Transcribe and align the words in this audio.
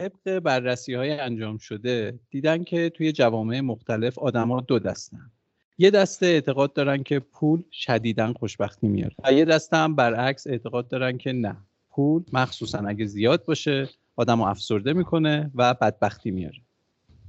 طبق 0.00 0.38
بررسی 0.38 0.94
های 0.94 1.10
انجام 1.10 1.58
شده 1.58 2.18
دیدن 2.30 2.64
که 2.64 2.90
توی 2.90 3.12
جوامع 3.12 3.60
مختلف 3.60 4.18
آدما 4.18 4.60
دو 4.60 4.78
دستن. 4.78 5.30
یه 5.78 5.90
دسته 5.90 6.26
اعتقاد 6.26 6.72
دارن 6.72 7.02
که 7.02 7.18
پول 7.18 7.62
شدیداً 7.72 8.32
خوشبختی 8.32 8.88
میاره 8.88 9.14
و 9.24 9.32
یه 9.32 9.44
دسته 9.44 9.76
هم 9.76 9.94
برعکس 9.94 10.46
اعتقاد 10.46 10.88
دارن 10.88 11.18
که 11.18 11.32
نه. 11.32 11.56
پول 11.90 12.22
مخصوصا 12.32 12.78
اگه 12.78 13.06
زیاد 13.06 13.44
باشه 13.44 13.88
آدم 14.16 14.40
افسرده 14.40 14.92
می‌کنه 14.92 15.50
و 15.54 15.74
بدبختی 15.74 16.30
میاره. 16.30 16.58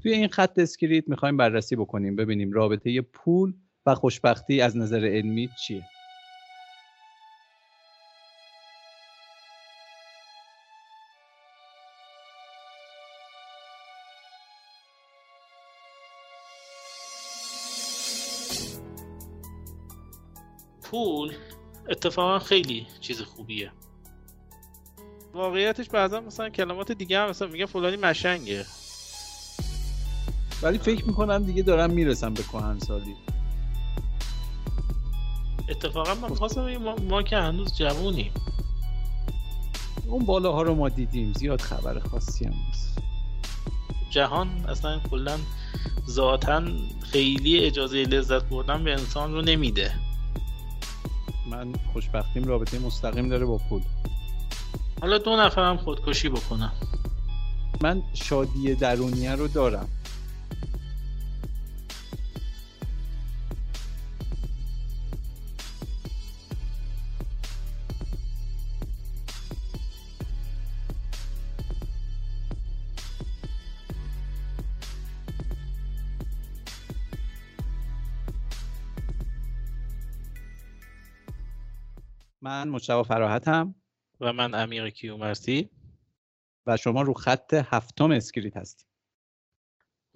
توی 0.04 0.12
این 0.14 0.28
خط 0.28 0.60
اسکریپت 0.60 1.04
می‌خوایم 1.08 1.38
بررسی 1.38 1.76
بکنیم 1.76 2.16
ببینیم 2.16 2.52
رابطه 2.52 3.02
پول 3.02 3.54
و 3.86 3.96
خوشبختی 3.96 4.62
از 4.62 4.78
نظر 4.78 5.06
علمی 5.06 5.50
چیه. 5.66 5.84
پول 20.92 21.34
اتفاقا 21.90 22.40
خیلی 22.40 22.88
چیز 23.02 23.22
خوبیه. 23.22 23.72
واقعیتش 25.34 25.90
بعضا 25.90 26.20
مثلا 26.20 26.50
کلمات 26.50 26.92
دیگه 26.92 27.20
هم 27.20 27.30
مثلا 27.30 27.48
میگه 27.48 27.66
فلانی 27.66 27.98
مشنگه. 27.98 28.66
ولی 30.64 30.78
فکر 30.78 31.06
می‌کنم 31.06 31.44
دیگه 31.44 31.62
دارم 31.64 31.90
می‌رسم 31.90 32.34
به 32.34 32.44
کهنسالی. 32.44 33.16
اتفاقا 35.70 36.16
من 36.16 36.36
خواستم 36.36 36.78
ما, 36.78 36.96
ما 36.96 37.24
که 37.24 37.38
هنوز 37.38 37.78
جوونیم. 37.78 38.32
اون 40.08 40.26
بالاها 40.26 40.62
رو 40.62 40.76
ما 40.76 40.90
دیدیم 40.90 41.34
زیاد 41.34 41.62
خبر 41.62 42.00
خاصی 42.00 42.46
هم 42.46 42.54
نیست. 42.68 42.98
جهان 44.10 44.66
اصلا 44.70 45.00
کلا 45.00 45.38
ذاتا 46.10 46.64
خیلی 47.02 47.66
اجازه 47.66 47.98
لذت 47.98 48.44
بردن 48.44 48.84
به 48.84 48.92
انسان 48.92 49.34
رو 49.34 49.42
نمیده. 49.42 50.01
من 51.52 51.74
خوشبختیم 51.94 52.44
رابطه 52.44 52.80
مستقیم 52.80 53.30
داره 53.30 53.46
با 53.46 53.58
پول. 53.58 53.82
حالا 55.02 55.18
دو 55.18 55.36
نفرم 55.36 55.78
خودکشی 55.78 56.30
بکنم. 56.30 56.72
من 57.82 58.02
شادی 58.14 58.76
درونیه 58.76 59.36
رو 59.36 59.48
دارم. 59.48 59.90
من 82.62 82.70
مجتبی 82.70 83.04
فراحتم. 83.04 83.76
و 84.20 84.34
من 84.34 84.54
امیر 84.54 84.90
کیومرثی. 84.90 85.70
و 86.68 86.78
شما 86.78 87.02
رو 87.02 87.14
خط 87.14 87.54
هفتم 87.54 88.12
اسکریت 88.12 88.58
هستید 88.58 88.88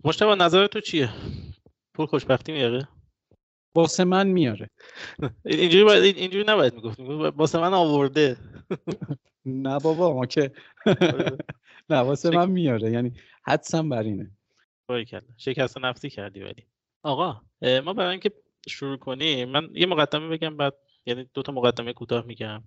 مجتبی 0.04 0.36
نظر 0.36 0.68
تو 0.68 0.80
چیه؟ 0.80 1.10
پول 1.94 2.06
خوشبختی 2.06 2.52
میاره؟ 2.52 2.88
واسه 3.76 4.04
من 4.04 4.28
میاره. 4.28 4.70
اینجوری 5.46 5.84
باید 5.84 6.18
اینجوری 6.18 6.44
نباید 6.48 6.74
می‌گفتیم 6.74 7.06
واسه 7.22 7.60
من 7.60 7.74
آورده. 7.74 8.38
نه 9.46 9.80
بابا 9.80 10.14
ما 10.14 10.26
که 10.26 10.52
نه 11.90 11.98
واسه 11.98 12.30
من 12.30 12.52
میاره. 12.52 12.92
یعنی 12.92 13.14
حدسم 13.44 13.90
بر 13.90 14.04
اینه. 14.04 14.32
باریکلا 14.90 15.22
شکست 15.38 15.78
نفسی 15.78 16.10
کردی 16.10 16.42
ولی. 16.42 16.64
آقا 17.04 17.42
ما 17.62 17.94
برای 17.94 18.12
اینکه 18.12 18.32
شروع 18.68 18.98
کنیم 18.98 19.50
من 19.50 19.70
یه 19.74 19.86
مقدمه 19.86 20.28
بگم 20.28 20.58
بعد 20.58 20.74
یعنی 21.06 21.26
دو 21.34 21.42
تا 21.42 21.52
مقدمه 21.52 21.94
کوتاه 21.94 22.26
میگم. 22.26 22.64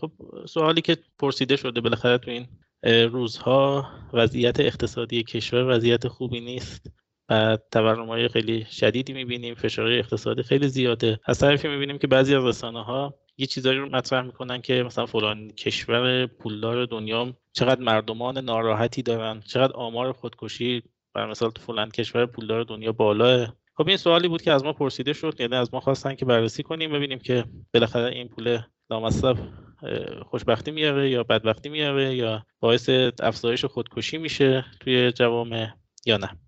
خب 0.00 0.12
سوالی 0.48 0.80
که 0.80 0.96
پرسیده 1.18 1.56
شده 1.56 1.80
بالاخره 1.80 2.18
تو 2.18 2.30
این 2.30 2.46
روزها 3.08 3.86
وضعیت 4.12 4.60
اقتصادی 4.60 5.22
کشور 5.22 5.76
وضعیت 5.76 6.08
خوبی 6.08 6.40
نیست. 6.40 6.90
و 7.30 7.58
تورم 7.72 8.06
های 8.06 8.28
خیلی 8.28 8.66
شدیدی 8.70 9.12
می‌بینیم 9.12 9.54
فشار 9.54 9.86
اقتصادی 9.86 10.42
خیلی 10.42 10.68
زیاده. 10.68 11.20
از 11.24 11.38
طرفی 11.38 11.68
می‌بینیم 11.68 11.98
که 11.98 12.06
بعضی 12.06 12.34
از 12.34 12.44
رسانه 12.44 12.84
ها 12.84 13.14
یه 13.38 13.46
چیزایی 13.46 13.78
رو 13.78 13.88
مطرح 13.88 14.22
می‌کنن 14.22 14.60
که 14.60 14.82
مثلا 14.82 15.06
فلان 15.06 15.50
کشور 15.50 16.26
پولدار 16.26 16.86
دنیا 16.86 17.36
چقدر 17.52 17.80
مردمان 17.80 18.38
ناراحتی 18.38 19.02
دارن 19.02 19.40
چقدر 19.40 19.72
آمار 19.72 20.12
خودکشی 20.12 20.82
بر 21.14 21.30
مثال 21.30 21.50
تو 21.50 21.62
فلان 21.62 21.90
کشور 21.90 22.26
پولدار 22.26 22.62
دنیا 22.62 22.92
بالاه 22.92 23.56
خب 23.78 23.88
این 23.88 23.96
سوالی 23.96 24.28
بود 24.28 24.42
که 24.42 24.52
از 24.52 24.64
ما 24.64 24.72
پرسیده 24.72 25.12
شد 25.12 25.40
یعنی 25.40 25.54
از 25.54 25.74
ما 25.74 25.80
خواستن 25.80 26.14
که 26.14 26.24
بررسی 26.24 26.62
کنیم 26.62 26.92
ببینیم 26.92 27.18
که 27.18 27.44
بالاخره 27.74 28.14
این 28.14 28.28
پول 28.28 28.58
لامصب 28.90 29.36
خوشبختی 30.26 30.70
میاره 30.70 31.10
یا 31.10 31.22
بدبختی 31.22 31.68
میاره 31.68 32.14
یا 32.14 32.46
باعث 32.60 32.90
افزایش 33.22 33.64
خودکشی 33.64 34.18
میشه 34.18 34.64
توی 34.80 35.12
جوامع 35.12 35.68
یا 36.06 36.16
نه. 36.16 36.38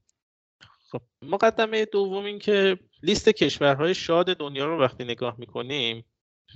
خب 0.91 1.01
مقدمه 1.23 1.85
دوم 1.85 2.25
این 2.25 2.39
که 2.39 2.79
لیست 3.03 3.29
کشورهای 3.29 3.95
شاد 3.95 4.37
دنیا 4.37 4.67
رو 4.67 4.81
وقتی 4.81 5.05
نگاه 5.05 5.35
می‌کنیم 5.39 6.05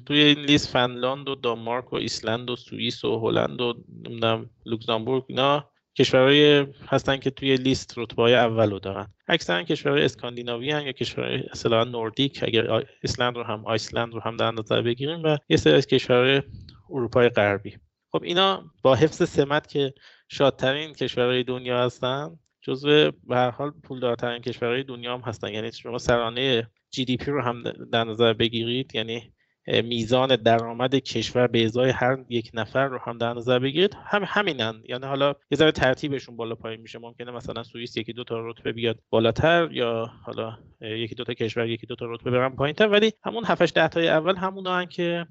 توی 0.07 0.21
این 0.21 0.39
لیست 0.39 0.69
فنلاند 0.69 1.29
و 1.29 1.35
دانمارک 1.35 1.93
و 1.93 1.97
ایسلند 1.97 2.51
و 2.51 2.57
سوئیس 2.57 3.05
و 3.05 3.21
هلند 3.21 3.61
و 3.61 3.75
نمی‌دونم 3.89 4.51
لوکزامبورگ 4.67 5.25
اینا 5.29 5.71
کشورهای 5.99 6.67
هستن 6.89 7.17
که 7.17 7.31
توی 7.31 7.57
لیست 7.57 7.99
رتبه 7.99 8.23
اول 8.23 8.71
رو 8.71 8.79
دارن. 8.79 9.07
اکثرا 9.29 9.63
کشورهای 9.63 10.05
اسکاندیناوی 10.05 10.67
یا 10.67 10.93
کشورهای 10.93 11.43
اصطلاحا 11.53 11.85
نوردیک 11.85 12.39
اگر 12.43 12.85
ایسلند 13.03 13.37
رو 13.37 13.43
هم 13.43 13.67
آیسلند 13.67 14.15
رو 14.15 14.21
هم 14.21 14.37
در 14.37 14.51
نظر 14.51 14.83
بگیریم 14.83 15.23
و 15.23 15.39
یه 15.49 15.57
سری 15.57 15.73
از 15.73 15.87
کشورهای 15.87 16.43
اروپای 16.91 17.29
غربی. 17.29 17.77
خب 18.13 18.23
اینا 18.23 18.65
با 18.83 18.95
حفظ 18.95 19.29
سمت 19.29 19.69
که 19.69 19.95
شادترین 20.29 20.93
کشورهای 20.93 21.43
دنیا 21.43 21.85
هستن 21.85 22.39
جزو 22.63 23.11
به 23.11 23.37
هر 23.37 23.51
حال 23.51 23.71
پولدارترین 23.71 24.43
کشورهای 24.43 24.83
دنیا 24.83 25.15
هم 25.15 25.21
هستن. 25.21 25.53
یعنی 25.53 25.73
شما 25.73 25.99
سرانه 25.99 26.71
جی 26.91 27.05
دی 27.05 27.17
پی 27.17 27.31
رو 27.31 27.43
هم 27.43 27.63
در 27.93 28.05
نظر 28.05 28.33
بگیرید 28.33 28.95
یعنی 28.95 29.33
میزان 29.67 30.37
درآمد 30.37 30.95
کشور 30.95 31.47
به 31.47 31.65
ازای 31.65 31.91
هر 31.91 32.25
یک 32.29 32.51
نفر 32.55 32.87
رو 32.87 32.99
هم 32.99 33.19
در 33.19 33.35
نظر 33.35 33.59
بگیرید. 33.59 33.97
هم 34.05 34.23
همینن. 34.27 34.83
یعنی 34.89 35.07
حالا 35.07 35.35
یه 35.51 35.59
ذره 35.59 35.73
ترتیبشون 35.73 36.37
بالا 36.37 36.55
پایین 36.55 36.81
میشه. 36.81 36.99
ممکنه 36.99 37.31
مثلا 37.31 37.63
سوئیس 37.63 37.97
یکی 37.97 38.13
دو 38.13 38.25
تا 38.25 38.49
رتبه 38.49 38.73
بیاد 38.73 38.99
بالاتر 39.11 39.69
یا 39.73 40.11
حالا 40.23 40.59
یکی 40.81 41.15
دو 41.15 41.25
تا 41.25 41.35
کشور 41.35 41.67
یکی 41.67 41.87
دو 41.87 41.95
تا 41.95 42.07
رتبه 42.07 42.31
برن 42.31 42.57
پایینتر. 42.57 42.89
ولی 42.89 43.13
همون 43.25 43.45
7 43.45 43.75
10 43.75 43.89
تای 43.89 44.09
اول 44.09 44.37
همون 44.37 44.87
که 44.87 45.27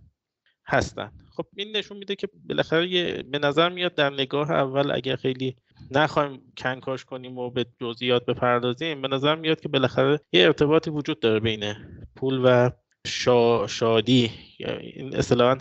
هستن. 0.66 1.12
خب 1.36 1.46
این 1.56 1.78
نشون 1.78 1.98
میده 1.98 2.16
که 2.16 2.30
بالاخره 2.50 3.24
به 3.24 3.40
نظر 3.40 3.70
میاد 3.70 3.96
در 3.96 4.10
نگاه 4.10 4.52
اول 4.52 4.92
اگر 4.92 5.16
خیلی 5.16 5.56
نخوایم 5.92 6.42
کنکاش 6.58 7.06
کنیم 7.06 7.38
و 7.38 7.50
به 7.50 7.66
جزئیات 7.82 8.26
بپردازیم 8.26 9.02
به 9.02 9.08
نظر 9.08 9.36
میاد 9.36 9.62
که 9.62 9.70
بالاخره 9.70 10.20
یه 10.32 10.46
ارتباطی 10.46 10.90
وجود 10.90 11.20
داره 11.20 11.40
بین 11.40 11.74
پول 12.16 12.42
و 12.44 12.70
شا 13.08 13.68
شادی 13.68 14.32
این 14.82 15.16
اصطلاحا 15.16 15.58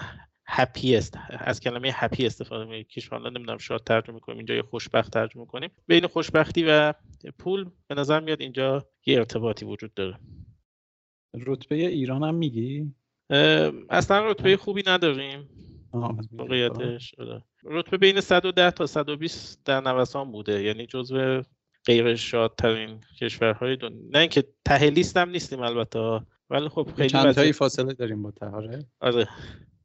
هپی 0.46 0.96
است. 0.96 1.18
از 1.30 1.60
کلمه 1.60 1.90
هپی 1.94 2.26
استفاده 2.26 2.64
می 2.64 2.84
کشورها 2.84 3.28
نمی‌دونم 3.28 3.58
شاد 3.58 3.84
ترجمه 3.84 4.20
کنیم. 4.20 4.38
اینجا 4.38 4.54
یه 4.54 4.62
خوشبخت 4.62 5.12
ترجمه 5.12 5.46
کنیم. 5.46 5.70
بین 5.86 6.06
خوشبختی 6.06 6.64
و 6.68 6.94
پول 7.38 7.70
به 7.88 7.94
نظر 7.94 8.20
میاد 8.20 8.40
اینجا 8.40 8.86
یه 9.06 9.18
ارتباطی 9.18 9.64
وجود 9.64 9.94
داره. 9.94 10.18
رتبه 11.34 11.74
ایران 11.74 12.22
هم 12.22 12.34
میگی؟ 12.34 12.94
اصلا 13.90 14.30
رتبه 14.30 14.56
خوبی 14.56 14.82
نداریم. 14.86 15.48
واقعیتش 16.32 17.14
آره. 17.18 17.42
رتبه 17.64 17.96
بین 17.96 18.20
110 18.20 18.70
تا 18.70 18.86
120 18.86 19.64
در 19.64 19.80
نوسان 19.80 20.32
بوده. 20.32 20.62
یعنی 20.62 20.86
جزو 20.86 21.42
غیر 21.86 22.14
شادترین 22.14 23.00
کشورهای 23.20 23.76
دنیا. 23.76 24.02
نه 24.10 24.18
اینکه 24.18 24.44
ته 24.64 24.90
لیست 24.90 25.16
هم 25.16 25.30
نیستیم 25.30 25.60
البته. 25.60 26.20
ولی 26.52 26.68
خب 26.68 26.88
خیلی 26.96 27.08
چند 27.08 27.32
تایی 27.32 27.52
فاصله 27.52 27.92
داریم 27.92 28.22
با 28.22 28.30
تهاره 28.30 28.84
آره. 29.00 29.28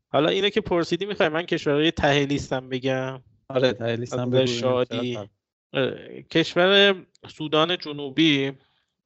حالا 0.10 0.30
اینه 0.30 0.50
که 0.50 0.62
پرسیدی 0.62 1.06
می‌خوای 1.06 1.30
من 1.30 1.44
کشورهای 1.44 1.92
ته 1.92 2.25
لیستم 2.25 2.69
بگم. 2.69 3.22
آره 3.50 3.74
ته 3.74 3.96
لیستم 3.96 4.46
شادی. 4.46 5.18
آره. 5.74 6.25
کشور 6.31 6.96
سودان 7.28 7.78
جنوبی 7.78 8.52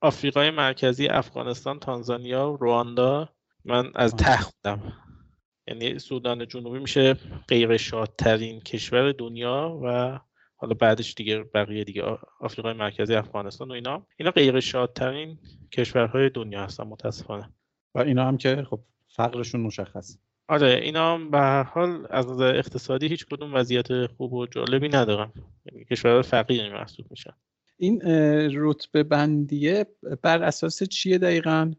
آفریقای 0.02 0.52
مرکزی 0.52 1.08
افغانستان 1.08 1.80
تانزانیا 1.80 2.58
رواندا. 2.60 3.30
من 3.66 3.92
از 3.96 4.16
ته 4.16 4.38
خوندم. 4.38 4.94
یعنی 5.68 6.00
سودان 6.00 6.48
جنوبی 6.48 6.80
میشه 6.80 7.14
غیر 7.48 7.78
شادترین 7.78 8.60
کشور 8.60 9.12
دنیا 9.12 9.80
و 9.84 10.20
حالا 10.62 10.74
بعدش 10.74 11.14
دیگه 11.14 11.44
بقیه 11.44 11.84
دیگه 11.84 12.04
آفریقای 12.40 12.74
مرکزی 12.74 13.16
افغانستان 13.16 13.70
و 13.70 13.72
اینا 13.72 14.08
اینا 14.18 14.32
غیر 14.32 14.60
شادترین 14.60 15.38
کشورهای 15.72 16.30
دنیا 16.30 16.64
هستن 16.64 16.84
متاسفانه. 16.84 17.50
و 17.96 18.00
اینا 18.00 18.28
هم 18.28 18.38
که 18.38 18.64
خب 18.70 18.80
فقرشون 19.16 19.62
مشخص. 19.62 20.18
آره 20.48 20.80
اینا 20.84 21.14
هم 21.14 21.32
به 21.32 21.38
هر 21.38 21.64
حال 21.64 22.08
از 22.10 22.28
نظر 22.28 22.56
اقتصادی 22.56 23.08
هیچ 23.08 23.26
کدوم 23.26 23.54
وضعیت 23.54 24.08
خوب 24.08 24.34
و 24.34 24.46
جالبی 24.46 24.90
ندارن. 24.90 25.32
یعنی 25.66 25.86
کشورهای 25.86 26.24
فقیری 26.24 26.70
محسوب 26.70 27.06
میشن. 27.10 27.34
این 27.78 28.02
رتبه 28.56 29.04
بندیه 29.04 29.86
بر 30.22 30.44
اساس 30.44 30.84
چیه 30.84 31.18
دقیقا؟ 31.18 31.74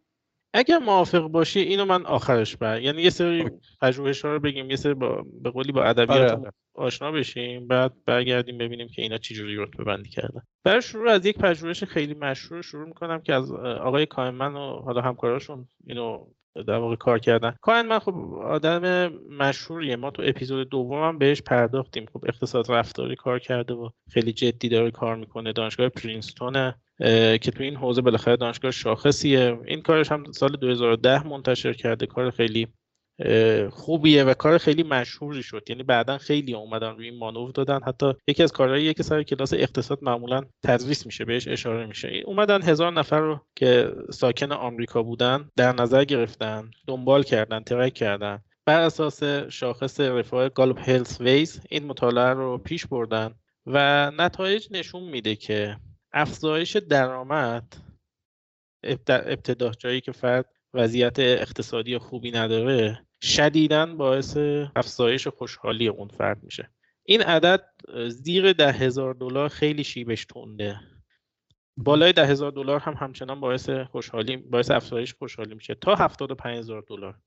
اگر 0.54 0.78
موافق 0.78 1.28
باشی 1.28 1.60
اینو 1.60 1.84
من 1.84 2.06
آخرش 2.06 2.56
بر 2.56 2.80
یعنی 2.80 3.02
یه 3.02 3.10
سری 3.10 3.50
پژوهش 3.80 4.24
ها 4.24 4.32
رو 4.32 4.40
بگیم 4.40 4.70
یه 4.70 4.76
سری 4.76 4.94
با 4.94 5.24
به 5.42 5.50
قولی 5.50 5.72
با 5.72 5.84
ادبیات 5.84 6.30
آره. 6.30 6.52
آشنا 6.74 7.12
بشیم 7.12 7.66
بعد 7.66 7.92
برگردیم 8.06 8.58
ببینیم 8.58 8.88
که 8.88 9.02
اینا 9.02 9.18
چی 9.18 9.34
جوری 9.34 9.56
رتبه 9.56 9.84
بندی 9.84 10.08
کردن 10.10 10.42
برای 10.64 10.82
شروع 10.82 11.10
از 11.10 11.26
یک 11.26 11.38
پژوهش 11.38 11.84
خیلی 11.84 12.14
مشهور 12.14 12.62
شروع 12.62 12.86
می‌کنم 12.88 13.20
که 13.20 13.34
از 13.34 13.52
آقای 13.52 14.06
کایمن 14.06 14.54
و 14.54 14.80
حالا 14.80 15.00
همکاراشون 15.00 15.68
اینو 15.86 16.26
در 16.66 16.76
واقع 16.76 16.96
کار 16.96 17.18
کردن. 17.18 17.54
من 17.68 17.98
خب 17.98 18.14
آدم 18.34 19.08
مشهوریه. 19.38 19.96
ما 19.96 20.10
تو 20.10 20.22
اپیزود 20.26 20.68
دومم 20.68 21.18
بهش 21.18 21.42
پرداختیم. 21.42 22.06
خب 22.12 22.24
اقتصاد 22.28 22.72
رفتاری 22.72 23.16
کار 23.16 23.38
کرده 23.38 23.74
و 23.74 23.88
خیلی 24.10 24.32
جدی 24.32 24.68
داره 24.68 24.90
کار 24.90 25.16
می‌کنه. 25.16 25.52
دانشگاه 25.52 25.88
پرینستون 25.88 26.72
که 27.38 27.50
تو 27.56 27.62
این 27.62 27.76
حوزه 27.76 28.02
بالاخره 28.02 28.36
دانشگاه 28.36 28.70
شاخصیه. 28.70 29.58
این 29.66 29.82
کارش 29.82 30.12
هم 30.12 30.32
سال 30.32 30.56
2010 30.56 31.26
منتشر 31.28 31.72
کرده. 31.72 32.06
کار 32.06 32.30
خیلی 32.30 32.68
خوبیه 33.70 34.24
و 34.24 34.34
کار 34.34 34.58
خیلی 34.58 34.82
مشهوری 34.82 35.42
شد. 35.42 35.62
یعنی 35.68 35.82
بعدا 35.82 36.18
خیلی 36.18 36.54
اومدن 36.54 36.96
روی 36.96 37.08
این 37.08 37.18
مانور 37.18 37.50
دادن. 37.50 37.80
حتی 37.86 38.12
یکی 38.26 38.42
از 38.42 38.52
کارهایی 38.52 38.94
که 38.94 39.02
سر 39.02 39.22
کلاس 39.22 39.52
اقتصاد 39.52 39.98
معمولا 40.02 40.42
تدریس 40.64 41.06
میشه 41.06 41.24
بهش 41.24 41.48
اشاره 41.48 41.86
میشه. 41.86 42.22
اومدن 42.26 42.62
هزار 42.62 42.92
نفر 42.92 43.20
رو 43.20 43.40
که 43.56 43.92
ساکن 44.10 44.52
آمریکا 44.52 45.02
بودن 45.02 45.50
در 45.56 45.72
نظر 45.72 46.04
گرفتن 46.04 46.70
دنبال 46.86 47.22
کردن 47.22 47.60
ترک 47.60 47.94
کردن. 47.94 48.42
بر 48.66 48.80
اساس 48.80 49.22
شاخص 49.48 50.00
رفاه 50.00 50.48
گالوب 50.48 50.78
هلس 50.78 51.20
ویز 51.20 51.60
این 51.70 51.86
مطالعه 51.86 52.32
رو 52.32 52.58
پیش 52.58 52.86
بردن 52.86 53.34
و 53.66 54.10
نتایج 54.10 54.68
نشون 54.70 55.02
میده 55.02 55.36
که 55.36 55.76
افزایش 56.12 56.76
درآمد 56.76 57.76
ابتدا 59.08 59.70
جایی 59.70 60.00
که 60.00 60.12
فرد 60.12 60.46
وضعیت 60.74 61.18
اقتصادی 61.18 61.98
خوبی 61.98 62.30
نداره 62.30 63.06
شدیدا 63.22 63.86
باعث 63.86 64.36
افزایش 64.76 65.28
خوشحالی 65.28 65.88
اون 65.88 66.08
فرد 66.08 66.42
میشه. 66.42 66.70
این 67.04 67.22
عدد 67.22 67.64
زیر 68.08 68.52
ده 68.52 68.72
هزار 68.72 69.14
دلار 69.14 69.48
خیلی 69.48 69.84
شیبش 69.84 70.24
تونده 70.24 70.80
بالای 71.76 72.12
ده 72.12 72.26
هزار 72.26 72.52
دلار 72.52 72.80
هم 72.80 72.94
همچنان 72.94 73.40
باعث 73.40 73.70
خوشحالی 73.70 74.36
باعث 74.36 74.70
افزایش 74.70 75.14
خوشحالی 75.14 75.54
میشه. 75.54 75.74
تا 75.74 75.94
هفتاد 75.94 76.30
و 76.30 76.34
پنج 76.34 76.58
هزار 76.58 76.84
دلار 76.88 77.18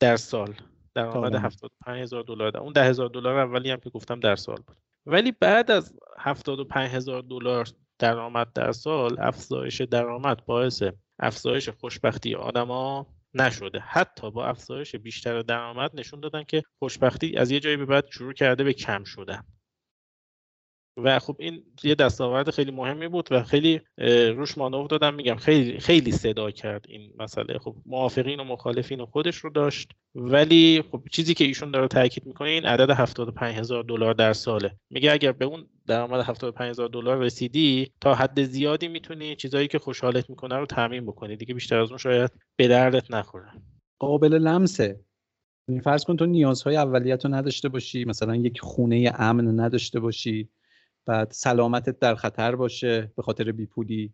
در 0.00 0.16
سال 0.16 0.54
درآمد 0.94 1.34
هفتاد 1.34 1.70
و 1.70 1.84
پنج 1.86 2.02
هزار 2.02 2.22
دلار. 2.22 2.56
اون 2.56 2.72
ده 2.72 2.84
هزار 2.84 3.08
دلار 3.08 3.38
اولی 3.38 3.70
هم 3.70 3.80
که 3.80 3.90
گفتم 3.90 4.20
در 4.20 4.36
سال 4.36 4.56
بود. 4.56 4.76
ولی 5.06 5.32
بعد 5.32 5.70
از 5.70 5.94
هفتاد 6.18 6.58
و 6.58 6.64
پنج 6.64 6.90
هزار 6.90 7.22
دلار 7.22 7.68
درآمد 7.98 8.52
در 8.52 8.72
سال 8.72 9.20
افزایش 9.20 9.80
درآمد 9.80 10.46
باعث 10.46 10.82
افزایش 11.22 11.68
خوشبختی 11.68 12.34
آدما 12.34 13.06
نشده. 13.34 13.80
حتی 13.80 14.30
با 14.30 14.46
افزایش 14.46 14.96
بیشتر 14.96 15.42
درآمد 15.42 15.90
نشون 15.94 16.20
دادن 16.20 16.44
که 16.44 16.62
خوشبختی 16.78 17.36
از 17.36 17.50
یه 17.50 17.60
جایی 17.60 17.76
به 17.76 17.86
بعد 17.86 18.06
شروع 18.10 18.32
کرده 18.32 18.64
به 18.64 18.72
کم 18.72 19.04
شدن. 19.04 19.42
و 20.96 21.18
خب 21.18 21.36
این 21.38 21.62
یه 21.82 21.94
دستاورد 21.94 22.50
خیلی 22.50 22.70
مهمی 22.70 23.08
بود 23.08 23.28
و 23.30 23.42
خیلی 23.42 23.80
روش 24.36 24.58
مانور 24.58 24.86
دادم. 24.86 25.14
میگم 25.14 25.36
خیلی 25.36 25.80
خیلی 25.80 26.12
صدا 26.12 26.50
کرد 26.50 26.84
این 26.88 27.12
مسئله. 27.18 27.58
خب 27.58 27.76
موافقین 27.86 28.40
و 28.40 28.44
مخالفین 28.44 29.00
و 29.00 29.06
خودش 29.06 29.36
رو 29.36 29.50
داشت. 29.50 29.92
ولی 30.14 30.82
خب 30.90 31.02
چیزی 31.12 31.34
که 31.34 31.44
ایشون 31.44 31.70
داره 31.70 31.88
تاکید 31.88 32.26
می‌کنه 32.26 32.48
این 32.48 32.64
عدد 32.64 32.90
75 32.90 33.54
هزار 33.54 33.82
دلار 33.82 34.14
در 34.14 34.32
ساله. 34.32 34.76
میگه 34.90 35.12
اگر 35.12 35.32
به 35.32 35.44
اون 35.44 35.66
درآمد 35.86 36.20
75 36.20 36.70
هزار 36.70 36.88
دلار 36.88 37.18
رسیدی 37.18 37.92
تا 38.00 38.14
حد 38.14 38.42
زیادی 38.42 38.88
می‌تونی 38.88 39.36
چیزایی 39.36 39.68
که 39.68 39.78
خوشحالت 39.78 40.30
می‌کنه 40.30 40.56
رو 40.56 40.66
تعمین 40.66 41.06
بکنی. 41.06 41.36
دیگه 41.36 41.54
بیشتر 41.54 41.78
از 41.78 41.88
اون 41.88 41.98
شاید 41.98 42.30
به 42.56 42.68
دردت 42.68 43.10
نخوره. 43.10 43.48
قابل 43.98 44.34
لمسه. 44.34 45.00
یعنی 45.68 45.80
فرض 45.80 46.04
کن 46.04 46.16
تو 46.16 46.26
نیازهای 46.26 46.76
اولیت 46.76 47.24
رو 47.24 47.34
نداشته 47.34 47.68
باشی. 47.68 48.04
مثلا 48.04 48.36
یک 48.36 48.60
خونه 48.60 49.12
امن 49.18 49.60
نداشته 49.60 50.00
باشی. 50.00 50.48
بعد 51.06 51.30
سلامتت 51.30 51.98
در 51.98 52.14
خطر 52.14 52.56
باشه 52.56 53.12
به 53.16 53.22
خاطر 53.22 53.52
بیپولی 53.52 54.12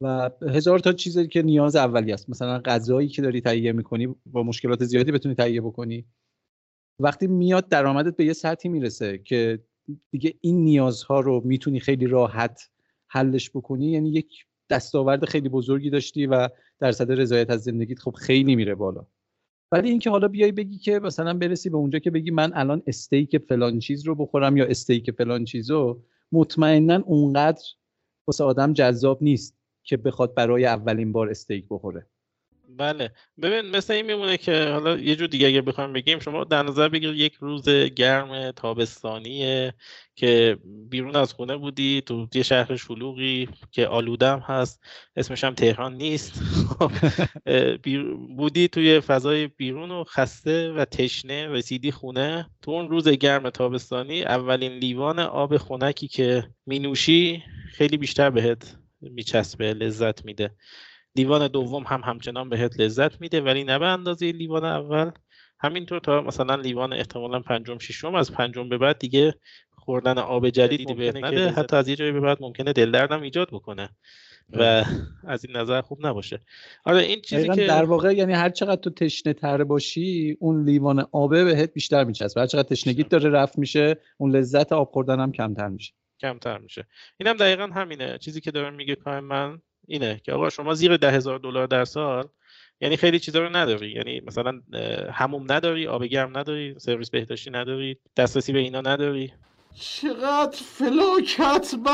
و 0.00 0.30
هزار 0.42 0.78
تا 0.78 0.92
چیزی 0.92 1.28
که 1.28 1.42
نیاز 1.42 1.76
اولی 1.76 2.12
است. 2.12 2.30
مثلا 2.30 2.58
غذایی 2.58 3.08
که 3.08 3.22
داری 3.22 3.40
تهیه 3.40 3.72
می‌کنی 3.72 4.14
با 4.26 4.42
مشکلات 4.42 4.84
زیادی 4.84 5.12
بتونی 5.12 5.34
تهیه 5.34 5.60
بکنی. 5.60 6.06
وقتی 7.00 7.26
میاد 7.26 7.68
درآمدت 7.68 8.16
به 8.16 8.24
یه 8.24 8.32
سطحی 8.32 8.68
می‌رسه 8.70 9.18
که 9.18 9.64
دیگه 10.10 10.34
این 10.40 10.64
نیازها 10.64 11.20
رو 11.20 11.42
می‌تونی 11.44 11.80
خیلی 11.80 12.06
راحت 12.06 12.70
حلش 13.08 13.50
بکنی 13.50 13.90
یعنی 13.90 14.10
یک 14.10 14.46
دستاورد 14.70 15.24
خیلی 15.24 15.48
بزرگی 15.48 15.90
داشتی 15.90 16.26
و 16.26 16.48
درصد 16.80 17.12
رضایت 17.12 17.50
از 17.50 17.62
زندگیت 17.62 17.98
خب 17.98 18.12
خیلی 18.12 18.56
میره 18.56 18.74
بالا. 18.74 19.06
ولی 19.72 19.90
اینکه 19.90 20.10
حالا 20.10 20.28
بیای 20.28 20.52
بگی 20.52 20.78
که 20.78 20.98
مثلا 20.98 21.34
برسی 21.34 21.70
به 21.70 21.76
اونجا 21.76 21.98
که 21.98 22.10
بگی 22.10 22.30
من 22.30 22.52
الان 22.54 22.82
استیک 22.86 23.38
فلان 23.38 23.78
چیز 23.78 24.06
رو 24.06 24.14
بخورم 24.14 24.56
یا 24.56 24.64
استیک 24.64 25.10
فلان 25.10 25.44
چیزو 25.44 26.02
مطمئنا 26.32 27.02
اونقدر 27.06 27.62
واسه 28.26 28.44
آدم 28.44 28.72
جذاب 28.72 29.22
نیست 29.22 29.56
که 29.82 29.96
بخواد 29.96 30.34
برای 30.34 30.66
اولین 30.66 31.12
بار 31.12 31.30
استیک 31.30 31.66
بخوره. 31.70 32.06
بله. 32.68 33.10
ببین 33.42 33.76
مثل 33.76 33.92
این 33.92 34.06
میمونه 34.06 34.36
که 34.36 34.68
حالا 34.68 34.96
یه 34.96 35.16
جور 35.16 35.26
دیگه 35.28 35.46
اگه 35.46 35.62
بخوایم 35.62 35.92
بگیم 35.92 36.18
شما 36.18 36.44
در 36.44 36.62
نظر 36.62 36.88
بگیرید 36.88 37.18
یک 37.18 37.34
روز 37.34 37.68
گرم 37.68 38.50
تابستانیه 38.50 39.74
که 40.14 40.58
بیرون 40.90 41.16
از 41.16 41.32
خونه 41.32 41.56
بودی 41.56 42.02
تو 42.06 42.28
یه 42.34 42.42
شهر 42.42 42.76
شلوغی 42.76 43.48
که 43.70 43.86
آلودم 43.86 44.38
هست 44.38 44.82
اسمش 45.16 45.44
هم 45.44 45.54
تهران 45.54 45.94
نیست. 45.94 46.32
خب، 46.78 46.92
بودی 48.36 48.68
توی 48.68 49.00
فضای 49.00 49.46
بیرون 49.46 49.90
و 49.90 50.04
خسته 50.04 50.72
و 50.72 50.84
تشنه 50.84 51.48
رسیدی 51.48 51.90
خونه. 51.90 52.50
تو 52.62 52.70
اون 52.70 52.88
روز 52.88 53.08
گرم 53.08 53.50
تابستانی 53.50 54.22
اولین 54.22 54.72
لیوان 54.72 55.18
آب 55.18 55.56
خونکی 55.56 56.08
که 56.08 56.50
مینوشی 56.66 57.42
خیلی 57.72 57.96
بیشتر 57.96 58.30
بهت 58.30 58.76
میچسبه 59.00 59.74
لذت 59.74 60.24
میده. 60.24 60.50
لیوان 61.16 61.48
دوم 61.48 61.82
هم 61.82 62.00
همچنان 62.04 62.48
بهت 62.48 62.80
لذت 62.80 63.20
میده 63.20 63.40
ولی 63.40 63.64
نه 63.64 63.78
به 63.78 63.86
اندازه 63.86 64.32
لیوان 64.32 64.64
اول. 64.64 65.10
همینطور 65.60 65.98
تا 65.98 66.20
مثلا 66.20 66.54
لیوان 66.54 66.92
احتمالا 66.92 67.40
پنجم 67.40 67.78
ششم 67.78 68.14
از 68.14 68.32
پنجم 68.32 68.68
به 68.68 68.78
بعد 68.78 68.98
دیگه 68.98 69.34
خوردن 69.70 70.18
آب 70.18 70.50
جدیدی 70.50 70.94
بهت 70.94 71.16
نده 71.16 71.50
حتی 71.50 71.76
از 71.76 71.88
یه 71.88 71.96
جایی 71.96 72.12
به 72.12 72.20
بعد 72.20 72.38
ممکنه 72.40 72.72
دل 72.72 72.90
دردم 72.90 73.22
ایجاد 73.22 73.48
بکنه 73.52 73.88
و 74.50 74.84
از 75.26 75.44
این 75.44 75.56
نظر 75.56 75.80
خوب 75.80 76.06
نباشه. 76.06 76.40
آره 76.84 77.02
این 77.02 77.20
چیزی 77.20 77.48
که 77.48 77.66
در 77.66 77.84
واقع 77.84 78.12
یعنی 78.12 78.32
هر 78.32 78.50
چقدر 78.50 78.80
تو 78.80 78.90
تشنه 78.90 79.32
تر 79.32 79.64
باشی 79.64 80.36
اون 80.40 80.64
لیوان 80.64 81.06
آبه 81.12 81.44
بهت 81.44 81.72
بیشتر 81.72 82.04
میچسبه. 82.04 82.40
هر 82.40 82.46
چقدر 82.46 82.68
تشنگیت 82.68 83.08
داره 83.08 83.30
رفت 83.30 83.58
میشه 83.58 83.96
اون 84.16 84.36
لذت 84.36 84.72
آب 84.72 84.90
خوردن 84.90 85.20
هم 85.20 85.32
کمتر 85.32 85.68
میشه. 85.68 85.92
کمتر 86.20 86.58
میشه. 86.58 86.86
اینم 87.20 87.36
دقیقا 87.36 87.66
همینه. 87.66 88.18
چیزی 88.18 88.40
که 88.40 88.50
دارم 88.50 88.74
میگه 88.74 88.94
کار 88.94 89.20
من 89.20 89.58
اینه 89.86 90.20
که 90.24 90.32
آقا 90.32 90.50
شما 90.50 90.74
زیر 90.74 90.96
ده 90.96 91.10
هزار 91.10 91.38
دلار 91.38 91.66
در 91.66 91.84
سال 91.84 92.28
یعنی 92.80 92.96
خیلی 92.96 93.18
چیزا 93.18 93.38
رو 93.38 93.56
نداری. 93.56 93.92
یعنی 93.92 94.20
مثلا 94.26 94.60
هموم 95.12 95.52
نداری 95.52 95.86
آب 95.86 96.04
گرم 96.04 96.38
نداری 96.38 96.74
سرویس 96.78 97.10
بهداشتی 97.10 97.50
نداری 97.50 97.96
دسترسی 98.16 98.52
به 98.52 98.58
اینا 98.58 98.80
نداری. 98.80 99.32
چقدر 99.74 100.58
فلاکت 100.64 101.74
به 101.84 101.90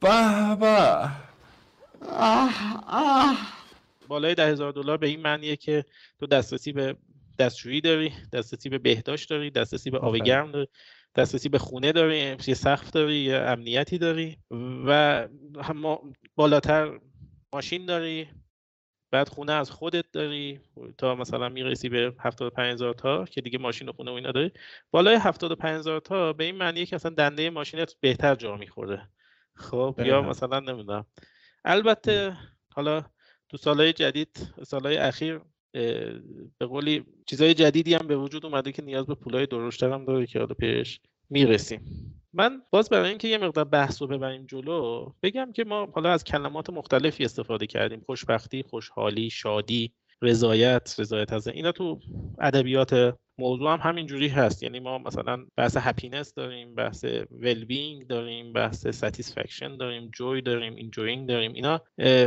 به. 0.00 0.56
به 0.56 1.10
بالای 4.08 4.34
ده 4.34 4.46
هزار 4.46 4.72
دلار 4.72 4.96
به 4.96 5.06
این 5.06 5.20
معنیه 5.20 5.56
که 5.56 5.84
تو 6.20 6.26
دسترسی 6.26 6.72
به 6.72 6.96
دستشویی 7.38 7.80
داری 7.80 8.12
دسترسی 8.32 8.68
به 8.68 8.78
بهداشت 8.78 9.30
داری 9.30 9.50
دسترسی 9.50 9.90
به 9.90 9.98
آب 9.98 10.16
گرم 10.16 10.52
داری. 10.52 10.68
دسترسی 11.14 11.48
به 11.48 11.58
خونه 11.58 11.92
داری 11.92 12.36
یه 12.46 12.54
سقف 12.54 12.90
داری 12.90 13.16
یه 13.16 13.36
امنیتی 13.36 13.98
داری 13.98 14.38
و 14.86 15.28
بالاتر 16.34 17.00
ماشین 17.52 17.86
داری. 17.86 18.28
بعد 19.10 19.28
خونه 19.28 19.52
از 19.52 19.70
خودت 19.70 20.04
داری 20.12 20.60
تا 20.98 21.14
مثلا 21.14 21.48
می‌رسی 21.48 21.88
به 21.88 22.14
75 22.18 22.72
هزار 22.72 22.94
تا 22.94 23.24
که 23.24 23.40
دیگه 23.40 23.58
ماشین 23.58 23.88
و 23.88 23.92
خونه 23.92 24.10
و 24.10 24.14
اینا 24.14 24.32
داری. 24.32 24.52
بالای 24.90 25.14
75 25.14 25.78
هزار 25.78 26.00
تا 26.00 26.32
به 26.32 26.44
این 26.44 26.56
معنیه 26.56 26.86
که 26.86 26.96
اصلا 26.96 27.14
دنده 27.14 27.50
ماشینت 27.50 27.94
بهتر 28.00 28.34
جا 28.34 28.56
می‌خوره. 28.56 29.08
خب 29.54 30.00
یا 30.04 30.22
مثلا 30.22 30.60
نمی‌دونم. 30.60 31.06
البته 31.64 32.36
حالا 32.74 33.04
تو 33.48 33.56
سالهای 33.56 33.92
جدید 33.92 34.54
سالهای 34.66 34.96
اخیر 34.96 35.40
به 36.58 36.66
قولی 36.66 37.04
چیزهای 37.26 37.54
جدیدی 37.54 37.94
هم 37.94 38.06
به 38.06 38.16
وجود 38.16 38.46
اومده 38.46 38.72
که 38.72 38.82
نیاز 38.82 39.06
به 39.06 39.14
پولای 39.14 39.46
درشتر 39.46 39.90
هم 39.90 40.04
داره 40.04 40.26
که 40.26 40.38
حالا 40.38 40.54
پیش 40.54 41.00
می‌رسیم. 41.30 41.80
من 42.32 42.62
باز 42.70 42.88
برای 42.88 43.08
اینکه 43.08 43.28
یه 43.28 43.38
مقدار 43.38 43.64
بحث 43.64 44.02
رو 44.02 44.08
ببریم 44.08 44.46
جلو 44.46 45.12
بگم 45.22 45.52
که 45.52 45.64
ما 45.64 45.88
حالا 45.94 46.10
از 46.10 46.24
کلمات 46.24 46.70
مختلفی 46.70 47.24
استفاده 47.24 47.66
کردیم. 47.66 48.02
خوشبختی 48.06 48.62
خوشحالی 48.62 49.30
شادی 49.30 49.92
رضایت 50.22 50.94
رضایت 50.98 51.32
از 51.32 51.48
اینا 51.48 51.72
تو 51.72 52.00
ادبیات 52.38 53.14
موضوع 53.42 53.72
هم 53.72 53.78
همینجوری 53.82 54.28
هست. 54.28 54.62
یعنی 54.62 54.80
ما 54.80 54.98
مثلا 54.98 55.46
بحث 55.56 55.76
happiness 55.80 56.34
داریم 56.34 56.74
بحث 56.74 57.04
well-being 57.30 58.06
داریم 58.06 58.52
بحث 58.52 58.86
satisfaction 58.86 59.76
داریم 59.76 60.10
joy 60.14 60.42
داریم 60.42 60.74
enjoying 60.74 61.28
داریم. 61.28 61.52
اینا 61.52 61.80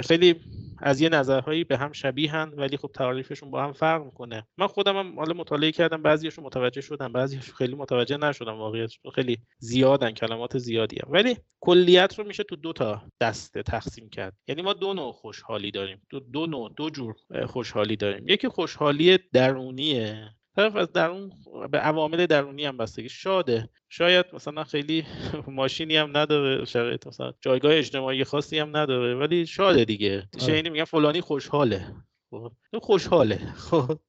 خیلی 0.08 0.36
از 0.78 1.02
یه 1.02 1.10
نظرهایی 1.10 1.64
به 1.64 1.78
هم 1.78 1.92
شبیهن 1.92 2.54
ولی 2.58 2.78
خب 2.78 2.92
تعریفشون 2.94 3.52
با 3.52 3.64
هم 3.64 3.74
فرق 3.74 4.06
می‌کنه. 4.06 4.48
من 4.58 4.68
خودم 4.68 4.98
هم 4.98 5.20
حالا 5.20 5.34
مطالعه 5.34 5.72
کردم 5.72 6.02
بعضیشون 6.02 6.46
متوجه 6.46 6.82
شدم 6.82 7.14
بعضیشون 7.14 7.56
خیلی 7.56 7.76
متوجه 7.76 8.18
نشدم. 8.18 8.58
واقعیت 8.58 8.92
خیلی 9.16 9.38
زیادن 9.58 10.12
کلمات 10.12 10.58
زیادی 10.58 10.98
هم. 11.06 11.12
ولی 11.12 11.38
کلیت 11.60 12.20
رو 12.20 12.28
میشه 12.28 12.44
تو 12.44 12.56
دو 12.56 12.74
تا 12.74 13.02
دسته 13.22 13.64
تقسیم 13.64 14.10
کرد. 14.10 14.34
یعنی 14.48 14.62
ما 14.62 14.74
دو 14.74 14.94
نوع 14.94 15.12
خوشحالی 15.12 15.72
داریم. 15.72 16.02
دو, 16.10 16.20
دو 16.20 16.46
نوع 16.46 16.74
دو 16.78 16.90
جور 16.90 17.16
خوشحالی 17.46 17.96
داریم. 17.96 18.28
یکی 18.28 18.48
خوشحالی 18.48 19.20
درونیه. 19.34 20.30
طرف 20.56 20.76
از 20.76 20.92
درون 20.92 21.32
به 21.72 21.78
عوامل 21.78 22.26
درونی 22.26 22.66
هم 22.66 22.78
بستگی. 22.78 23.10
شاده. 23.10 23.70
شاید 23.90 24.26
مثلا 24.34 24.64
خیلی 24.64 25.06
ماشینی 25.48 25.98
هم 25.98 26.18
نداره 26.18 26.66
شرایط 26.66 27.08
مثلا 27.08 27.34
جایگاه 27.42 27.76
اجتماعی 27.76 28.24
خاصی 28.24 28.60
هم 28.60 28.78
نداره 28.78 29.16
ولی 29.16 29.46
شاده 29.46 29.86
دیگه. 29.86 30.30
آره. 30.34 30.46
شینی 30.46 30.70
میگن 30.70 30.84
فلانی 30.84 31.22
خوشحاله. 31.22 31.86
خب. 32.32 32.52
خوشحاله. 32.82 33.40
خب. 33.70 34.00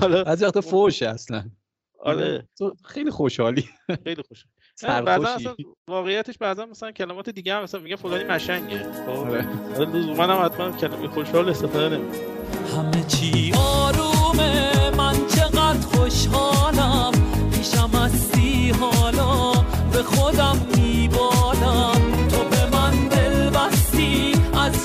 حالا 0.00 0.22
از 0.22 0.42
وقت 0.42 0.60
فوشه 0.60 1.08
اصلا. 1.08 1.44
آره. 2.00 2.48
تو 2.58 2.74
خیلی 2.84 3.10
خوشحالی. 3.10 3.64
خیلی 4.04 4.22
خوش. 4.28 4.44
بعضا 4.82 5.28
اصلا 5.28 5.54
واقعیتش 5.88 6.38
بعضا 6.38 6.66
مثلا 6.66 6.92
کلمات 6.92 7.30
دیگه 7.30 7.54
هم 7.54 7.62
مثلا 7.62 7.80
میگه 7.80 7.96
فلانی 7.96 8.24
مشنگه 8.24 8.92
خب. 8.92 9.10
آره. 9.10 9.46
لزوما 9.78 10.22
هم 10.24 10.44
حتما 10.44 10.76
کلمه 10.76 11.08
خوشحال 11.08 11.48
استفاده 11.48 11.96
نمی‌کنه. 11.96 12.18
همه 12.76 13.04
چی 13.06 13.52
آرومه. 13.56 14.71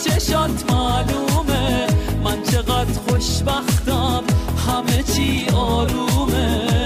چشات 0.05 0.71
معلومه. 0.71 1.87
من 2.23 2.43
چقدر 2.43 2.99
خوشبختم 2.99 4.23
همه 4.67 5.03
چی 5.03 5.45
آرومه. 5.55 6.77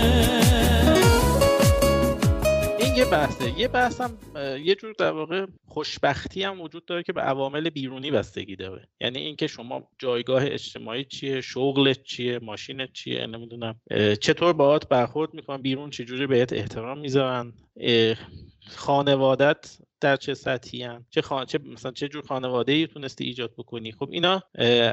یه 2.97 3.05
بحثه. 3.05 3.59
یه 3.59 3.67
بحث 3.67 4.01
هم 4.01 4.17
یه 4.63 4.75
جور 4.75 4.93
در 4.99 5.11
واقع 5.11 5.45
خوشبختی 5.67 6.43
هم 6.43 6.61
وجود 6.61 6.85
داره 6.85 7.03
که 7.03 7.13
به 7.13 7.21
عوامل 7.21 7.69
بیرونی 7.69 8.11
بستگی 8.11 8.55
داره. 8.55 8.87
یعنی 9.01 9.19
اینکه 9.19 9.47
شما 9.47 9.83
جایگاه 9.99 10.43
اجتماعی 10.45 11.05
چیه 11.05 11.41
شغلت 11.41 12.03
چیه 12.03 12.39
ماشینت 12.39 12.93
چیه 12.93 13.25
نمی‌دونم. 13.27 13.75
چطور 14.21 14.53
باهات 14.53 14.87
برخورد 14.89 15.33
می‌کنن 15.33 15.61
بیرون 15.61 15.89
چجوری 15.89 16.27
بهت 16.27 16.53
احترام 16.53 16.99
می‌ذارن 16.99 17.53
خانوادت 18.67 19.77
در 20.01 20.15
چه 20.15 20.33
سطحی 20.33 20.83
هن؟ 20.83 21.05
چه, 21.09 21.21
خان... 21.21 21.45
چه 21.45 21.59
مثلا 21.65 21.91
چه 21.91 22.07
جور 22.07 22.23
خانواده 22.25 22.71
ای 22.71 22.87
تونستی 22.87 23.23
ایجاد 23.23 23.53
بکنی؟ 23.57 23.91
خب 23.91 24.09
اینا 24.11 24.43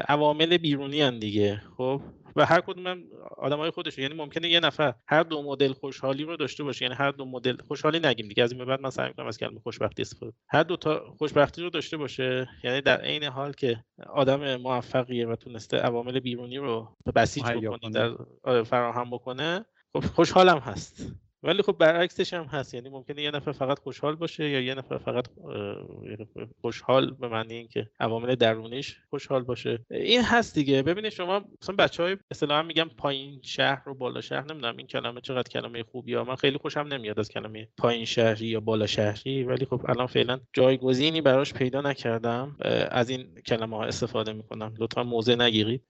عوامل 0.07 0.57
بیرونی 0.57 1.01
هن 1.01 1.19
دیگه 1.19 1.61
خب؟ 1.77 2.01
و 2.35 2.45
هر 2.45 2.61
کدوم 2.61 2.87
هم 2.87 3.03
های 3.41 3.69
خودش 3.69 3.97
یعنی 3.97 4.13
ممکنه 4.13 4.49
یه 4.49 4.59
نفر 4.59 4.93
هر 5.07 5.23
دو 5.23 5.43
مدل 5.43 5.73
خوشحالی 5.73 6.23
رو 6.23 6.37
داشته 6.37 6.63
باشه 6.63 6.85
یعنی 6.85 6.95
هر 6.95 7.11
دو 7.11 7.25
مدل 7.25 7.57
خوشحالی 7.67 7.99
نگیم 7.99 8.27
دیگه. 8.27 8.43
از 8.43 8.51
این 8.51 8.59
به 8.59 8.65
بعد 8.65 8.81
من 8.81 8.89
سعی 8.89 9.07
می‌کنم 9.07 9.27
از 9.27 9.37
کلمه 9.37 9.59
خوشبختی 9.59 10.01
استفاده 10.01 10.33
هر 10.49 10.63
دو 10.63 10.77
تا 10.77 11.13
خوشبختی 11.17 11.61
رو 11.61 11.69
داشته 11.69 11.97
باشه 11.97 12.49
یعنی 12.63 12.81
در 12.81 13.01
عین 13.01 13.23
حال 13.23 13.53
که 13.53 13.83
آدم 14.09 14.55
موفقیه 14.55 15.27
و 15.27 15.35
تونسته 15.35 15.77
عوامل 15.77 16.19
بیرونی 16.19 16.57
رو 16.57 16.95
بسیج 17.15 17.43
بکنه 17.43 17.91
در 17.91 18.11
آره، 18.43 18.63
فراهم 18.63 19.09
بکنه 19.09 19.65
خب 19.93 19.99
خوشحالم 19.99 20.57
هست. 20.57 21.11
ولی 21.43 21.61
خب 21.61 21.71
برعکسش 21.71 22.33
هم 22.33 22.43
هست. 22.43 22.73
یعنی 22.73 22.89
ممکنه 22.89 23.21
یه 23.21 23.31
نفر 23.31 23.51
فقط 23.51 23.79
خوشحال 23.79 24.15
باشه 24.15 24.49
یا 24.49 24.61
یه 24.61 24.75
نفر 24.75 24.97
فقط 24.97 25.27
خوشحال 26.61 27.11
به 27.11 27.27
معنی 27.27 27.53
اینکه 27.53 27.89
عوامل 27.99 28.35
درونیش 28.35 28.97
خوشحال 29.09 29.43
باشه. 29.43 29.85
این 29.91 30.21
هست 30.21 30.55
دیگه. 30.55 30.83
ببینید 30.83 31.11
شما 31.11 31.45
مثلا 31.61 31.75
بچه 31.75 32.03
های 32.03 32.17
اصطلاحا 32.31 32.63
میگم 32.63 32.89
پایین 32.97 33.39
شهر 33.43 33.89
و 33.89 33.93
بالا 33.93 34.21
شهر 34.21 34.51
نمی‌دونم 34.51 34.77
این 34.77 34.87
کلمه 34.87 35.21
چقدر 35.21 35.49
کلمه 35.49 35.83
خوبی 35.83 36.13
ها 36.13 36.23
من 36.23 36.35
خیلی 36.35 36.57
خوشم 36.57 36.79
نمیاد 36.79 37.19
از 37.19 37.29
کلمه 37.29 37.67
پایین 37.77 38.05
شهری 38.05 38.47
یا 38.47 38.59
بالا 38.59 38.85
شهری 38.85 39.43
ولی 39.43 39.65
خب 39.65 39.81
الان 39.89 40.07
فعلا 40.07 40.39
جایگزینی 40.53 41.21
براش 41.21 41.53
پیدا 41.53 41.81
نکردم. 41.81 42.57
از 42.91 43.09
این 43.09 43.35
کلمه 43.45 43.77
ها 43.77 43.83
استفاده 43.83 44.33
می‌کنم. 44.33 44.73
لطفا 44.79 45.03
موزه 45.03 45.35
نگیرید. 45.35 45.83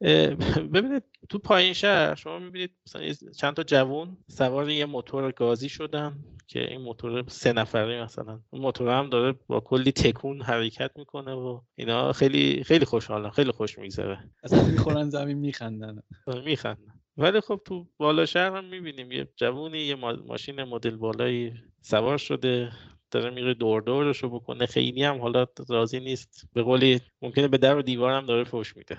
ببینید 0.73 1.03
تو 1.29 1.39
پایین 1.39 1.73
شهر 1.73 2.15
شما 2.15 2.39
می‌بینید 2.39 2.71
مثلا 2.87 3.31
چند 3.37 3.53
تا 3.53 3.63
جوون 3.63 4.17
سوار 4.27 4.69
یه 4.69 4.85
موتور 4.85 5.31
گازی 5.39 5.69
شدن 5.69 6.19
که 6.47 6.71
این 6.71 6.81
موتور 6.81 7.23
سه 7.27 7.53
نفره 7.53 8.03
مثلا 8.03 8.41
اون 8.49 8.61
موتور 8.61 8.99
هم 8.99 9.09
داره 9.09 9.35
با 9.47 9.59
کلی 9.59 9.91
تکون 9.91 10.41
حرکت 10.41 10.91
می‌کنه 10.95 11.33
و 11.33 11.61
اینا 11.75 12.13
خیلی 12.13 12.63
خیلی 12.63 12.85
خوشحالن 12.85 13.29
خیلی 13.29 13.51
خوش 13.51 13.79
میگذره. 13.79 14.29
اصلا 14.43 14.63
می‌خورن 14.63 15.09
زمین 15.09 15.37
میخندن. 15.37 16.03
میخندن. 16.45 16.93
ولی 17.17 17.41
خب 17.41 17.61
تو 17.65 17.87
بالا 17.97 18.25
شهر 18.25 18.57
هم 18.57 18.65
می‌بینیم 18.65 19.11
یه 19.11 19.27
جوونی 19.35 19.79
یه 19.79 19.95
ماشین 20.27 20.63
مدل 20.63 20.95
بالایی 20.95 21.53
سوار 21.81 22.17
شده 22.17 22.71
داره 23.11 23.29
میره 23.29 23.53
دور 23.53 23.81
دورش 23.81 24.23
رو 24.23 24.29
بکنه. 24.29 24.65
خیلی 24.65 25.03
هم 25.03 25.21
حالا 25.21 25.45
راضی 25.69 25.99
نیست. 25.99 26.49
به 26.53 26.63
قولی 26.63 27.01
ممکنه 27.21 27.47
به 27.47 27.57
در 27.57 27.77
و 27.77 27.81
دیوار 27.81 28.11
هم 28.11 28.25
داره 28.25 28.43
فوش 28.43 28.77
میده. 28.77 28.97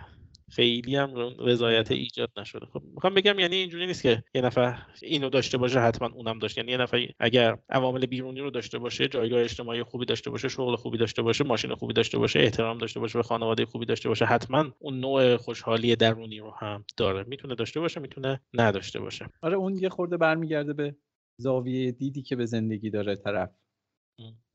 خیلی 0.51 0.97
هم 0.97 1.15
رضایت 1.39 1.91
ایجاد 1.91 2.31
نشده. 2.37 2.67
خب 2.67 2.83
می‌خوام 2.95 3.15
بگم 3.15 3.39
یعنی 3.39 3.57
اینجوری 3.57 3.87
نیست 3.87 4.03
که 4.03 4.25
یه 4.35 4.43
نفر 4.43 4.79
اینو 5.03 5.29
داشته 5.29 5.59
باشه 5.59 5.81
حتما 5.81 6.09
اونم 6.09 6.39
داشت. 6.39 6.59
یعنی 6.59 6.71
یه 6.73 6.77
نفر 6.77 7.07
اگر 7.19 7.59
عوامل 7.69 8.07
بیرونی 8.07 8.41
رو 8.41 8.51
داشته 8.51 8.79
باشه 8.79 9.09
جایگاه 9.09 9.41
اجتماعی 9.43 9.83
خوبی 9.83 10.07
داشته 10.07 10.31
باشه 10.31 10.49
شغل 10.49 10.77
خوبی 10.77 10.99
داشته 10.99 11.23
باشه 11.23 11.45
ماشین 11.45 11.75
خوبی 11.75 11.95
داشته 11.95 12.19
باشه 12.19 12.41
احترام 12.41 12.79
داشته 12.79 13.01
باشه 13.01 13.19
و 13.19 13.23
خانواده 13.23 13.67
خوبی 13.67 13.87
داشته 13.87 14.09
باشه 14.09 14.25
حتما 14.25 14.73
اون 14.79 15.01
نوع 15.01 15.37
خوشحالی 15.37 15.97
درونی 15.97 16.39
رو 16.39 16.51
هم 16.51 16.85
داره. 16.97 17.25
می‌تونه 17.29 17.55
داشته 17.55 17.81
باشه 17.81 18.01
می‌تونه 18.01 18.41
نداشته 18.55 19.01
باشه. 19.01 19.27
آره 19.43 19.57
اون 19.57 19.79
یه 19.79 19.89
خورده 19.89 20.17
برمیگرده 20.17 20.73
به 20.73 20.97
زاویه 21.41 21.93
دیدی 21.93 22.23
که 22.23 22.37
به 22.37 22.47
زندگی 22.47 22.91
داره 22.91 23.17
طرف. 23.17 23.51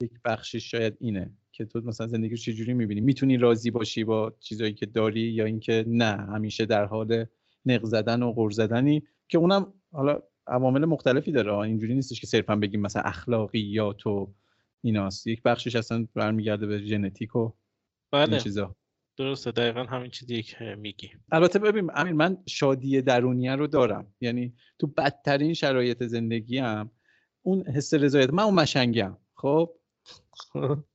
یک 0.01 0.11
بخشش 0.25 0.71
شاید 0.71 0.97
اینه. 0.99 1.33
که 1.55 1.65
تو 1.65 1.81
مثلا 1.85 2.07
زندگی 2.07 2.29
رو 2.29 2.37
چجوری 2.37 2.73
می‌بینی؟ 2.73 3.01
می‌تونی 3.01 3.37
راضی 3.37 3.71
باشی 3.71 4.03
با 4.03 4.33
چیزایی 4.39 4.73
که 4.73 4.85
داری 4.85 5.21
یا 5.21 5.45
اینکه 5.45 5.85
نه 5.87 6.05
همیشه 6.05 6.65
در 6.65 6.85
حال 6.85 7.25
نق 7.65 7.85
زدن 7.85 8.23
و 8.23 8.31
غر 8.31 8.49
زدنی؟ 8.49 9.03
که 9.27 9.37
اونم 9.37 9.73
حالا 9.91 10.21
عوامل 10.47 10.85
مختلفی 10.85 11.31
داره. 11.31 11.57
اینجوری 11.57 11.95
نیستش 11.95 12.21
که 12.21 12.27
صرفا 12.27 12.55
بگیم 12.55 12.81
مثلا 12.81 13.01
اخلاقیات 13.01 14.07
و 14.07 14.33
ایناست. 14.81 15.27
یک 15.27 15.43
بخشش 15.43 15.75
اصلا 15.75 16.07
برمیگرده 16.13 16.67
به 16.67 16.85
ژنتیک 16.85 17.35
و 17.35 17.51
بله. 18.11 18.29
این 18.29 18.39
چیزا. 18.39 18.75
درسته. 19.17 19.51
دقیقا 19.51 19.83
همین 19.83 20.11
چیزی 20.11 20.43
که 20.43 20.75
میگی. 20.79 21.09
البته 21.31 21.59
ببین 21.59 21.91
امیر 21.95 22.13
من 22.13 22.37
شادی 22.45 23.01
درونیه 23.01 23.55
رو 23.55 23.67
دارم. 23.67 24.07
یعنی 24.21 24.53
تو 24.79 24.87
بدترین 24.87 25.53
شرایط 25.53 26.03
زندگی 26.03 26.57
هم 26.57 26.91
اون 27.41 27.67
حس 27.67 27.93
رضایت. 27.93 28.33
من 28.33 28.43
اون 28.43 28.53
مشنگم. 28.53 29.17
خب؟ 29.35 29.69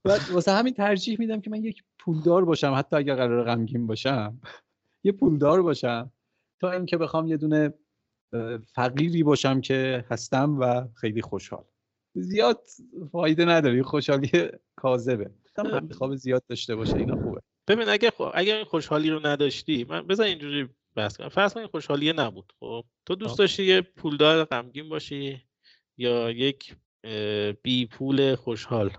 بعد 0.04 0.20
واسه 0.32 0.52
همین 0.52 0.74
ترجیح 0.74 1.16
میدم 1.18 1.40
که 1.40 1.50
من 1.50 1.64
یک 1.64 1.82
پولدار 1.98 2.44
باشم 2.44 2.74
حتی 2.76 2.96
اگر 2.96 3.14
قرار 3.14 3.44
غمگین 3.44 3.86
باشم. 3.86 4.40
یه 5.04 5.12
پولدار 5.12 5.62
باشم 5.62 6.12
تا 6.60 6.70
اینکه 6.70 6.96
بخوام 6.96 7.26
یه 7.26 7.36
دونه 7.36 7.74
فقیری 8.74 9.22
باشم 9.22 9.60
که 9.60 10.04
هستم 10.10 10.58
و 10.60 10.88
خیلی 10.94 11.22
خوشحال. 11.22 11.64
زیاد 12.14 12.60
فایده 13.12 13.44
نداره 13.44 13.82
خوشحالی 13.82 14.30
کاذبه. 14.76 15.30
خواب 15.98 16.14
زیاد 16.14 16.46
داشته 16.46 16.76
باشه 16.76 16.96
اینا 16.96 17.22
خوبه. 17.22 17.40
ببین 17.68 17.88
اگه 17.88 18.10
خب 18.10 18.30
اگر 18.34 18.56
این 18.56 18.64
خوشحالی 18.64 19.10
رو 19.10 19.26
نداشتی 19.26 19.84
من 19.84 20.06
بذار 20.06 20.26
اینجوری 20.26 20.68
بحث 20.94 21.16
کنم. 21.16 21.28
فرض 21.28 21.54
کن 21.54 21.60
این 21.60 21.68
خوشحالیه 21.68 22.12
نبود 22.12 22.52
خب؟ 22.60 22.84
تو 23.06 23.14
دوست. 23.14 23.38
داشتی 23.38 23.64
یه 23.64 23.80
پولدار 23.80 24.44
غمگین 24.44 24.88
باشی 24.88 25.42
یا 25.96 26.30
یک 26.30 26.76
بی 27.62 27.86
پول 27.86 28.34
خوشحال؟ 28.34 28.90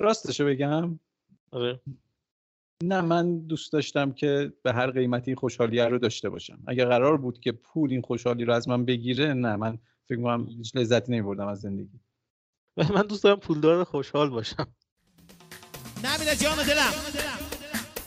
راستشو 0.00 0.46
بگم. 0.46 0.98
آره. 1.50 1.80
نه 2.82 3.00
من 3.00 3.38
دوست 3.38 3.72
داشتم 3.72 4.12
که 4.12 4.52
به 4.62 4.72
هر 4.72 4.90
قیمتی 4.90 5.30
این 5.30 5.36
خوشحالیه 5.36 5.84
رو 5.84 5.98
داشته 5.98 6.28
باشم. 6.28 6.58
اگر 6.66 6.84
قرار 6.84 7.16
بود 7.16 7.40
که 7.40 7.52
پول 7.52 7.90
این 7.90 8.02
خوشحالی 8.02 8.44
رو 8.44 8.52
از 8.54 8.68
من 8.68 8.84
بگیره 8.84 9.34
نه 9.34 9.56
من 9.56 9.78
فکر 10.08 10.18
می‌کنم 10.18 10.46
هیچ 10.46 10.76
لذتی 10.76 11.12
نمیبردم 11.12 11.46
از 11.46 11.60
زندگی. 11.60 12.00
من 12.94 13.02
دوست 13.02 13.24
دارم 13.24 13.38
پولدار 13.38 13.84
خوشحال 13.84 14.30
باشم. 14.30 14.66
نبیده 16.04 16.36
جان 16.36 16.58
و 16.58 16.62
دلم. 16.62 16.92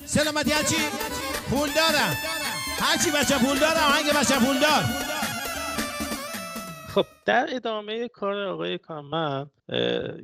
سلامتی 0.05 0.51
هرچی؟ 0.51 0.75
پول 1.49 1.69
دارم 1.75 2.17
هرچی 2.79 3.11
بچه 3.11 3.45
پول 3.45 3.59
دارم 3.59 3.91
هنگ 3.91 4.05
بچه 4.19 4.39
پول 4.39 4.59
دار 4.59 5.02
خب 6.93 7.05
در 7.25 7.47
ادامه 7.49 8.07
کار 8.07 8.47
آقای 8.47 8.77
کامن 8.77 9.49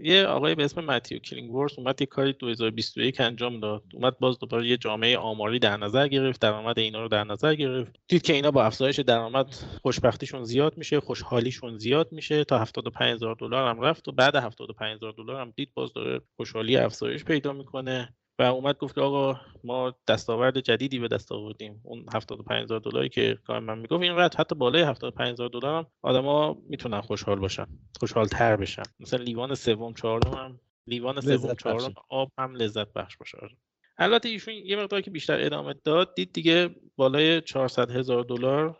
یه 0.02 0.26
آقای 0.26 0.56
به 0.56 0.64
اسم 0.64 0.86
متیو 0.86 1.20
کلینگورس 1.20 1.80
اومد 1.80 2.02
یه 2.02 2.08
کاری 2.08 2.34
2021 2.34 3.22
انجام 3.22 3.60
داد. 3.60 3.84
اومد 3.94 4.20
باز 4.20 4.40
دوباره 4.40 4.68
یه 4.68 4.78
جامعه 4.78 5.18
آماری 5.18 5.60
در 5.60 5.78
نظر 5.78 6.08
گرفت 6.08 6.42
درآمد 6.42 6.80
اینا 6.80 7.02
رو 7.02 7.08
در 7.08 7.24
نظر 7.24 7.56
گرفت. 7.56 7.96
دید 8.08 8.22
که 8.22 8.34
اینا 8.34 8.52
با 8.52 8.64
افزایش 8.64 9.00
درآمد 9.00 9.56
خوشبختیشون 9.82 10.44
زیاد 10.44 10.78
میشه 10.78 11.00
خوشحالیشون 11.00 11.78
زیاد 11.78 12.12
میشه. 12.12 12.44
تا 12.44 12.58
75000 12.58 13.36
دلار 13.36 13.70
هم 13.70 13.82
رفت 13.82 14.08
و 14.08 14.12
بعد 14.12 14.36
75000 14.36 15.14
دلار 15.18 15.42
هم 15.42 15.54
دید 15.56 15.70
باز 15.74 15.94
داره 15.94 16.22
خوشحالی 16.36 16.78
افزایش 16.78 17.24
پیدا 17.24 17.54
می‌کنه. 17.54 18.14
و 18.40 18.44
اومد 18.44 18.78
گفت 18.78 18.96
که 18.96 19.02
آقا 19.02 19.42
ما 19.64 19.96
دستاورد 20.08 20.60
جدیدی 20.60 21.00
به 21.00 21.08
دست 21.08 21.32
آوردیم. 21.32 21.82
اون 21.84 22.06
75000 22.14 22.80
دلاری 22.80 23.10
که 23.10 23.38
کار 23.48 23.60
من 23.60 23.80
می‌گفت 23.80 24.04
اینقدر 24.04 24.38
حتی 24.38 24.56
بالای 24.56 24.82
75000 24.82 25.50
دلار 25.50 25.76
هم 25.76 25.88
آدما 26.02 26.58
می‌تونن 26.70 27.02
خوشحال 27.02 27.40
باشن 27.40 27.66
خوشحال 28.00 28.26
تر 28.26 28.56
بشن. 28.56 28.84
مثلا 29.00 29.24
لیوان 29.24 29.56
سوم 29.56 29.94
چهارم 29.94 30.34
هم 30.34 30.60
لیوان 30.88 31.22
سوم 31.22 31.54
چهارم. 31.54 31.94
آب 32.10 32.32
هم 32.38 32.56
لذت 32.56 32.94
بخش 32.94 33.18
باشه. 33.18 33.38
آره. 33.38 33.58
البته 33.98 34.30
ایشون 34.30 34.54
یه 34.54 34.76
مقدار 34.76 35.02
که 35.02 35.12
بیشتر 35.12 35.46
ادامه 35.46 35.76
داد 35.84 36.16
دید 36.16 36.34
دیگه 36.34 36.76
بالای 36.96 37.42
400 37.42 37.92
هزار 37.92 38.24
دلار 38.24 38.78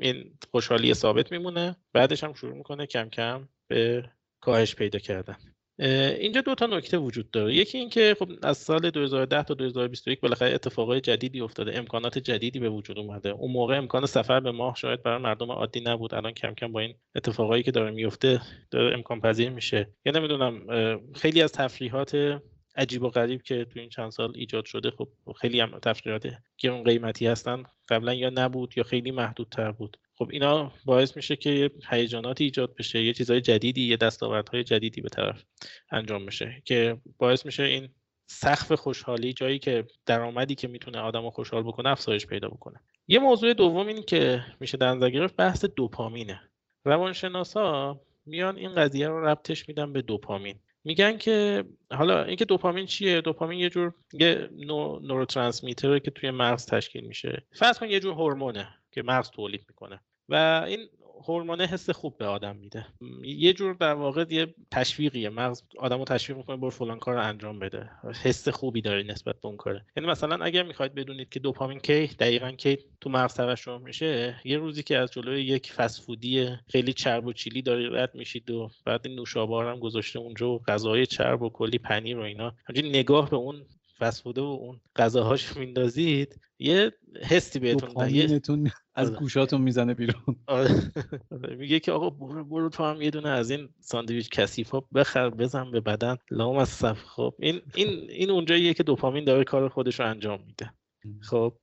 این 0.00 0.38
خوشحالی 0.50 0.94
ثابت 0.94 1.32
میمونه. 1.32 1.76
بعدش 1.92 2.24
هم 2.24 2.32
شروع 2.32 2.54
می‌کنه 2.54 2.86
کم 2.86 3.08
کم 3.08 3.48
به 3.68 4.10
کاهش 4.40 4.74
پیدا 4.74 4.98
کردن. 4.98 5.36
اینجا 5.80 6.40
دو 6.40 6.54
تا 6.54 6.66
نکته 6.66 6.98
وجود 6.98 7.30
داره. 7.30 7.54
یکی 7.54 7.78
اینکه 7.78 8.16
خب 8.18 8.28
از 8.42 8.58
سال 8.58 8.90
2010 8.90 9.42
تا 9.42 9.54
2021 9.54 10.20
بالاخره 10.20 10.54
اتفاقای 10.54 11.00
جدیدی 11.00 11.40
افتاده. 11.40 11.78
امکانات 11.78 12.18
جدیدی 12.18 12.58
به 12.58 12.68
وجود 12.68 12.98
اومده. 12.98 13.28
اون 13.28 13.52
موقع 13.52 13.76
امکان 13.78 14.06
سفر 14.06 14.40
به 14.40 14.50
ماه 14.50 14.74
شاید 14.76 15.02
برای 15.02 15.22
مردم 15.22 15.50
عادی 15.50 15.80
نبود. 15.80 16.14
الان 16.14 16.32
کم 16.32 16.54
کم 16.54 16.72
با 16.72 16.80
این 16.80 16.94
اتفاقایی 17.14 17.62
که 17.62 17.70
داره 17.70 17.90
میفته 17.90 18.40
داره 18.70 18.94
امکان 18.94 19.20
پذیر 19.20 19.50
میشه. 19.50 19.88
یا 20.04 20.12
نمی‌دونم 20.12 20.66
خیلی 21.14 21.42
از 21.42 21.52
تفریحات 21.52 22.40
عجیب 22.76 23.02
و 23.02 23.08
غریب 23.08 23.42
که 23.42 23.64
تو 23.64 23.80
این 23.80 23.88
چند 23.88 24.10
سال 24.10 24.32
ایجاد 24.34 24.64
شده 24.64 24.90
خب 24.90 25.08
خیلی 25.40 25.60
هم 25.60 25.78
تفریحات 25.78 26.28
گرون 26.58 26.84
قیمتی 26.84 27.26
هستن. 27.26 27.62
قبلا 27.88 28.14
یا 28.14 28.30
نبود 28.34 28.74
یا 28.76 28.82
خیلی 28.82 29.10
محدودتر 29.10 29.72
بود. 29.72 29.96
خب 30.20 30.28
اینا 30.32 30.72
باعث 30.84 31.16
میشه 31.16 31.36
که 31.36 31.50
یه 31.50 31.70
هیجاناتی 31.90 32.44
ایجاد 32.44 32.74
بشه 32.74 33.04
یه 33.04 33.12
چیزهای 33.12 33.40
جدیدی 33.40 33.86
یه 33.86 33.96
دستاوردهای 33.96 34.64
جدیدی 34.64 35.00
به 35.00 35.08
طرف 35.08 35.44
انجام 35.90 36.26
بشه 36.26 36.62
که 36.64 37.00
باعث 37.18 37.46
میشه 37.46 37.62
این 37.62 37.88
سقف 38.26 38.72
خوشحالی 38.72 39.32
جایی 39.32 39.58
که 39.58 39.86
درآمدی 40.06 40.54
که 40.54 40.68
می‌تونه 40.68 40.98
آدمو 40.98 41.30
خوشحال 41.30 41.62
بکنه 41.62 41.88
افزایش 41.88 42.26
پیدا 42.26 42.48
بکنه. 42.48 42.80
یه 43.08 43.18
موضوع 43.18 43.54
دوم 43.54 43.86
این 43.86 44.02
که 44.02 44.44
میشه 44.60 44.76
در 44.76 44.94
نظر 44.94 45.10
گرفت 45.10 45.36
بحث 45.36 45.64
دوپامینه. 45.64 46.40
روانشناسا 46.84 48.00
میان 48.26 48.56
این 48.56 48.74
قضیه 48.74 49.08
رو 49.08 49.26
ربطش 49.26 49.68
میدن 49.68 49.92
به 49.92 50.02
دوپامین. 50.02 50.58
میگن 50.84 51.18
که 51.18 51.64
حالا 51.90 52.24
اینکه 52.24 52.44
دوپامین 52.44 52.86
چیه؟ 52.86 53.20
دوپامین 53.20 53.58
یه 53.58 53.70
جور 53.70 53.94
یه 54.12 54.48
نو... 54.52 54.98
نوروترانسمیتره 54.98 56.00
که 56.00 56.10
توی 56.10 56.30
مغز 56.30 56.66
تشکیل 56.66 57.04
میشه. 57.04 57.46
فرض 57.52 57.78
کن 57.78 57.90
یه 57.90 58.00
جور 58.00 58.14
هورمونه 58.14 58.68
که 58.92 59.02
مغز 59.02 59.30
تولید 59.30 59.64
می‌کنه. 59.68 60.00
و 60.30 60.64
این 60.66 60.88
هورمون 61.28 61.60
حس 61.60 61.90
خوب 61.90 62.18
به 62.18 62.26
آدم 62.26 62.56
میده. 62.56 62.86
یه 63.24 63.52
جور 63.52 63.74
در 63.74 63.94
واقع 63.94 64.24
یه 64.30 64.54
تشویقیه. 64.70 65.28
مغز 65.28 65.62
آدمو 65.78 66.04
تشویق 66.04 66.38
می‌کنه 66.38 66.56
برو 66.56 66.70
فلان 66.70 66.98
کار 66.98 67.16
انجام 67.16 67.58
بده. 67.58 67.90
حس 68.22 68.48
خوبی 68.48 68.80
داره 68.80 69.02
نسبت 69.02 69.40
به 69.40 69.46
اون 69.46 69.56
کاره. 69.56 69.84
یعنی 69.96 70.08
مثلا 70.08 70.44
اگر 70.44 70.62
می‌خواید 70.62 70.94
بدونید 70.94 71.28
که 71.28 71.40
دوپامین 71.40 71.78
کی 71.78 72.06
دقیقا 72.06 72.50
کی 72.50 72.78
تو 73.00 73.10
مغز 73.10 73.34
ترشح 73.34 73.78
میشه 73.78 74.40
یه 74.44 74.58
روزی 74.58 74.82
که 74.82 74.98
از 74.98 75.10
جلوی 75.10 75.42
یک 75.42 75.72
فسفودی 75.72 76.48
خیلی 76.68 76.92
چرب 76.92 77.26
و 77.26 77.32
چیلی 77.32 77.62
داری 77.62 77.88
رد 77.88 78.14
میشید 78.14 78.50
و 78.50 78.70
بعد 78.84 79.06
این 79.06 79.16
نوشابه 79.16 79.70
هم 79.70 79.78
گذاشته 79.78 80.18
اونجا 80.18 80.50
و 80.50 80.62
غذای 80.68 81.06
چرب 81.06 81.42
و 81.42 81.50
کلی 81.50 81.78
پنیر 81.78 82.18
و 82.18 82.22
اینا. 82.22 82.54
نگاه 82.74 83.30
به 83.30 83.36
اون 83.36 83.66
فسفوده 84.00 84.40
و 84.40 84.44
اون 84.44 84.80
غذاهاش 84.96 85.56
میندازید 85.56 86.40
یه 86.58 86.92
حسی 87.22 87.58
بهتون 87.58 87.88
دوپامینتون 87.88 88.70
از 88.94 89.14
گوشاتون 89.14 89.60
می‌زنه 89.60 89.94
بیرون. 89.94 90.36
میگه 91.58 91.80
که 91.80 91.92
آقا 91.92 92.10
برو, 92.10 92.44
برو 92.44 92.68
تو 92.68 92.84
هم 92.84 93.02
یه 93.02 93.10
دونه 93.10 93.28
از 93.28 93.50
این 93.50 93.68
ساندویچ 93.80 94.30
کثیف 94.30 94.70
ها 94.70 94.88
بخر 94.94 95.30
بزن 95.30 95.70
به 95.70 95.80
بدن. 95.80 96.16
لام 96.30 96.56
از 96.56 96.68
صف 96.68 97.04
خب 97.04 97.34
این 97.38 97.60
این 97.74 97.88
این 98.10 98.30
اونجاییه 98.30 98.74
که 98.74 98.82
دوپامین 98.82 99.24
داره 99.24 99.44
کار 99.44 99.68
خودش 99.68 100.00
رو 100.00 100.06
انجام 100.06 100.40
میده. 100.46 100.72
خب 101.20 101.56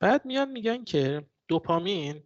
بعد 0.00 0.24
میان 0.24 0.50
میگن 0.50 0.84
که 0.84 1.26
دوپامین 1.48 2.22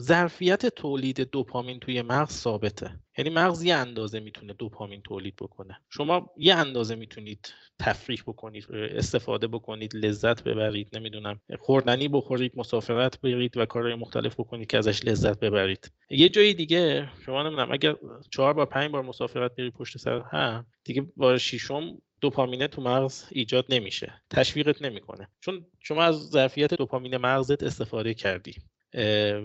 ظرفیت 0.00 0.66
تولید 0.66 1.20
دوپامین 1.20 1.80
توی 1.80 2.02
مغز 2.02 2.32
ثابته. 2.32 3.00
یعنی 3.18 3.30
مغز 3.30 3.62
یه 3.64 3.74
اندازه 3.74 4.20
می‌تونه 4.20 4.52
دوپامین 4.52 5.02
تولید 5.02 5.36
بکنه. 5.36 5.80
شما 5.90 6.30
یه 6.36 6.54
اندازه 6.54 6.94
می‌تونید 6.94 7.52
تفریح 7.78 8.22
بکنید 8.26 8.66
استفاده 8.72 9.46
بکنید 9.46 9.96
لذت 9.96 10.44
ببرید 10.44 10.96
نمی‌دونم 10.96 11.40
خوردنی 11.58 12.08
بخورید 12.08 12.52
مسافرت 12.56 13.20
برید 13.20 13.56
و 13.56 13.66
کارهای 13.66 13.94
مختلف 13.94 14.34
بکنید 14.34 14.66
که 14.66 14.78
ازش 14.78 15.04
لذت 15.04 15.40
ببرید. 15.40 15.92
یه 16.10 16.28
جایی 16.28 16.54
دیگه 16.54 17.08
شما 17.26 17.42
نمی‌دونم 17.42 17.72
اگر 17.72 17.96
چهار 18.30 18.52
بار 18.52 18.66
پنج 18.66 18.90
بار 18.90 19.02
مسافرت 19.02 19.56
برید 19.56 19.72
پشت 19.72 19.98
سر 19.98 20.20
هم 20.20 20.66
دیگه 20.84 21.06
با 21.16 21.38
شیشم 21.38 21.98
دوپامینه 22.20 22.68
تو 22.68 22.82
مغز 22.82 23.24
ایجاد 23.30 23.66
نمیشه. 23.68 24.12
تشویقت 24.30 24.82
نمی‌کنه. 24.82 25.28
چون 25.40 25.66
شما 25.80 26.02
از 26.02 26.30
ظرفیت 26.30 26.74
دوپامین 26.74 27.16
مغزت 27.16 27.62
استفاده 27.62 28.14
کردی 28.14 28.54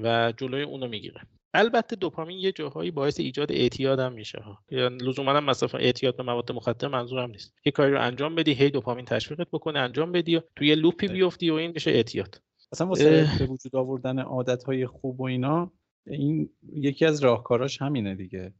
و 0.03 0.33
جلوی 0.37 0.61
اونو 0.63 0.87
می‌گیره. 0.87 1.21
البته 1.53 1.95
دوپامین 1.95 2.39
یه 2.39 2.51
جاهایی 2.51 2.91
باعث 2.91 3.19
ایجاد 3.19 3.51
اعتیاد 3.51 3.99
هم 3.99 4.13
میشه 4.13 4.39
ها. 4.39 4.59
یعنی 4.71 4.97
لزوما 4.97 5.33
هم 5.33 5.43
مثلا 5.43 5.79
اعتیاد 5.79 6.17
به 6.17 6.23
مواد 6.23 6.51
مخدر 6.51 6.87
منظورم 6.87 7.31
نیست. 7.31 7.53
یه 7.65 7.71
کاری 7.71 7.91
رو 7.91 8.01
انجام 8.01 8.35
بدی 8.35 8.53
هی 8.53 8.69
دوپامین 8.69 9.05
تشویقت 9.05 9.47
بکنه 9.51 9.79
انجام 9.79 10.11
بدی 10.11 10.35
و 10.35 10.41
توی 10.55 10.67
یه 10.67 10.75
لوپی 10.75 11.07
بیفتی 11.07 11.49
و 11.49 11.53
این 11.53 11.71
بشه 11.71 11.91
اعتیاد. 11.91 12.41
اصلا 12.71 12.87
واسه 12.87 13.27
به 13.39 13.45
وجود 13.45 13.75
آوردن 13.75 14.19
عادت 14.19 14.63
های 14.63 14.87
خوب 14.87 15.21
و 15.21 15.23
اینا 15.23 15.71
این 16.07 16.49
یکی 16.73 17.05
از 17.05 17.23
راهکاراش 17.23 17.81
همینه 17.81 18.15
دیگه. 18.15 18.53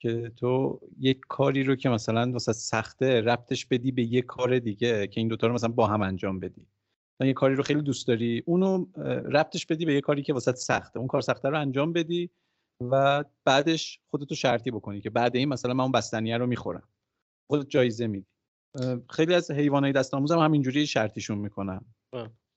که 0.00 0.32
تو 0.36 0.80
یک 1.00 1.20
کاری 1.28 1.64
رو 1.64 1.76
که 1.76 1.88
مثلا 1.88 2.32
واسه 2.32 2.52
سخته 2.52 3.20
ربطش 3.20 3.66
بدی 3.66 3.92
به 3.92 4.02
یه 4.02 4.22
کار 4.22 4.58
دیگه 4.58 5.06
که 5.06 5.20
این 5.20 5.28
دوتا 5.28 5.46
رو 5.46 5.52
مثلا 5.52 5.68
با 5.68 5.86
هم 5.86 6.02
انجام 6.02 6.40
بدی. 6.40 6.66
یه 7.26 7.32
کاری 7.32 7.54
رو 7.54 7.62
خیلی 7.62 7.82
دوست 7.82 8.08
داری 8.08 8.42
اونو 8.46 8.86
ربطش 9.32 9.66
بدی 9.66 9.84
به 9.84 9.94
یه 9.94 10.00
کاری 10.00 10.22
که 10.22 10.32
واسه 10.32 10.52
سخته. 10.52 10.98
اون 10.98 11.08
کار 11.08 11.20
سخته 11.20 11.48
رو 11.48 11.60
انجام 11.60 11.92
بدی 11.92 12.30
و 12.80 13.24
بعدش 13.44 14.00
خودتو 14.10 14.34
شرطی 14.34 14.70
بکنی 14.70 15.00
که 15.00 15.10
بعد 15.10 15.36
این 15.36 15.48
مثلا 15.48 15.74
من 15.74 15.84
اون 15.84 15.92
بستنیه 15.92 16.36
رو 16.36 16.46
می‌خورم. 16.46 16.88
خودت 17.50 17.68
جایزه 17.68 18.06
میدی. 18.06 18.26
خیلی 19.10 19.34
از 19.34 19.50
حیوانات 19.50 19.94
دست 19.94 20.14
آموز 20.14 20.32
هم 20.32 20.38
همینجوری 20.38 20.86
شرطیشون 20.86 21.38
می‌کنن. 21.38 21.80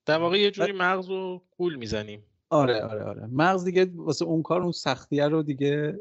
در 0.06 0.18
واقع 0.18 0.40
یه 0.40 0.52
جوری 0.52 0.72
مغز 0.72 1.10
رو 1.10 1.42
گول 1.58 1.76
می‌زنیم. 1.76 2.24
آره 2.50 2.84
آره 2.84 3.04
آره. 3.04 3.28
مغز 3.28 3.66
دیگه 3.66 3.92
واسه 3.96 4.26
اون 4.26 4.42
کار 4.42 4.62
اون 4.62 4.72
سختیه 4.72 5.28
رو 5.28 5.44
دیگه 5.44 6.00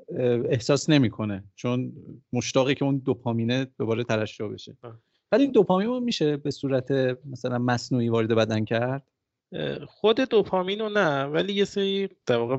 احساس 0.49 0.91
نمی‌کنه. 0.91 1.45
چون 1.55 1.93
مشتاقی 2.33 2.75
که 2.75 2.85
اون 2.85 2.99
دوپامینه 2.99 3.65
دوباره 3.79 4.05
ترشح 4.05 4.49
بشه. 4.49 4.77
ولی 5.33 5.43
این 5.43 5.53
دوپامین 5.53 5.99
میشه 5.99 6.37
به 6.37 6.51
صورت 6.51 6.91
مثلا 7.31 7.59
مصنوعی 7.59 8.09
وارد 8.09 8.35
بدن 8.35 8.65
کرد؟ 8.65 9.07
خود 9.87 10.21
دوپامین 10.21 10.79
رو 10.79 10.89
نه 10.89 11.25
ولی 11.25 11.53
یه 11.53 11.65
سری 11.65 12.09
در 12.27 12.37
واقع 12.37 12.57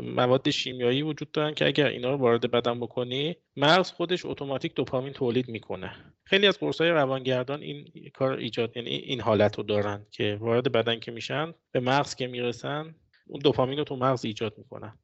مواد 0.00 0.50
شیمیایی 0.50 1.02
وجود 1.02 1.30
دارن 1.30 1.54
که 1.54 1.66
اگر 1.66 1.86
اینا 1.86 2.10
رو 2.10 2.16
وارد 2.16 2.50
بدن 2.50 2.80
بکنی 2.80 3.36
مغز 3.56 3.90
خودش 3.90 4.26
اتوماتیک 4.26 4.74
دوپامین 4.74 5.12
تولید 5.12 5.48
می‌کنه. 5.48 5.92
خیلی 6.24 6.46
از 6.46 6.58
قرص 6.58 6.80
های 6.80 6.90
روانگردان 6.90 7.62
این 7.62 8.10
کار 8.14 8.32
ایجاد 8.32 8.76
یعنی 8.76 8.90
این 8.90 9.20
حالت 9.20 9.56
رو 9.56 9.62
دارن 9.62 10.06
که 10.10 10.38
وارد 10.40 10.72
بدن 10.72 11.00
که 11.00 11.10
میشن 11.10 11.54
به 11.72 11.80
مغز 11.80 12.14
که 12.14 12.26
می‌رسن 12.26 12.94
اون 13.26 13.40
دوپامین 13.40 13.78
رو 13.78 13.84
تو 13.84 13.96
مغز 13.96 14.24
ایجاد 14.24 14.58
می‌کنن. 14.58 14.98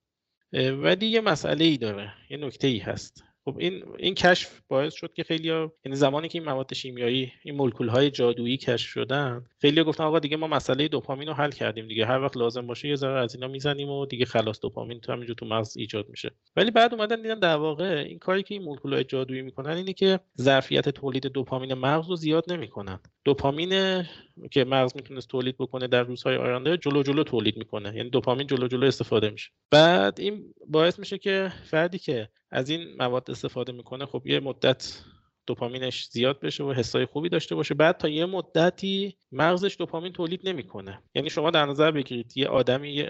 ولی 0.83 1.07
یه 1.07 1.20
مسئله 1.20 1.64
ای 1.64 1.77
داره 1.77 2.12
یه 2.31 2.37
نکته 2.37 2.66
ای 2.66 2.79
هست. 2.79 3.25
خب 3.45 3.57
این 3.59 3.85
این 3.99 4.15
کشف 4.15 4.61
باعث 4.69 4.95
شد 4.95 5.13
که 5.13 5.25
خیلی 5.25 5.49
یعنی 5.49 5.97
زمانی 5.97 6.29
که 6.29 6.39
این 6.39 6.49
مواد 6.49 6.75
شیمیایی 6.75 7.33
این 7.43 7.55
مولکول 7.55 7.89
های 7.89 8.11
جادویی 8.11 8.57
کشف 8.57 8.89
شدن 8.89 9.45
خیلی 9.62 9.85
گفتن 9.85 10.05
آقا 10.05 10.18
دیگه 10.18 10.37
ما 10.37 10.46
مسئله 10.46 10.88
دوپامین 10.88 11.29
رو 11.29 11.35
حل 11.35 11.51
کردیم 11.51 11.88
دیگه. 11.88 12.07
هر 12.07 12.22
وقت 12.22 12.37
لازم 12.37 12.66
باشه 12.66 12.88
یه 12.88 12.96
ذره 12.96 13.20
از 13.20 13.35
اینا 13.35 13.48
می‌زنیم 13.48 13.88
و 13.88 14.07
دیگه 14.07 14.25
خلاص 14.25 14.61
دوپامین 14.61 15.01
تو 15.01 15.12
همینجور 15.12 15.37
تو 15.37 15.46
مغز 15.46 15.77
ایجاد 15.77 16.09
میشه. 16.09 16.31
ولی 16.57 16.70
بعد 16.70 16.94
اومدن 16.94 17.22
دیدن 17.22 17.38
در 17.38 17.57
واقع 17.57 18.05
این 18.09 18.18
کاری 18.18 18.42
که 18.42 18.55
این 18.55 18.62
مولکول 18.62 18.94
های 18.94 19.05
جادویی 19.05 19.42
می‌کنن 19.42 19.70
اینه 19.70 19.92
که 19.92 20.20
ظرفیت 20.40 20.88
تولید 20.88 21.27
دوپامین 21.27 21.75
مغز 21.75 22.09
رو 22.09 22.16
زیاد 22.16 22.53
نمی‌کنن. 22.53 22.98
دوپامین 23.25 24.03
که 24.51 24.64
مغز 24.64 24.96
می‌تونست 24.96 25.29
تولید 25.29 25.57
بکنه 25.59 25.87
در 25.87 26.03
روزهای 26.03 26.37
آینده 26.37 26.77
جلو 26.77 27.03
جلو 27.03 27.22
تولید 27.25 27.57
می‌کنه. 27.57 27.96
یعنی 27.96 28.11
دوپامین 28.11 28.46
جلو 28.46 28.68
جلو 28.68 28.87
استفاده 28.87 29.31
میشه. 29.31 29.51
بعد 29.70 30.20
این 30.20 30.55
باعث 30.68 30.98
میشه 30.98 31.18
که 31.18 31.53
فردی 31.64 31.98
که 31.98 32.29
از 32.51 32.70
این 32.70 32.96
مواد 32.98 33.31
استفاده 33.31 33.72
می‌کنه 33.72 34.07
خب 34.07 34.27
یه 34.27 34.40
مدت 34.40 35.03
دوپامینش 35.47 36.09
زیاد 36.11 36.41
بشه 36.41 36.65
و 36.65 36.73
حسای 36.73 37.07
خوبی 37.07 37.29
داشته 37.29 37.55
باشه. 37.55 37.75
بعد 37.75 37.97
تا 37.97 38.09
یه 38.09 38.27
مدتی 38.27 39.17
مغزش 39.33 39.77
دوپامین 39.79 40.13
تولید 40.13 40.49
نمی‌کنه. 40.49 41.03
یعنی 41.15 41.31
شما 41.31 41.51
در 41.51 41.67
نظر 41.67 41.91
بگیرید 41.91 42.33
یه 42.37 42.49
آدمی 42.49 43.07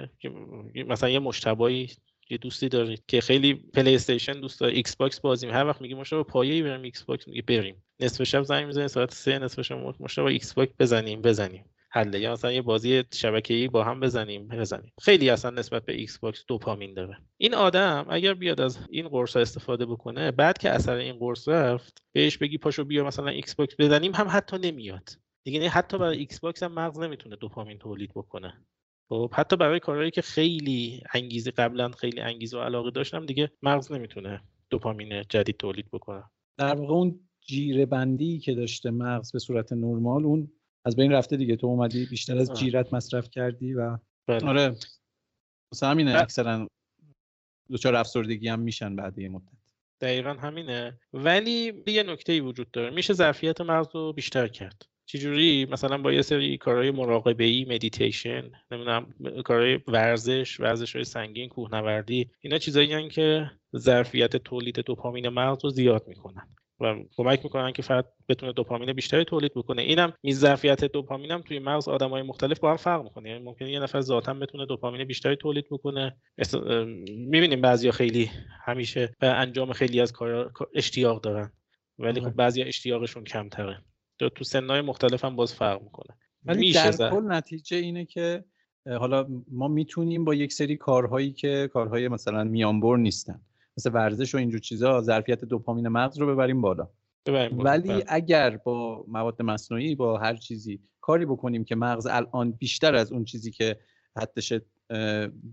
مثلا 0.86 1.08
مجتبی 1.08 1.90
یه 2.30 2.38
دوستی 2.38 2.68
دارید 2.68 3.02
که 3.08 3.20
خیلی 3.20 3.54
PlayStation 3.54 4.32
دوست 4.32 4.60
داره 4.60 4.74
Xbox 4.74 5.20
بازی 5.20 5.46
هر 5.46 5.66
وقت 5.66 5.80
میگه 5.80 5.94
مجتبی 5.94 6.22
پایه‌ای 6.22 6.62
بریم 6.62 6.82
Xbox 6.82 7.28
میگه 7.28 7.42
بریم. 7.42 7.82
نصف 8.00 8.22
شب 8.22 8.42
زنگ 8.42 8.66
می‌زنه 8.66 8.88
ساعت 8.88 9.14
3 9.14 9.38
نصف 9.38 9.62
شب 9.62 9.94
مجتبی 10.00 10.24
Xbox 10.24 10.72
بزنیم 10.78 11.22
بزنیم. 11.22 11.64
حله 11.94 12.20
یا 12.20 12.32
مثلا 12.32 12.52
یه 12.52 12.62
بازی 12.62 13.04
شبکه‌ای 13.12 13.68
با 13.68 13.84
هم 13.84 14.00
بزنیم 14.00 14.48
بزنیم. 14.48 14.92
خیلی 15.02 15.30
اصلا 15.30 15.50
نسبت 15.50 15.84
به 15.84 15.92
Xbox 15.92 16.44
دوپامین 16.48 16.94
داره. 16.94 17.16
این 17.36 17.54
آدم 17.54 18.06
اگر 18.10 18.34
بیاد 18.34 18.60
از 18.60 18.78
این 18.90 19.08
قرص 19.08 19.36
استفاده 19.36 19.86
بکنه 19.86 20.30
بعد 20.30 20.58
که 20.58 20.70
اثر 20.70 20.94
این 20.94 21.18
قرص 21.18 21.48
رفت 21.48 22.02
بهش 22.12 22.38
بگی 22.38 22.58
پاشو 22.58 22.84
بیا 22.84 23.04
مثلا 23.04 23.28
Xbox 23.28 23.74
بزنیم 23.78 24.14
هم 24.14 24.26
حتی 24.30 24.58
نمیاد. 24.58 25.08
دیگه 25.44 25.68
حتی 25.68 25.98
برای 25.98 26.18
Xbox 26.18 26.62
هم 26.62 26.72
مغز 26.72 26.98
نمی‌تونه 26.98 27.36
دوپامین 27.36 27.78
تولید 27.78 28.10
بکنه. 28.14 28.64
خب 29.08 29.30
حتی 29.34 29.56
برای 29.56 29.80
کارهایی 29.80 30.10
که 30.10 30.22
خیلی 30.22 31.02
انگیزه 31.14 31.50
قبلا 31.50 31.90
خیلی 31.90 32.20
انگیزه 32.20 32.58
و 32.58 32.62
علاقه 32.62 32.90
داشتم 32.90 33.26
دیگه 33.26 33.50
مغز 33.62 33.92
نمی‌تونه 33.92 34.42
دوپامین 34.70 35.22
جدید 35.28 35.56
تولید 35.56 35.86
بکنه. 35.92 36.22
در 36.58 36.74
واقع 36.74 36.94
اون 36.94 37.20
جیره 37.40 37.86
بندی 37.86 38.38
که 38.38 38.54
داشته 38.54 38.90
مغز 38.90 39.32
به 39.32 39.38
صورت 39.38 39.72
نرمال 39.72 40.24
اون 40.24 40.52
از 40.84 40.96
بین 40.96 41.12
رفته 41.12 41.36
دیگه. 41.36 41.56
تو 41.56 41.66
اومدی 41.66 42.06
بیشتر 42.06 42.38
از 42.38 42.52
جیرت 42.52 42.94
مصرف 42.94 43.30
کردی 43.30 43.74
و 43.74 43.98
بله. 44.26 44.48
آره. 44.48 44.76
مثلا 45.72 45.90
همینه 45.90 46.14
اکثرا 46.14 46.68
دچار 47.70 47.94
افسردگی 47.94 48.48
هم 48.48 48.60
میشن 48.60 48.96
بعد 48.96 49.18
یه 49.18 49.28
مدت. 49.28 49.52
دقیقا 50.00 50.32
همینه. 50.32 51.00
ولی 51.12 51.82
یه 51.86 52.02
نکته 52.02 52.32
ای 52.32 52.40
وجود 52.40 52.70
داره. 52.70 52.90
میشه 52.90 53.12
ظرفیت 53.14 53.60
مغز 53.60 53.94
رو 53.94 54.12
بیشتر 54.12 54.48
کرد. 54.48 54.82
چجوری؟ 55.06 55.66
مثلا 55.70 55.98
با 55.98 56.12
یه 56.12 56.22
سری 56.22 56.58
کارهای 56.58 56.90
مراقبه 56.90 57.44
ای 57.44 57.64
مدیتیشن 57.64 58.50
نمی‌دونم 58.70 59.14
کارهای 59.44 59.80
ورزش 59.88 60.60
ورزش 60.60 60.96
های 60.96 61.04
سنگین 61.04 61.48
کوهنوردی 61.48 62.30
اینا 62.40 62.58
چیزایی 62.58 63.08
که 63.08 63.50
ظرفیت 63.76 64.36
تولید 64.36 64.80
دوپامین 64.80 65.28
مغز 65.28 65.64
رو 65.64 65.70
زیاد 65.70 66.08
می‌کنن. 66.08 66.54
و 66.80 66.94
کمک 67.16 67.44
می‌کنن 67.44 67.72
که 67.72 67.82
فرد 67.82 68.12
بتونه 68.28 68.52
دوپامین 68.52 68.92
بیشتری 68.92 69.24
تولید 69.24 69.52
بکنه. 69.54 69.82
اینم 69.82 70.12
این 70.20 70.34
ظرفیت 70.34 70.84
دوپامین 70.84 71.30
هم 71.30 71.40
توی 71.42 71.58
مغز 71.58 71.88
آدمای 71.88 72.22
مختلف 72.22 72.58
با 72.58 72.70
هم 72.70 72.76
فرق 72.76 73.02
می‌کنه. 73.02 73.30
یعنی 73.30 73.44
ممکنه 73.44 73.72
یه 73.72 73.80
نفر 73.80 74.00
ذاتا 74.00 74.34
بتونه 74.34 74.66
دوپامین 74.66 75.04
بیشتری 75.04 75.36
تولید 75.36 75.66
بکنه. 75.70 76.16
می‌بینیم 77.08 77.60
بعضیا 77.60 77.92
خیلی 77.92 78.30
همیشه 78.64 79.16
به 79.20 79.26
انجام 79.26 79.72
خیلی 79.72 80.00
از 80.00 80.12
کار 80.12 80.52
اشتیاق 80.74 81.20
دارن. 81.20 81.52
ولی 81.98 82.20
خب 82.20 82.30
بعضی 82.30 82.62
اشتیاقشون 82.62 83.24
کمتره. 83.24 83.82
تو 84.18 84.44
سنهای 84.44 84.80
مختلف 84.80 85.24
هم 85.24 85.36
باز 85.36 85.54
فرق 85.54 85.82
می‌کنه. 85.82 86.16
ولی 86.44 86.72
در 86.72 86.92
کل 86.92 87.22
نتیجه 87.26 87.76
اینه 87.76 88.04
که 88.04 88.44
حالا 88.86 89.26
ما 89.50 89.68
می‌تونیم 89.68 90.24
با 90.24 90.34
یک 90.34 90.52
سری 90.52 90.76
کارهایی 90.76 91.32
که 91.32 91.70
کارهای 91.72 92.08
مثلا 92.08 92.44
میانبر 92.44 92.96
نیستن. 92.96 93.40
مثل 93.78 93.90
ورزش 93.92 94.34
و 94.34 94.38
اینجور 94.38 94.60
چیزا 94.60 95.00
ظرفیت 95.00 95.44
دوپامین 95.44 95.88
مغز 95.88 96.18
رو 96.18 96.26
ببریم 96.26 96.60
بالا. 96.60 96.88
ولی 97.26 97.88
بله. 97.88 98.04
اگر 98.08 98.56
با 98.56 99.04
مواد 99.08 99.42
مصنوعی 99.42 99.94
با 99.94 100.18
هر 100.18 100.36
چیزی 100.36 100.80
کاری 101.00 101.26
بکنیم 101.26 101.64
که 101.64 101.74
مغز 101.74 102.06
الان 102.06 102.52
بیشتر 102.52 102.94
از 102.94 103.12
اون 103.12 103.24
چیزی 103.24 103.50
که 103.50 103.78
حدش 104.16 104.52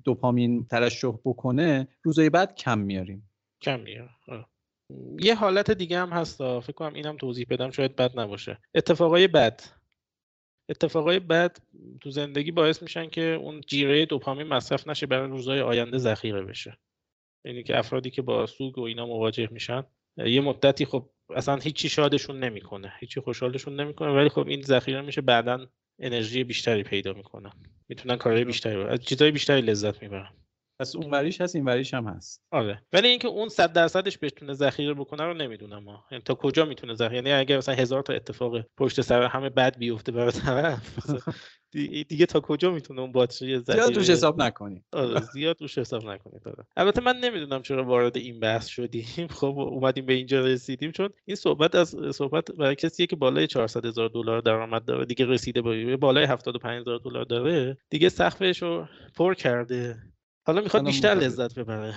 دوپامین 0.04 0.66
ترشح 0.66 1.12
بکنه 1.26 1.88
روزای 2.04 2.30
بعد 2.30 2.56
کم 2.56 2.80
میاریم. 2.80 3.30
کم 3.62 3.80
میاریم. 3.80 4.10
یه 5.20 5.36
حالت 5.36 5.72
دیگه 5.72 6.00
هم 6.00 6.10
هست 6.10 6.38
فکر 6.38 6.74
کنم 6.74 6.94
اینم 6.94 7.18
توضیح 7.18 7.46
بدم 7.50 7.72
شاید 7.72 7.96
بد 7.96 8.20
نباشه. 8.20 8.60
اتفاقای 8.76 9.28
بد. 9.28 9.62
اتفاقای 10.70 11.20
بد 11.20 11.58
تو 12.02 12.12
زندگی 12.12 12.52
باعث 12.52 12.82
میشن 12.82 13.10
که 13.10 13.22
اون 13.22 13.62
جیره 13.68 14.06
دوپامین 14.06 14.48
مصرف 14.48 14.88
نشه 14.88 15.06
برای 15.06 15.30
روزهای 15.30 15.62
آینده 15.62 15.98
ذخیره 15.98 16.42
بشه. 16.42 16.78
یعنی 17.46 17.64
که 17.64 17.78
افرادی 17.78 18.10
که 18.10 18.22
با 18.22 18.46
سوگ 18.46 18.78
و 18.78 18.82
اینا 18.82 19.06
مواجه 19.06 19.48
میشن 19.52 19.84
یه 20.18 20.42
مدتی 20.42 20.86
خب 20.86 21.10
اصلا 21.36 21.56
هیچی 21.56 21.90
شادشون 21.90 22.40
نمی‌کنه 22.40 22.94
هیچی 23.00 23.22
خوشحالشون 23.22 23.80
نمی‌کنه 23.80 24.12
ولی 24.12 24.30
خب 24.30 24.48
این 24.48 24.62
ذخیره 24.62 25.02
میشه 25.02 25.22
بعدا 25.22 25.68
انرژی 26.00 26.44
بیشتری 26.44 26.84
پیدا 26.84 27.14
می‌کنن. 27.14 27.52
می‌تونن 27.90 28.16
کارهای 28.16 28.46
بیشتری 28.46 28.84
از 28.84 29.00
چیزای 29.00 29.32
بیشتری 29.32 29.62
لذت 29.62 30.02
می‌برن. 30.02 30.34
پس 30.80 30.96
اون 30.96 31.12
وریش 31.12 31.42
هست 31.42 31.56
این 31.56 31.66
وریش 31.66 31.94
هم 31.94 32.08
هست. 32.08 32.44
آره. 32.52 32.82
ولی 32.94 33.08
اینکه 33.08 33.28
اون 33.28 33.50
100 33.50 33.74
درصدش 33.74 34.18
بتونه 34.22 34.54
ذخیره 34.54 34.94
بکنه 34.94 35.24
رو 35.24 35.34
نمی‌دونم 35.34 35.84
ما. 35.84 36.06
یعنی 36.12 36.24
تا 36.24 36.34
کجا 36.34 36.66
می‌تونه 36.66 36.94
ذخیره؟ 36.94 37.16
یعنی 37.16 37.32
اگر 37.32 37.58
مثلا 37.58 37.76
هزار 37.76 38.02
تا 38.02 38.14
اتفاق 38.14 38.62
پشت 38.78 39.02
سر 39.02 39.24
همه 39.24 39.50
بد 39.50 39.78
بیفته 39.78 40.12
برای 40.12 40.32
طرف 40.32 41.00
دیگه 42.10 42.26
تا 42.26 42.40
کجا 42.40 42.72
می‌تونه 42.72 43.02
اون 43.02 43.12
باتری 43.12 43.60
زیاد 43.60 43.96
روش 43.96 44.10
حساب 44.10 44.42
نکنیم 44.42 44.86
آره 44.94 45.22
زیاد 45.22 45.62
روش 45.62 45.78
حساب 45.78 46.06
نکنید. 46.06 46.48
آره. 46.48 46.66
البته 46.78 47.02
من 47.02 47.18
نمی‌دونم 47.18 47.62
چرا 47.62 47.84
وارد 47.84 48.18
این 48.18 48.40
بحث 48.40 48.68
شدیم. 48.68 49.28
خب 49.40 49.60
اومدیم 49.60 50.06
به 50.06 50.14
اینجا 50.14 50.46
رسیدیم. 50.46 50.92
چون 50.92 51.10
این 51.26 51.36
صحبت 51.36 51.76
از 51.76 51.96
صحبت 52.16 52.52
برای 52.52 52.76
کسیه 52.76 53.06
که 53.06 53.16
بالای 53.16 53.48
400 53.48 53.86
هزار 53.86 54.10
دلار 54.10 54.42
درآمد 54.42 54.86
داره 54.86 55.06
دیگه 55.06 55.26
رسیده 55.26 55.62
به 55.62 55.98
بالای 55.98 56.26
75 56.26 56.82
هزار 56.82 57.00
دلار 57.00 57.26
داره 57.26 57.78
دیگه 57.90 58.10
سقفش 58.10 58.62
رو 58.62 58.88
پر 59.16 59.34
کرده. 59.34 59.98
حالا 60.44 60.62
می‌خواد 60.62 60.86
بیشتر 60.86 61.16
لذت 61.16 61.60
ببره. 61.60 61.96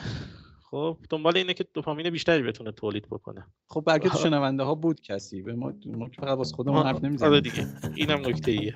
خب 0.72 0.98
دنبال 1.10 1.36
اینه 1.36 1.54
که 1.54 1.64
دوپامین 1.74 2.10
بیشتری 2.10 2.42
بتونه 2.42 2.72
تولید 2.72 3.06
بکنه. 3.10 3.46
خب 3.68 3.98
تو 3.98 4.18
شنونده 4.18 4.62
ها 4.62 4.74
بود 4.74 5.00
کسی. 5.00 5.42
به 5.42 5.54
ما 5.54 5.72
ما 5.86 6.08
فقط 6.20 6.38
واسه 6.38 6.56
خودمون 6.56 6.86
حرف 6.86 7.04
نمی‌زنیم. 7.04 7.32
آره 7.32 7.40
دیگه. 7.40 7.66
اینم 7.94 8.20
نکته 8.20 8.50
ایه. 8.50 8.74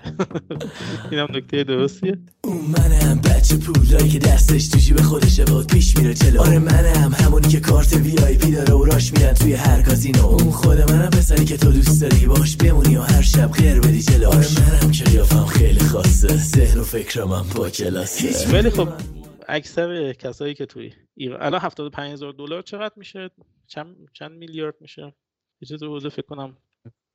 اینم 1.10 1.28
نکته 1.30 1.64
درستیه. 1.64 2.18
اون 2.44 2.56
منم 2.56 3.20
بچه 3.20 3.56
پولایی 3.56 4.08
که 4.08 4.18
دستش 4.18 4.68
تو 4.68 4.78
جیب 4.78 5.00
خودشه 5.00 5.44
باد 5.44 5.66
پیش 5.66 5.96
میره 5.96 6.14
جلو. 6.14 6.40
آره 6.40 6.58
منم 6.58 7.12
همونی 7.12 7.48
که 7.48 7.60
کارت 7.60 7.92
وی 7.92 8.18
آی 8.18 8.36
پی 8.36 8.50
داره 8.52 8.74
و 8.74 8.84
راش 8.84 9.12
میرن 9.12 9.34
توی 9.34 9.52
هر 9.52 9.82
کازینو. 9.82 10.26
اون 10.26 10.50
خود 10.50 10.90
منم 10.90 11.10
پسری 11.10 11.44
که 11.44 11.56
تو 11.56 11.72
دوست 11.72 12.02
داری 12.02 12.26
باش 12.26 12.56
بمونی 12.56 12.96
و 12.96 13.02
هر 13.02 13.22
شب 13.22 13.52
غیر 13.52 13.80
بدی 13.80 14.02
جلو. 14.02 14.28
آره 14.28 14.46
منم 14.60 14.90
که 14.90 15.04
قیافم 15.04 15.46
خیلی 15.46 15.80
خاصه. 15.80 16.36
ذهن 16.36 16.80
و 16.80 16.84
فکرم 16.84 17.32
هم 17.32 17.46
با 17.56 17.70
کلاسه. 17.70 18.52
ولی 18.52 18.70
خب 18.70 18.88
اکثر 19.48 20.12
کسایی 20.12 20.54
که 20.54 20.66
توی 20.66 20.92
ایران 21.14 21.42
الان 21.42 21.60
75 21.60 22.12
هزار 22.12 22.32
دلار 22.32 22.62
چقدر 22.62 22.94
میشه؟ 22.96 23.30
چند 23.66 23.96
چند 24.12 24.32
میلیارد 24.32 24.74
میشه؟ 24.80 25.14
یه 25.60 25.68
چیز 25.68 25.82
حوزه 25.82 26.08
فکر 26.08 26.26
کنم. 26.26 26.56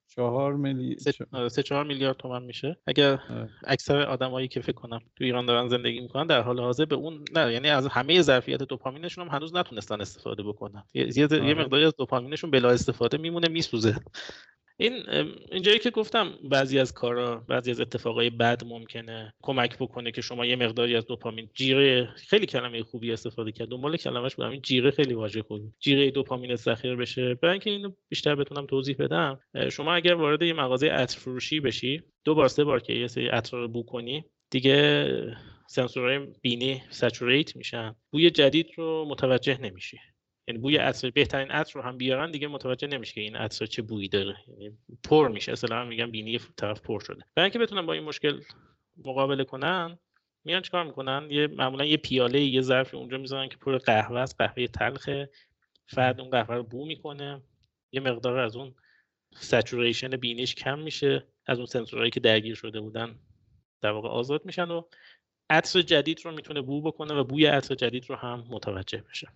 چهار 0.08 0.54
میلیارد 0.54 1.00
سه, 1.00 1.48
سه 1.50 1.64
چهار 1.64 1.84
میلیارد 1.86 2.18
تومن 2.18 2.44
میشه. 2.44 2.78
اگر 2.88 3.20
اکثر 3.64 4.02
آدمایی 4.02 4.48
که 4.48 4.62
فکر 4.62 4.72
کنم 4.72 5.00
تو 5.16 5.24
ایران 5.24 5.46
دارن 5.46 5.68
زندگی 5.68 6.00
می‌کنن 6.00 6.28
در 6.28 6.42
حال 6.42 6.60
حاضر 6.60 6.86
به 6.86 6.96
اون 6.96 7.26
نه 7.36 7.54
یعنی 7.54 7.70
از 7.70 7.88
همه 7.88 8.22
ظرفیت 8.22 8.64
دوپامینشون 8.64 9.28
هم 9.28 9.36
هنوز 9.36 9.56
نتونستن 9.56 10.02
استفاده 10.02 10.44
بکنن. 10.44 10.84
یه, 10.94 11.10
یه 11.18 11.54
مقداری 11.54 11.86
از 11.86 11.96
دوپامینشون 11.96 12.52
بلا 12.52 12.70
استفاده 12.70 13.18
میمونه 13.18 13.48
میسوزه. 13.48 13.96
این 14.82 15.04
اینجایی 15.52 15.80
که 15.80 15.90
گفتم 15.90 16.34
بعضی 16.44 16.80
از 16.80 16.94
کارا 16.94 17.46
بعضی 17.48 17.72
از 17.72 17.82
اتفاقای 17.82 18.30
بد 18.30 18.64
ممکنه 18.66 19.34
کمک 19.42 19.78
بکنه 19.78 20.12
که 20.12 20.22
شما 20.22 20.46
یه 20.46 20.56
مقداری 20.56 20.96
از 20.96 21.06
دوپامین 21.06 21.50
جیره 21.54 22.10
خیلی 22.16 22.46
کلمه 22.46 22.84
خوبی 22.84 23.12
استفاده 23.12 23.52
کرد. 23.52 23.68
دنبال 23.68 23.98
کلمش 23.98 24.36
بودم. 24.36 24.50
این 24.50 24.62
جیره 24.62 24.92
خیلی 24.92 25.14
واژه 25.14 25.42
خوبی. 25.42 25.72
جیره 25.80 26.12
دوپامین 26.12 26.56
ذخیره 26.56 26.96
بشه. 26.96 27.34
برای 27.34 27.52
اینکه 27.52 27.70
اینو 27.70 27.92
بیشتر 28.10 28.36
بتونم 28.36 28.66
توضیح 28.66 28.96
بدم 29.00 29.40
شما 29.72 29.94
اگر 29.94 30.14
وارد 30.14 30.42
یه 30.42 30.54
مغازه 30.54 30.88
عطر 30.88 31.20
فروشی 31.20 31.60
بشی 31.60 32.04
دو 32.24 32.36
بار 32.36 32.48
سه 32.48 32.64
بار 32.64 32.80
که 32.80 32.94
یه 32.94 33.08
سری 33.08 33.28
عطر 33.28 33.58
رو 33.58 33.68
بو 33.68 33.84
کنی 33.84 34.26
دیگه 34.50 35.08
سنسورهای 35.68 36.28
بینی 36.42 36.82
سچوریت 36.90 37.56
میشن. 37.56 37.96
بوی 38.12 38.30
جدید 38.30 38.68
رو 38.78 39.06
متوجه 39.10 39.62
نمیشی. 39.62 39.98
یعنی 40.48 40.60
بوی 40.60 40.78
عطر 40.78 41.10
بهترین 41.10 41.52
عطر 41.52 41.74
رو 41.74 41.82
هم 41.82 41.98
بیارن 41.98 42.32
دیگه 42.32 42.48
متوجه 42.48 42.88
نمیشه 42.88 43.14
که 43.14 43.22
این 43.22 43.36
عطر 43.36 43.66
چه 43.66 43.82
بویی 43.82 44.08
داره. 44.08 44.38
یعنی 44.48 44.78
پر 45.04 45.28
میشه. 45.28 45.52
اصلا 45.52 45.86
میگن 45.86 46.12
بینی 46.12 46.40
طرف 46.58 46.82
پر 46.82 47.00
شده. 47.00 47.24
برای 47.36 47.46
اینکه 47.46 47.60
بتونن 47.60 47.86
با 47.86 47.94
این 47.94 48.04
مشکل 48.04 48.42
مقابله 49.06 49.44
کنن 49.44 50.00
میان 50.44 50.62
چیکار 50.62 50.84
می‌کنن؟ 50.84 51.28
یه 51.30 51.48
معمولا 51.48 51.86
یه 51.86 51.98
پیاله 51.98 52.42
یه 52.42 52.62
ظرف 52.62 52.94
اونجا 52.94 53.18
می‌ذارن 53.18 53.50
که 53.50 53.58
پر 53.58 53.78
قهوه 53.78 54.20
است 54.20 54.36
قهوه 54.38 54.68
تلخه. 54.68 55.30
فرد 55.88 56.22
اون 56.22 56.30
قهوه 56.30 56.56
رو 56.56 56.64
بو 56.64 56.86
می‌کنه. 56.86 57.42
یه 57.92 58.02
مقدار 58.02 58.38
از 58.38 58.56
اون 58.56 58.76
سچوریشن 59.36 60.10
بینیش 60.10 60.56
کم 60.56 60.80
میشه. 60.80 61.28
از 61.46 61.58
اون 61.58 61.66
سنسورهایی 61.66 62.12
که 62.12 62.20
درگیر 62.20 62.56
شده 62.56 62.80
بودن 62.80 63.20
در 63.82 63.92
واقع 63.92 64.10
آزاد 64.10 64.46
میشن 64.46 64.72
و 64.72 64.82
عطر 65.50 65.82
جدید 65.82 66.26
رو 66.26 66.32
می‌تونه 66.32 66.62
بو 66.62 66.82
بکنه 66.82 67.14
و 67.14 67.24
بوی 67.24 67.46
عطر 67.46 67.76
جدید 67.76 68.10
رو 68.10 68.16
هم 68.16 68.44
متوجه 68.50 69.04
بشه. 69.10 69.28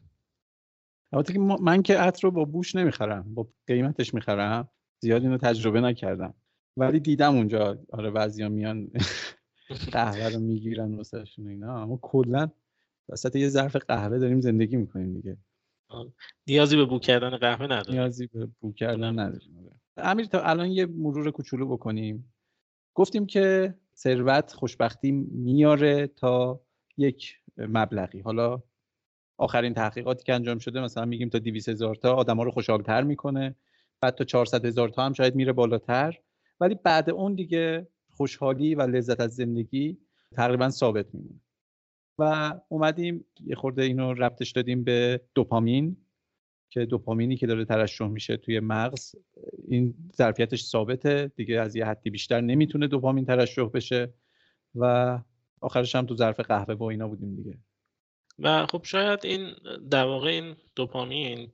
البته 1.15 1.34
که 1.34 1.39
من 1.39 1.82
که 1.82 1.97
عطر 1.97 2.21
رو 2.28 2.32
با 2.32 2.45
بوش 2.45 2.75
نمی‌خرم 2.75 3.34
با 3.34 3.47
قیمتش 3.67 4.13
می‌خرم 4.13 4.69
زیاد 4.99 5.23
اینو 5.23 5.38
تجربه 5.38 5.82
نکردم. 5.82 6.34
ولی 6.78 6.99
دیدم 6.99 7.36
اونجا 7.36 7.78
آره 7.91 8.12
بعضیا 8.12 8.49
میان 8.49 8.91
قهوه 9.91 10.30
رو 10.30 10.39
می‌گیرن 10.39 10.95
واسهشون 10.95 11.47
اینا. 11.47 11.82
اما 11.82 11.99
کلا 12.01 12.49
وسط 13.10 13.36
یه 13.36 13.49
ظرف 13.49 13.75
قهوه 13.75 14.19
داریم 14.19 14.41
زندگی 14.41 14.78
می‌کنیم 14.78 15.13
دیگه. 15.13 15.38
نیازی 16.47 16.75
به 16.75 16.86
بو 16.86 16.99
کردن 16.99 17.38
قهوه 17.38 17.65
نداریم. 17.65 17.93
نیازی 17.93 18.28
به 18.28 18.47
بو 18.60 18.73
کردن 18.73 19.19
نداریم. 19.19 19.58
آره. 19.58 19.71
امیر 19.97 20.25
تا 20.25 20.41
الان 20.41 20.71
یه 20.71 20.86
مرور 20.86 21.32
کوچولو 21.32 21.67
بکنیم. 21.67 22.34
گفتیم 22.95 23.25
که 23.25 23.73
ثروت 23.95 24.54
خوشبختی 24.54 25.12
میاره 25.12 26.08
تا 26.08 26.62
یک 26.97 27.38
مبلغی. 27.58 28.19
حالا 28.19 28.62
آخرین 29.38 29.74
تحقیقاتی 29.74 30.24
که 30.24 30.34
انجام 30.34 30.60
شده 30.60 30.82
مثلا 30.82 31.06
میگیم 31.06 31.30
تا 31.30 31.39
200 31.39 31.69
هزار 31.69 31.95
تا 31.95 32.13
آدما 32.13 32.43
رو 32.43 32.52
خوشحالتر 32.52 33.04
می‌کنه 33.04 33.56
بعد 34.02 34.15
تا 34.15 34.24
400 34.24 34.65
هزار 34.65 34.89
تا 34.89 35.06
هم 35.06 35.13
شاید 35.13 35.36
میره 35.36 35.54
بالاتر. 35.54 36.19
ولی 36.60 36.76
بعد 36.84 37.10
اون 37.10 37.36
دیگه 37.36 37.88
خوشحالی 38.10 38.76
و 38.76 38.82
لذت 38.82 39.19
از 39.19 39.36
زندگی 39.36 39.98
تقریبا 40.32 40.69
ثابت 40.69 41.06
میمونه. 41.13 41.39
و 42.19 42.54
اومدیم 42.69 43.26
یه 43.45 43.56
خورده 43.56 43.84
اینو 43.84 44.13
ربطش 44.13 44.52
دادیم 44.52 44.84
به 44.84 45.21
دوپامین 45.36 45.98
که 46.69 46.86
دوپامینی 46.86 47.38
که 47.38 47.48
داره 47.48 47.65
ترشح 47.65 48.08
میشه 48.08 48.38
توی 48.38 48.60
مغز 48.60 49.15
این 49.67 49.95
ظرفیتش 50.15 50.63
ثابته. 50.63 51.32
دیگه 51.36 51.60
از 51.60 51.76
یه 51.76 51.86
حدی 51.86 52.10
بیشتر 52.10 52.41
نمی‌تونه 52.41 52.88
دوپامین 52.88 53.26
ترشح 53.26 53.69
بشه 53.74 54.13
و 54.76 55.19
آخرش 55.62 55.95
هم 55.95 56.06
تو 56.06 56.15
ظرف 56.15 56.39
قهوه 56.39 56.76
با 56.76 56.89
اینا 56.89 57.08
بودیم 57.08 57.36
دیگه. 57.36 57.58
و 58.39 58.65
خب 58.65 58.82
شاید 58.84 59.19
این 59.24 59.56
در 59.91 60.04
واقع 60.04 60.30
این 60.30 60.56
دوپامین 60.76 61.52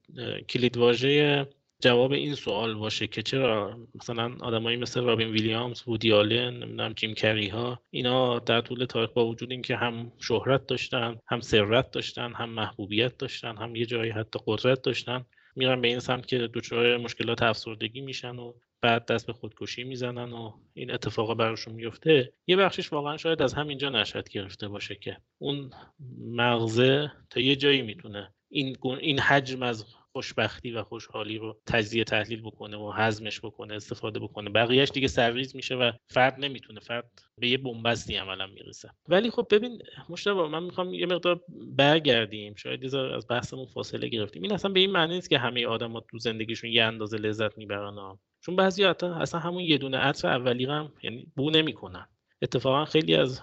کلیدواژه 0.50 1.48
جواب 1.80 2.12
این 2.12 2.36
سوال 2.36 2.74
باشه 2.76 3.08
که 3.08 3.22
چرا 3.22 3.80
مثلا 3.96 4.36
آدمایی 4.39 4.78
مثل 4.78 5.02
رابین 5.02 5.30
ویلیامز، 5.30 5.84
وودی 5.88 6.13
آلن، 6.13 6.54
نمی‌دونم 6.54 6.94
جیم 6.94 7.13
کری 7.13 7.48
ها 7.48 7.80
اینا 7.89 8.39
در 8.39 8.62
طول 8.62 8.86
تاریخ 8.86 9.10
با 9.10 9.28
وجود 9.28 9.52
اینکه 9.52 9.76
هم 9.76 10.12
شهرت 10.20 10.67
داشتن، 10.67 11.20
هم 11.28 11.41
ثروت 11.41 11.91
داشتن، 11.91 12.34
هم 12.34 12.50
محبوبیت 12.50 13.17
داشتن، 13.17 13.58
هم 13.58 13.76
یه 13.76 13.86
جایی 13.86 14.12
حتی 14.12 14.39
قدرت 14.48 14.82
داشتن 14.82 15.26
میرن 15.56 15.82
به 15.82 15.88
این 15.88 16.00
سمت 16.00 16.28
که 16.28 16.50
دچار 16.54 16.98
مشکلات 16.98 17.44
افسردگی 17.44 18.02
میشن 18.02 18.36
و 18.36 18.54
بعد 18.82 19.06
دست 19.06 19.28
به 19.28 19.34
خودکشی 19.34 19.84
می‌زنن 19.84 20.34
و 20.34 20.52
این 20.74 20.91
اتفاقا 20.91 21.34
براشون 21.34 21.74
میفته 21.74 22.34
یه 22.48 22.56
بخشش 22.56 22.94
واقعا 22.94 23.17
شاید 23.17 23.41
از 23.41 23.54
همینجا 23.54 23.89
نشد 23.89 24.30
گرفته 24.30 24.67
باشه 24.67 24.96
که 24.96 25.17
اون 25.38 25.72
مغزه 26.20 27.12
تا 27.30 27.39
یه 27.39 27.56
جایی 27.56 27.82
می‌تونه 27.82 28.34
این 28.50 28.78
این 28.84 29.20
حجم 29.20 29.63
از 29.63 29.86
خوشبختی 30.13 30.72
و 30.72 30.84
خوشحالی 30.84 31.38
رو 31.38 31.62
تجزیه 31.67 32.04
تحلیل 32.04 32.41
بکنه 32.41 32.78
و 32.78 32.91
هضمش 32.91 33.39
بکنه 33.39 33.74
استفاده 33.74 34.20
بکنه. 34.20 34.50
بقیهش 34.50 34.89
دیگه 34.89 35.08
سرریز 35.08 35.56
میشه 35.56 35.76
و 35.76 35.91
فرد 36.08 36.39
نمی‌تونه 36.39 36.80
فرد 36.80 37.12
به 37.38 37.48
یه 37.48 37.58
بنبستی 37.58 38.15
عملا 38.15 38.48
می‌رسه. 38.48 38.89
ولی 39.08 39.32
خب 39.32 39.48
ببین 39.52 39.82
مشتبه 40.10 40.48
من 40.48 40.63
می‌خوام 40.63 40.94
یه 40.94 41.06
مقدار 41.06 41.41
برگردیم. 41.67 42.56
شاید 42.56 42.96
از 42.96 43.28
بحثمون 43.30 43.65
فاصله 43.65 44.08
گرفتیم. 44.08 44.41
این 44.41 44.54
اصلا 44.54 44.72
به 44.72 44.80
این 44.80 44.91
معنی 44.91 45.13
نیست 45.13 45.30
که 45.30 45.38
همه 45.38 45.65
آدما 45.65 46.00
تو 46.00 46.20
زندگیشون 46.20 46.70
یه 46.70 46.84
اندازه 46.84 47.17
لذت 47.17 47.58
می‌برن 47.58 47.98
چون 48.41 48.56
بعضی 48.56 48.84
اصلا 48.84 49.39
همون 49.39 49.63
یه 49.63 49.77
دونه 49.77 49.97
عطر 49.97 50.27
اولی 50.27 50.65
هم 50.65 50.93
یعنی 51.04 51.32
بو 51.36 51.49
نمی‌کنن. 51.49 52.08
اتفاقا 52.41 52.86
خیلی 52.86 53.15
از 53.15 53.41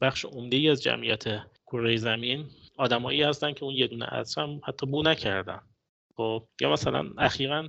بخش 0.00 0.24
عمده 0.24 0.56
ای 0.56 0.68
از 0.68 0.82
جمعیت 0.82 1.24
کره 1.66 1.96
زمین 1.96 2.46
آدمایی 2.78 3.22
هستن 3.22 3.52
که 3.52 3.64
اون 3.64 3.74
یه 3.74 3.86
دونه 3.86 4.04
عطر 4.04 4.42
هم 4.42 4.60
حتی 4.64 4.86
بو 4.86 5.02
نکردن. 5.02 5.60
خب 6.16 6.48
یا 6.60 6.72
مثلا 6.72 7.10
اخیرا 7.18 7.68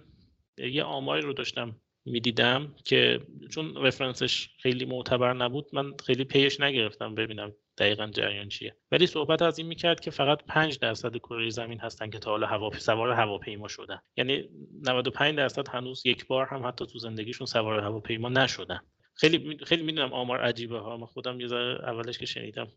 یه 0.58 0.84
آماری 0.84 1.21
رو 1.21 1.34
داشتم 1.34 1.76
می‌دیدم 2.06 2.76
که 2.86 3.19
چون 3.52 3.78
رفرنسش 3.78 4.49
خیلی 4.58 4.86
معتبر 4.86 5.34
نبود 5.34 5.65
من 5.73 5.93
خیلی 6.06 6.23
پیش 6.23 6.60
نگرفتم 6.60 7.15
ببینم 7.15 7.54
دقیقا 7.78 8.08
جریان 8.08 8.50
چیه. 8.50 8.76
ولی 8.92 9.08
صحبت 9.08 9.42
از 9.42 9.58
این 9.58 9.68
می‌کرد 9.68 10.00
که 10.00 10.12
فقط 10.12 10.44
5 10.48 10.80
درصد 10.80 11.18
کره 11.18 11.50
زمین 11.50 11.80
هستن 11.80 12.10
که 12.10 12.20
تا 12.20 12.32
حالا 12.32 12.48
هوا 12.48 12.72
سوار 12.72 13.12
هواپیما 13.12 13.68
شدن. 13.68 14.00
یعنی 14.18 14.50
95 14.82 15.38
درصد 15.38 15.68
هنوز 15.68 16.06
یک 16.06 16.28
بار 16.28 16.46
هم 16.46 16.68
حتی 16.68 16.86
تو 16.86 17.00
زندگیشون 17.00 17.48
سوار 17.48 17.80
هواپیما 17.80 18.30
نشدن. 18.30 18.80
خیلی 19.16 19.58
خیلی 19.66 19.84
می‌دونم 19.84 20.14
آمار 20.14 20.42
عجیبه 20.42 20.80
ها. 20.80 20.98
من 20.98 21.06
خودم 21.06 21.40
یه 21.40 21.48
ذره 21.48 21.90
اولش 21.90 22.18
که 22.18 22.26
شنیدم 22.26 22.68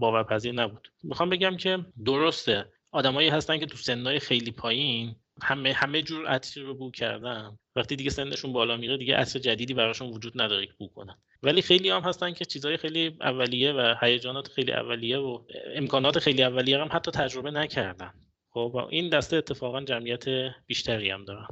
باورپذیر 0.00 0.52
نبود. 0.52 0.88
می‌خوام 1.02 1.30
بگم 1.30 1.56
که 1.56 1.78
درسته. 2.04 2.72
آدمایی 2.90 3.28
هستن 3.28 3.58
که 3.58 3.66
تو 3.66 3.76
سنهای 3.76 4.18
خیلی 4.18 4.50
پایین 4.50 5.16
همه 5.42 5.72
همه 5.72 6.02
جور 6.02 6.26
عطری 6.26 6.62
رو 6.62 6.74
بو 6.74 6.90
کردن. 6.90 7.58
وقتی 7.76 7.96
دیگه 7.96 8.10
سنشون 8.10 8.52
بالا 8.52 8.76
میره 8.76 8.96
دیگه 8.96 9.16
عطر 9.16 9.38
جدیدی 9.38 9.74
براشون 9.74 10.08
وجود 10.08 10.42
نداره 10.42 10.66
که 10.66 10.72
بو 10.78 10.88
کنن. 10.88 11.18
ولی 11.42 11.62
خیلی 11.62 11.90
هم 11.90 12.00
هستن 12.00 12.32
که 12.32 12.44
چیزهای 12.44 12.76
خیلی 12.76 13.16
اولیه 13.20 13.72
و 13.72 13.94
هیجانات 14.02 14.48
خیلی 14.48 14.72
اولیه 14.72 15.18
و 15.18 15.44
امکانات 15.74 16.18
خیلی 16.18 16.42
اولیه 16.42 16.78
هم 16.78 16.88
حتی 16.92 17.10
تجربه 17.10 17.50
نکردن. 17.50 18.12
خب 18.50 18.76
این 18.90 19.08
دسته 19.08 19.36
اتفاقا 19.36 19.84
جمعیت 19.84 20.24
بیشتری 20.66 21.10
هم 21.10 21.24
دارن 21.24 21.48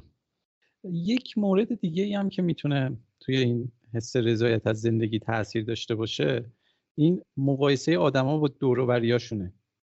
یک 0.93 1.39
مورد 1.39 1.81
دیگه 1.81 2.19
هم 2.19 2.29
که 2.29 2.43
می‌تونه 2.43 2.99
توی 3.21 3.37
این 3.37 3.73
حس 3.95 4.17
رضایت 4.17 4.67
از 4.67 4.81
زندگی 4.81 5.19
تاثیر 5.19 5.65
داشته 5.65 5.95
باشه 5.95 6.53
این 6.95 7.23
مقایسه 7.37 7.99
آدما 7.99 8.39
با 8.39 8.49
دور 8.49 8.79
و 8.79 9.19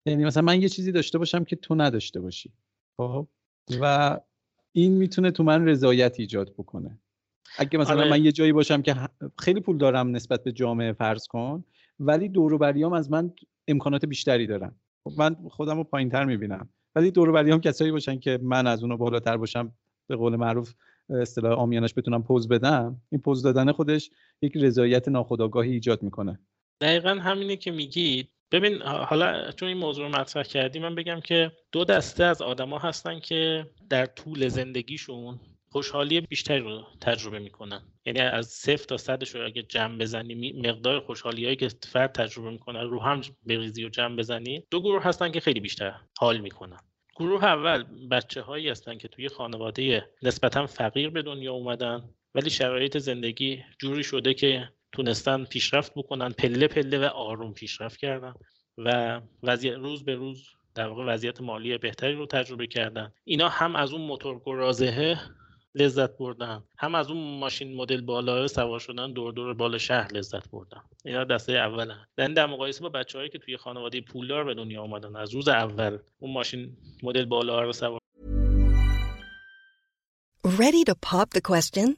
یعنی 0.05 0.25
مثلا 0.25 0.43
من 0.43 0.62
یه 0.62 0.69
چیزی 0.69 0.91
داشته 0.91 1.17
باشم 1.17 1.43
که 1.43 1.55
تو 1.55 1.75
نداشته 1.75 2.21
باشی. 2.21 2.53
خب؟ 2.97 3.27
و 3.82 4.17
این 4.71 4.91
می‌تونه 4.91 5.32
تو 5.32 5.43
من 5.43 5.67
رضایت 5.67 6.19
ایجاد 6.19 6.54
بکنه. 6.54 6.99
اگه 7.58 7.80
مثلا 7.80 8.01
آره. 8.01 8.10
من 8.10 8.25
یه 8.25 8.32
جایی 8.32 8.51
باشم 8.51 8.82
که 8.82 8.95
خیلی 9.39 9.60
پول 9.60 9.78
دارم 9.78 10.15
نسبت 10.15 10.43
به 10.43 10.51
جامعه 10.51 10.93
فرض 10.93 11.28
کن 11.28 11.63
ولی 11.99 12.30
دور 12.30 12.58
بریام 12.58 12.93
از 12.93 13.12
من 13.12 13.34
امکانات 13.67 14.06
بیشتری 14.06 14.47
دارن. 14.47 14.75
خب 15.04 15.12
من 15.17 15.36
خودم 15.49 15.78
رو 15.78 15.84
پایین 15.84 16.10
تر 16.10 16.25
می‌بینم. 16.25 16.69
ولی 16.95 17.12
دور 17.12 17.32
بریام 17.32 17.62
کسایی 17.62 17.91
باشن 17.91 18.19
که 18.19 18.39
من 18.41 18.67
از 18.67 18.84
اونو 18.84 18.97
بالاتر 18.97 19.38
باشم 19.38 19.71
به 20.08 20.15
قول 20.15 20.36
معروف 20.36 20.73
اصطلاح 21.10 21.51
آمیانش 21.51 21.93
بتونم 21.97 22.23
پوز 22.23 22.47
بدم 22.47 23.01
این 23.10 23.21
پوز 23.21 23.41
دادن 23.41 23.71
خودش 23.71 24.10
یک 24.41 24.58
رضایت 24.58 25.08
ناخودآگاهی 25.08 25.71
ایجاد 25.71 26.04
می‌کنه. 26.04 26.39
دقیقا 26.82 27.10
همینه 27.10 27.56
که 27.56 27.71
میگید 27.71 28.30
ببین 28.51 28.81
حالا 28.81 29.51
چون 29.51 29.67
این 29.67 29.77
موضوع 29.77 30.05
رو 30.05 30.19
مطرح 30.19 30.43
کردی 30.43 30.79
من 30.79 30.95
بگم 30.95 31.19
که 31.19 31.51
دو 31.71 31.84
دسته 31.84 32.23
از 32.23 32.41
آدما 32.41 32.79
هستن 32.79 33.19
که 33.19 33.65
در 33.89 34.05
طول 34.05 34.47
زندگیشون 34.47 35.39
خوشحالی 35.69 36.21
بیشتری 36.21 36.60
رو 36.60 36.84
تجربه 37.01 37.39
می‌کنن. 37.39 37.81
یعنی 38.05 38.19
از 38.19 38.47
صفر 38.47 38.86
تا 38.86 38.97
صدش 38.97 39.36
رو 39.36 39.45
اگه 39.45 39.63
جمع 39.63 39.97
بزنی 39.97 40.53
مقدار 40.53 40.99
خوشحالی 40.99 41.43
هایی 41.43 41.55
که 41.55 41.69
فرد 41.91 42.12
تجربه 42.12 42.49
می‌کنه 42.49 42.84
رو 42.84 42.99
هم 42.99 43.21
بریزی 43.45 43.86
و 43.86 43.89
جمع 43.89 44.15
بزنی 44.15 44.63
دو 44.71 44.81
گروه 44.81 45.03
هستن 45.03 45.31
که 45.31 45.39
خیلی 45.39 45.60
بیشتر 45.60 45.95
حال 46.19 46.38
می‌کنن. 46.38 46.79
گروه 47.15 47.43
اول 47.43 47.84
بچه 48.12 48.41
هایی 48.41 48.69
هستن 48.69 48.97
که 48.97 49.08
توی 49.08 49.29
خانواده 49.29 50.10
نسبتا 50.23 50.65
فقیر 50.65 51.10
به 51.10 51.21
دنیا 51.21 51.53
اومدن 51.53 52.10
ولی 52.36 52.49
شرایط 52.49 52.97
زندگی 52.97 53.63
جوری 53.79 54.03
شده 54.03 54.34
که 54.34 54.69
تونستن 54.95 55.43
پیشرفت 55.43 55.91
بکنن 55.95 56.29
پله 56.29 56.67
پله 56.67 56.99
و 56.99 57.03
آروم 57.03 57.53
پیشرفت 57.53 57.99
کردن 57.99 58.34
و 58.77 59.21
وضعیت 59.43 59.73
روز 59.73 60.05
به 60.05 60.15
روز 60.15 60.43
در 60.75 60.88
واقع 60.88 61.03
وضعیت 61.05 61.41
مالی 61.41 61.77
بهتری 61.77 62.13
رو 62.13 62.25
تجربه 62.25 62.67
کردن. 62.67 63.12
اینا 63.23 63.49
هم 63.49 63.75
از 63.75 63.93
اون 63.93 64.01
موتور 64.01 64.41
گرازهه 64.45 65.19
لذت 65.75 66.17
بردن 66.17 66.63
هم 66.77 66.95
از 66.95 67.10
اون 67.10 67.39
ماشین 67.39 67.75
مدل 67.75 68.01
بالا 68.01 68.47
سوار 68.47 68.79
شدن 68.79 69.13
دور 69.13 69.34
دور 69.34 69.53
بالا 69.53 69.77
شهر 69.77 70.13
لذت 70.13 70.51
بردن. 70.51 70.81
اینا 71.05 71.23
دسته 71.23 71.53
اولن. 71.53 72.05
در 72.17 72.27
در 72.27 72.45
مقایسه 72.45 72.81
با 72.81 72.89
بچههایی 72.89 73.29
که 73.29 73.38
توی 73.39 73.58
خانواده 73.58 74.01
پولدار 74.01 74.43
به 74.43 74.53
دنیا 74.53 74.84
آمدن 74.84 75.15
از 75.15 75.34
روز 75.34 75.47
اول 75.47 75.97
اون 76.19 76.34
ماشین 76.34 76.77
مدل 77.03 77.25
بالا 77.25 77.62
رو 77.62 77.73
سوار 77.73 77.99
Ready 80.45 80.84
to 80.89 80.95
pop 81.10 81.27
the 81.31 81.41
question? 81.41 81.97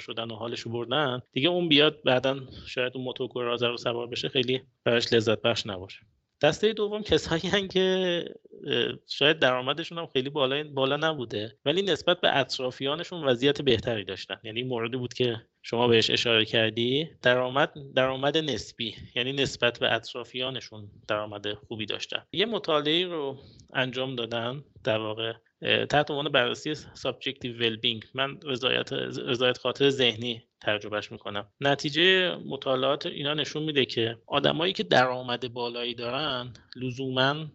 شدن 0.00 0.30
و 0.30 0.34
حالشو 0.34 0.70
بردن 0.70 1.20
دیگه 1.32 1.48
اون 1.48 1.68
بیاد 1.68 2.02
بعدا 2.04 2.40
شاید 2.66 2.92
اون 2.94 3.04
موتور 3.04 3.28
گرازه 3.34 3.66
رو 3.66 3.76
سوار 3.76 4.06
بشه 4.06 4.28
خیلی 4.28 4.60
براش 4.84 5.12
لذت 5.12 5.42
بخش 5.42 5.66
نباشه. 5.66 6.00
دسته 6.42 6.72
دوم 6.72 7.02
کسایی 7.02 7.48
هن 7.48 7.68
که 7.68 8.24
شاید 9.08 9.38
درآمدشون 9.38 9.98
هم 9.98 10.06
خیلی 10.06 10.30
بالا 10.30 10.64
بالا 10.74 10.96
نبوده 10.96 11.58
ولی 11.64 11.82
نسبت 11.82 12.20
به 12.20 12.38
اطرافیانشون 12.38 13.24
وضعیت 13.24 13.62
بهتری 13.62 14.04
داشتن. 14.04 14.36
یعنی 14.44 14.62
موردی 14.62 14.96
بود 14.96 15.14
که 15.14 15.36
شما 15.62 15.88
بهش 15.88 16.10
اشاره 16.10 16.44
کردی 16.44 17.10
درآمد 17.22 17.72
درآمد 17.94 18.36
نسبی 18.36 18.94
یعنی 19.16 19.32
نسبت 19.32 19.78
به 19.78 19.94
اطرافیانشون 19.94 20.90
درآمد 21.08 21.54
خوبی 21.54 21.86
داشتن. 21.86 22.22
یه 22.32 22.46
مطالعه 22.46 23.06
رو 23.06 23.38
انجام 23.72 24.14
دادن 24.14 24.64
در 24.84 24.98
واقع 24.98 25.32
تحت 25.62 26.10
عنوان 26.10 26.28
بررسی 26.28 26.74
subjective 26.74 27.58
well-being 27.58 28.04
من 28.14 28.38
رضایت 28.44 28.92
رضایت 28.92 29.58
خاطر 29.58 29.90
ذهنی 29.90 30.42
ترجمهش 30.60 31.12
می‌کنم. 31.12 31.46
نتیجه 31.60 32.36
مطالعات 32.36 33.06
اینا 33.06 33.34
نشون 33.34 33.62
میده 33.62 33.84
که 33.84 34.18
آدمایی 34.26 34.72
که 34.72 34.82
درآمد 34.82 35.52
بالایی 35.52 35.94
دارن 35.94 36.52
لزوما 36.76 37.46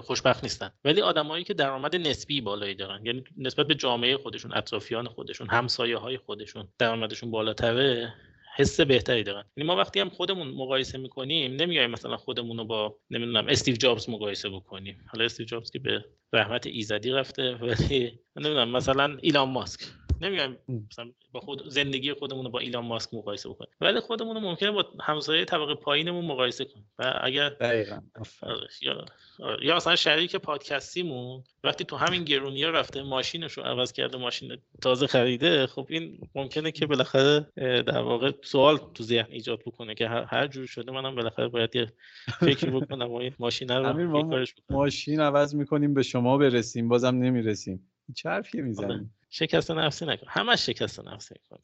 خوشبخت 0.00 0.42
نیستن. 0.42 0.70
ولی 0.84 1.00
آدمایی 1.00 1.44
که 1.44 1.54
درآمد 1.54 1.96
نسبی 1.96 2.40
بالایی 2.40 2.74
دارن 2.74 3.06
یعنی 3.06 3.24
نسبت 3.36 3.66
به 3.66 3.74
جامعه 3.74 4.16
خودشون 4.16 4.54
اطرافیان 4.54 5.08
خودشون 5.08 5.48
همسایه 5.50 5.96
های 5.96 6.18
خودشون 6.18 6.68
درآمدشون 6.78 7.30
بالاتره 7.30 8.14
حس 8.58 8.80
بهتری 8.80 9.22
دارن. 9.22 9.44
یعنی 9.56 9.66
ما 9.66 9.76
وقتی 9.76 10.00
هم 10.00 10.08
خودمون 10.08 10.48
مقایسه 10.48 10.98
می‌کنیم 10.98 11.52
نمیایم 11.54 11.90
مثلا 11.90 12.16
خودمون 12.16 12.58
رو 12.58 12.64
با 12.64 12.96
نمی‌دونم 13.10 13.46
استیو 13.48 13.76
جابز 13.76 14.08
مقایسه 14.08 14.48
بکنیم. 14.48 15.04
حالا 15.12 15.24
استیو 15.24 15.46
جابز 15.46 15.70
که 15.70 15.78
به 15.78 16.04
رحمت 16.32 16.66
ایزدی 16.66 17.10
رفته 17.10 17.54
ولی 17.54 18.18
نمی‌دونم 18.36 18.68
مثلا 18.70 19.16
ایلان 19.22 19.48
ماسک. 19.48 20.07
نمیایم 20.20 20.56
مثلا 20.90 21.10
با 21.32 21.40
خود 21.40 21.68
زندگی 21.68 22.12
خودمون 22.12 22.44
رو 22.44 22.50
با 22.50 22.58
ایلان 22.58 22.84
ماسک 22.84 23.14
مقایسه 23.14 23.48
بکنیم. 23.48 23.70
ولی 23.80 24.00
خودمون 24.00 24.34
رو 24.34 24.40
ممکنه 24.40 24.70
با 24.70 24.86
همسایه 25.00 25.44
طبقه 25.44 25.74
پایینمون 25.74 26.24
مقایسه 26.24 26.64
کنیم. 26.64 26.90
و 26.98 27.20
اگر 27.22 27.48
دقیقا. 27.48 28.00
آره، 28.42 28.68
یا 28.82 29.04
آره، 29.38 29.66
یا 29.66 29.76
مثلا 29.76 29.96
شریک 29.96 30.36
پادکستیمون 30.36 31.44
وقتی 31.64 31.84
تو 31.84 31.96
همین 31.96 32.24
گرونی 32.24 32.64
ها 32.64 32.70
رفته 32.70 33.02
ماشینش 33.02 33.52
رو 33.52 33.62
عوض 33.62 33.92
کرده 33.92 34.18
ماشین 34.18 34.58
تازه 34.82 35.06
خریده 35.06 35.66
خب 35.66 35.86
این 35.90 36.18
ممکنه 36.34 36.70
که 36.70 36.86
بالاخره 36.86 37.46
در 37.56 37.98
واقع 37.98 38.32
سوال 38.42 38.78
تو 38.94 39.02
ذهن 39.02 39.26
ایجاد 39.30 39.60
بکنه 39.66 39.94
که 39.94 40.08
هر, 40.08 40.46
جور 40.46 40.66
شده 40.66 40.92
منم 40.92 41.14
بالاخره 41.14 41.48
باید 41.48 41.76
یه 41.76 41.92
فکری 42.40 42.70
بکنم 42.70 43.10
و 43.10 43.14
این 43.14 43.34
ماشین 43.38 43.68
رو 43.68 44.46
ماشین 44.70 45.20
عوض 45.20 45.54
می‌کنیم 45.54 45.94
به 45.94 46.02
شما 46.02 46.38
برسیم 46.38 46.88
بازم 46.88 47.14
نمی‌رسیم. 47.14 47.90
چه 48.14 48.28
حرفی 48.28 48.60
می‌زنیم 48.60 49.14
شکست 49.30 49.70
نفسی 49.70 50.06
نکن. 50.06 50.26
همش 50.30 50.66
شکست 50.66 51.08
نفسی 51.08 51.34
کن 51.50 51.58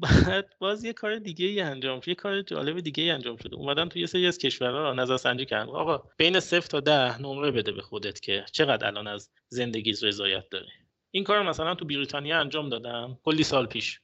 بعد 0.00 0.54
باز 0.58 0.84
یه 0.84 0.92
کار 0.92 1.18
دیگه 1.18 1.46
ای 1.46 1.60
انجام 1.60 2.00
شد. 2.00 2.08
یه 2.08 2.14
کار 2.14 2.42
جالب 2.42 2.80
دیگه 2.80 3.02
ای 3.02 3.10
انجام 3.10 3.36
شده 3.36 3.56
اومدن 3.56 3.88
توی 3.88 4.00
یه 4.00 4.06
سری 4.06 4.26
از 4.26 4.38
کشورها 4.38 4.92
نظرسنجی 4.92 5.44
کردن. 5.44 5.68
آقا 5.68 6.02
بین 6.16 6.40
صفر 6.40 6.66
تا 6.66 6.80
ده 6.80 7.22
نمره 7.22 7.50
بده 7.50 7.72
به 7.72 7.82
خودت 7.82 8.20
که 8.20 8.44
چقدر 8.52 8.86
الان 8.86 9.06
از 9.06 9.30
زندگی 9.48 9.92
رضایت 9.92 10.48
داری 10.50 10.68
این 11.10 11.24
کار 11.24 11.42
مثلا 11.42 11.74
تو 11.74 11.84
بریتانیا 11.84 12.40
انجام 12.40 12.68
دادن 12.68 13.18
کلی 13.24 13.42
سال 13.42 13.66
پیش. 13.66 14.00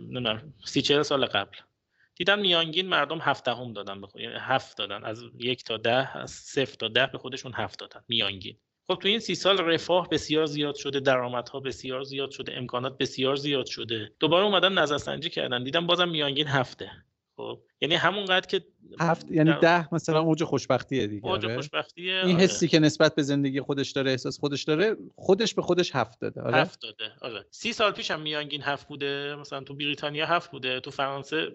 نمی‌دونم 0.00 0.54
سی 0.64 0.82
چهل 0.82 1.02
سال 1.02 1.26
قبل. 1.26 1.56
دیدن 2.14 2.40
میانگین 2.40 2.88
مردم 2.88 3.18
هفت 3.20 3.44
دهم 3.44 3.72
دادن 3.72 4.00
به 4.00 4.06
خود. 4.06 4.20
یعنی 4.20 4.34
هفت 4.38 4.76
دادن. 4.76 5.04
از 5.04 5.24
یک 5.38 5.64
تا 5.64 5.76
ده 5.76 6.16
از 6.16 6.30
صفر 6.30 6.74
تا 6.74 6.88
ده 6.88 7.06
به 7.06 7.18
خودشون 7.18 7.52
هفت 7.54 7.78
دادن. 7.78 8.00
میانگین. 8.08 8.56
خب 8.88 8.94
تو 9.02 9.08
این 9.08 9.18
سی 9.20 9.34
سال 9.34 9.58
رفاه 9.58 10.08
بسیار 10.08 10.46
زیاد 10.46 10.74
شده 10.74 11.00
درآمدها 11.00 11.60
بسیار 11.60 12.02
زیاد 12.02 12.30
شده 12.30 12.52
امکانات 12.56 12.98
بسیار 12.98 13.36
زیاد 13.36 13.66
شده. 13.66 14.12
دوباره 14.20 14.44
اومدن 14.46 14.72
نظرسنجی 14.72 15.30
کردن. 15.30 15.64
دیدن 15.64 15.86
بازم 15.86 16.08
میانگین 16.08 16.46
هفته. 16.46 16.90
خب 17.36 17.62
یعنی 17.80 17.94
همونقدر 17.94 18.46
که 18.46 18.64
هفت 19.00 19.30
یعنی 19.30 19.54
ده 19.62 19.94
مثلا 19.94 20.20
اوج 20.20 20.44
خوشبختیه 20.44 21.06
دیگه 21.06 21.26
اوج 21.26 21.44
آره؟ 21.44 21.56
خوشبختیه 21.56 22.22
این 22.24 22.36
آره. 22.36 22.44
حسی 22.44 22.68
که 22.68 22.78
نسبت 22.78 23.14
به 23.14 23.22
زندگی 23.22 23.60
خودش 23.60 23.90
داره 23.90 24.10
احساس 24.10 24.40
خودش 24.40 24.62
داره 24.62 24.96
خودش 25.16 25.54
به 25.54 25.62
خودش 25.62 25.94
هفت 25.94 26.20
داده 26.20 26.42
آره 26.42 26.56
هفت 26.56 26.82
داده 26.82 27.12
آره 27.20 27.44
سی 27.50 27.72
سال 27.72 27.92
پیش 27.92 28.10
هم 28.10 28.20
میانگین 28.20 28.62
هفت 28.62 28.88
بوده 28.88 29.36
مثلا 29.40 29.60
تو 29.60 29.74
بریتانیا 29.74 30.26
هفت 30.26 30.50
بوده 30.50 30.80
تو 30.80 30.90
فرانسه 30.90 31.52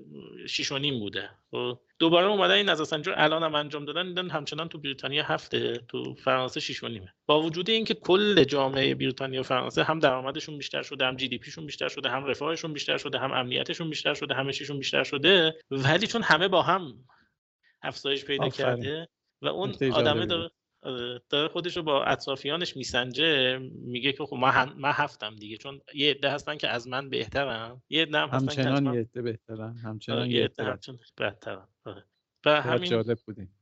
شیش 0.47 0.71
و 0.71 0.77
نیم 0.77 0.99
بوده 0.99 1.29
خب 1.51 1.79
دوباره 1.99 2.27
اومدن 2.27 2.53
این 2.53 2.69
نظرسنجی 2.69 3.09
رو 3.09 3.15
الان 3.19 3.43
هم 3.43 3.55
انجام 3.55 3.85
دادن 3.85 4.07
دیدن 4.07 4.29
همچنان 4.29 4.67
تو 4.67 4.77
بریتانیا 4.77 5.23
هفته 5.23 5.77
تو 5.87 6.15
فرانسه 6.15 6.59
شیش 6.59 6.83
و 6.83 6.87
نیمه 6.87 7.13
با 7.25 7.41
وجود 7.41 7.69
اینکه 7.69 7.93
کل 7.93 8.43
جامعه 8.43 8.95
بریتانیا 8.95 9.39
و 9.39 9.43
فرانسه 9.43 9.83
هم 9.83 9.99
درآمدشون 9.99 10.57
بیشتر 10.57 10.81
شده 10.81 11.05
هم 11.05 11.15
جی 11.15 11.27
دی 11.27 11.37
پیشون 11.37 11.65
بیشتر 11.65 11.87
شده 11.87 12.09
هم 12.09 12.25
رفاهشون 12.25 12.73
بیشتر 12.73 12.97
شده 12.97 13.19
هم 13.19 13.31
امنیتشون 13.31 13.89
بیشتر 13.89 14.13
شده 14.13 14.33
همه 14.33 14.53
چیشون 14.53 14.77
بیشتر 14.77 15.03
شده 15.03 15.55
ولی 15.71 16.07
چون 16.15 16.23
همه 16.23 16.47
با 16.47 16.61
هم 16.61 17.05
افزایش 17.81 18.25
پیدا 18.25 18.45
آفرین. 18.45 18.75
کرده 18.75 19.09
و 19.41 19.47
اون 19.47 19.75
آدمه 19.93 20.25
داره 20.25 20.51
آره، 20.81 21.21
داره 21.29 21.47
خودش 21.47 21.77
رو 21.77 21.83
با 21.83 22.03
اطرافیانش 22.03 22.77
میسنجه 22.77 23.57
میگه 23.71 24.13
که 24.13 24.25
خب 24.25 24.35
من, 24.35 24.73
من 24.73 24.91
هفتم 24.93 25.35
دیگه 25.35 25.57
چون 25.57 25.81
یه 25.93 26.11
عده 26.11 26.29
هستن 26.31 26.57
که 26.57 26.67
از 26.69 26.87
من 26.87 27.09
بهترن 27.09 27.81
یه 27.89 28.01
عده 28.01 28.17
هم 28.17 28.29
هستن 28.29 28.63
که 28.63 28.69
از 28.69 28.81
من 28.81 28.93
یه 28.93 28.99
عده 28.99 29.21
بهترن 29.21 29.77
همچنان 29.77 30.19
آره، 30.19 30.29
یه 30.29 30.43
عده. 30.43 30.63
همچنان 30.63 30.99
بهترن 31.17 31.67
آره. 31.85 32.05
و 32.45 32.61
همین 32.61 32.89
جالب 32.89 33.17
بودیم 33.25 33.57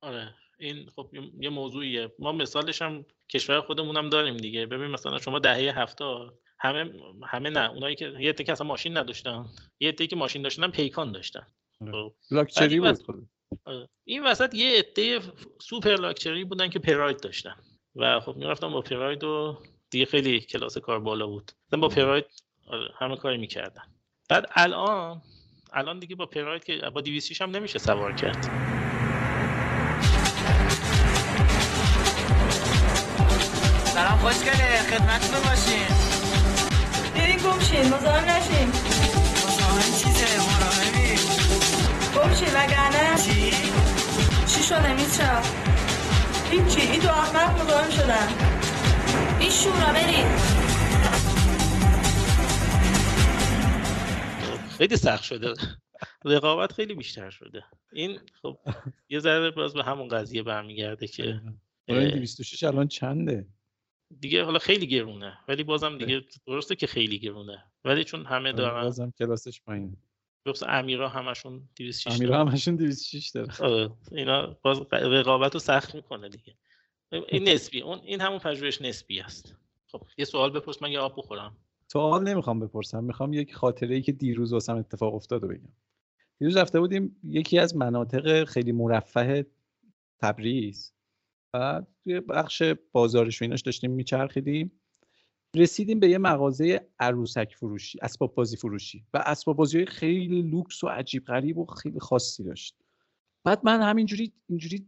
آره 0.00 0.34
این 0.58 0.90
خب 0.90 1.10
یه- 1.12 1.30
یه 1.40 1.50
موضوعیه 1.50 2.12
ما 2.18 2.32
مثالش 2.32 2.82
هم 2.82 3.04
کشور 3.28 3.60
خودمون 3.60 3.96
هم 3.96 4.08
داریم 4.08 4.36
دیگه 4.36 4.66
ببین 4.66 4.86
مثلا 4.86 5.18
شما 5.18 5.38
دهه 5.38 5.78
هفتاد 5.78 6.38
همه 6.58 6.92
همه 7.26 7.50
نه 7.50 7.70
اونایی 7.70 7.96
که 7.96 8.14
یه 8.18 8.30
عده 8.30 8.44
که 8.44 8.52
اصلا 8.52 8.66
ماشین 8.66 8.96
نداشتن 8.96 9.46
یه 9.80 9.88
عده 9.88 10.06
که 10.06 10.16
ماشین 10.16 10.42
داشتن 10.42 10.70
پیکان 10.70 11.12
داشتن. 11.12 11.46
لاکچری 12.30 12.66
ولی 12.66 12.78
بود 12.80 12.88
وقت- 12.88 13.02
خود 13.02 13.28
آره. 13.64 13.88
این 14.04 14.24
وسط 14.26 14.54
یه 14.54 14.78
عده 14.78 15.20
سوپر 15.62 15.94
لاکچری 15.96 16.44
بودن 16.44 16.68
که 16.70 16.78
پراید 16.78 17.20
داشتن. 17.20 17.54
و 17.96 18.20
خب 18.20 18.36
می‌رفتن 18.36 18.72
با 18.72 18.80
پراید 18.80 19.24
و 19.24 19.58
دیگه 19.90 20.04
خیلی 20.04 20.40
کلاس 20.40 20.78
کار 20.78 21.00
بالا 21.00 21.26
بود. 21.26 21.52
با 21.70 21.88
پراید 21.88 22.24
آره، 22.66 22.88
همه 22.98 23.16
کاری 23.16 23.38
می‌کردن. 23.38 23.82
بعد 24.28 24.46
الان 24.54 25.22
الان 25.72 25.98
دیگه 25.98 26.16
با 26.16 26.26
پراید 26.26 26.64
که 26.64 26.76
با 26.94 27.00
206 27.00 27.42
هم 27.42 27.50
نمیشه 27.50 27.78
سوار 27.78 28.12
کرد. 28.12 28.44
سلام 33.84 34.18
خوشگله. 34.18 34.78
خدمتتون 34.90 35.40
باشیم 35.50 35.96
بریم 37.14 37.36
گم 37.38 37.60
شین 37.60 37.94
مزاحم 37.94 38.24
نشین 38.24 38.68
مزاحم 39.48 39.92
چیزه؟ 39.98 40.38
مراهمی 40.38 40.89
گم 42.16 42.34
شین 42.34 42.48
وگرنه؟ 42.54 43.18
چی؟ 43.22 43.50
چی 44.46 44.62
شده 44.62 44.94
میترا 44.94 45.40
هیچی. 46.50 46.80
این 46.80 47.00
دو 47.00 47.08
احمق 47.08 47.62
مزاحم 47.62 47.90
شدن. 47.90 48.28
این 49.40 49.50
شورا 49.50 49.92
بریم. 49.92 50.26
خیلی 54.78 54.96
سخت 54.96 55.22
شده. 55.22 55.54
رقابت 56.24 56.72
خیلی 56.72 56.94
بیشتر 56.94 57.30
شده. 57.30 57.64
این 57.92 58.20
خب 58.42 58.58
یه 59.08 59.18
ذره 59.18 59.50
باز 59.50 59.74
به 59.74 59.84
همون 59.84 60.08
قضیه 60.08 60.42
برمیگرده 60.42 61.06
که 61.06 61.40
برای 61.88 62.10
206 62.10 62.62
الان 62.62 62.88
چنده؟ 62.88 63.46
دیگه 64.20 64.44
حالا 64.44 64.58
خیلی 64.58 64.86
گرونه 64.86 65.38
ولی 65.48 65.64
بازم 65.64 65.98
دیگه 65.98 66.20
درسته 66.46 66.76
که 66.76 66.86
خیلی 66.86 67.18
گرونه. 67.18 67.64
ولی 67.84 68.04
چون 68.04 68.26
همه 68.26 68.52
دارن 68.52 68.82
بازم 68.82 69.12
کلاسش 69.18 69.60
پایینه. 69.62 69.96
بخصوص 70.46 70.68
امیرا 70.68 71.08
همشون 71.08 71.68
206 71.76 72.06
امیرا 72.06 72.40
همشون 72.40 72.76
206 72.76 73.28
داره. 73.28 73.52
آره 73.60 73.90
اینا 74.12 74.56
باز 74.62 74.80
رقابت 74.92 75.54
رو 75.54 75.60
سخت 75.60 75.94
می‌کنه 75.94 76.28
دیگه. 76.28 76.54
این 77.28 77.48
نسبی 77.48 77.80
اون 77.80 77.98
این 77.98 78.20
همون 78.20 78.38
پژوهش 78.38 78.82
نسبی 78.82 79.20
است. 79.20 79.56
خب 79.86 80.02
یه 80.18 80.24
سوال 80.24 80.50
بپرس 80.50 80.82
من 80.82 80.92
یه 80.92 80.98
آب 80.98 81.14
بخورم. 81.16 81.56
سوال 81.86 82.22
نمی‌خوام 82.22 82.60
بپرسم 82.60 83.04
می‌خوام 83.04 83.32
یک 83.32 83.54
خاطره 83.54 83.94
ای 83.94 84.02
که 84.02 84.12
دیروز 84.12 84.52
واسم 84.52 84.76
اتفاق 84.76 85.14
افتاد 85.14 85.42
رو 85.42 85.48
بگم. 85.48 85.72
دیروز 86.38 86.56
رفته 86.56 86.80
بودیم 86.80 87.16
یکی 87.24 87.58
از 87.58 87.76
مناطق 87.76 88.44
خیلی 88.44 88.72
مرفه 88.72 89.46
تبریز. 90.18 90.92
و 91.54 91.82
توی 92.04 92.20
بخش 92.20 92.62
بازارش 92.92 93.42
و 93.42 93.44
ایناش 93.44 93.60
داشتیم 93.60 93.90
میچرخیدیم. 93.90 94.79
رسیدیم 95.56 96.00
به 96.00 96.08
یه 96.08 96.18
مغازه 96.18 96.88
عروسک 97.00 97.54
فروشی 97.54 97.98
اسباب 98.02 98.34
بازی 98.34 98.56
فروشی 98.56 99.04
و 99.14 99.22
اسباب 99.26 99.56
بازی 99.56 99.86
خیلی 99.86 100.42
لوکس 100.42 100.84
و 100.84 100.88
عجیب 100.88 101.24
غریب 101.24 101.58
و 101.58 101.66
خیلی 101.66 102.00
خاصی 102.00 102.44
داشت. 102.44 102.76
بعد 103.44 103.60
من 103.64 103.82
همینجوری 103.82 104.32
اینجوری 104.48 104.86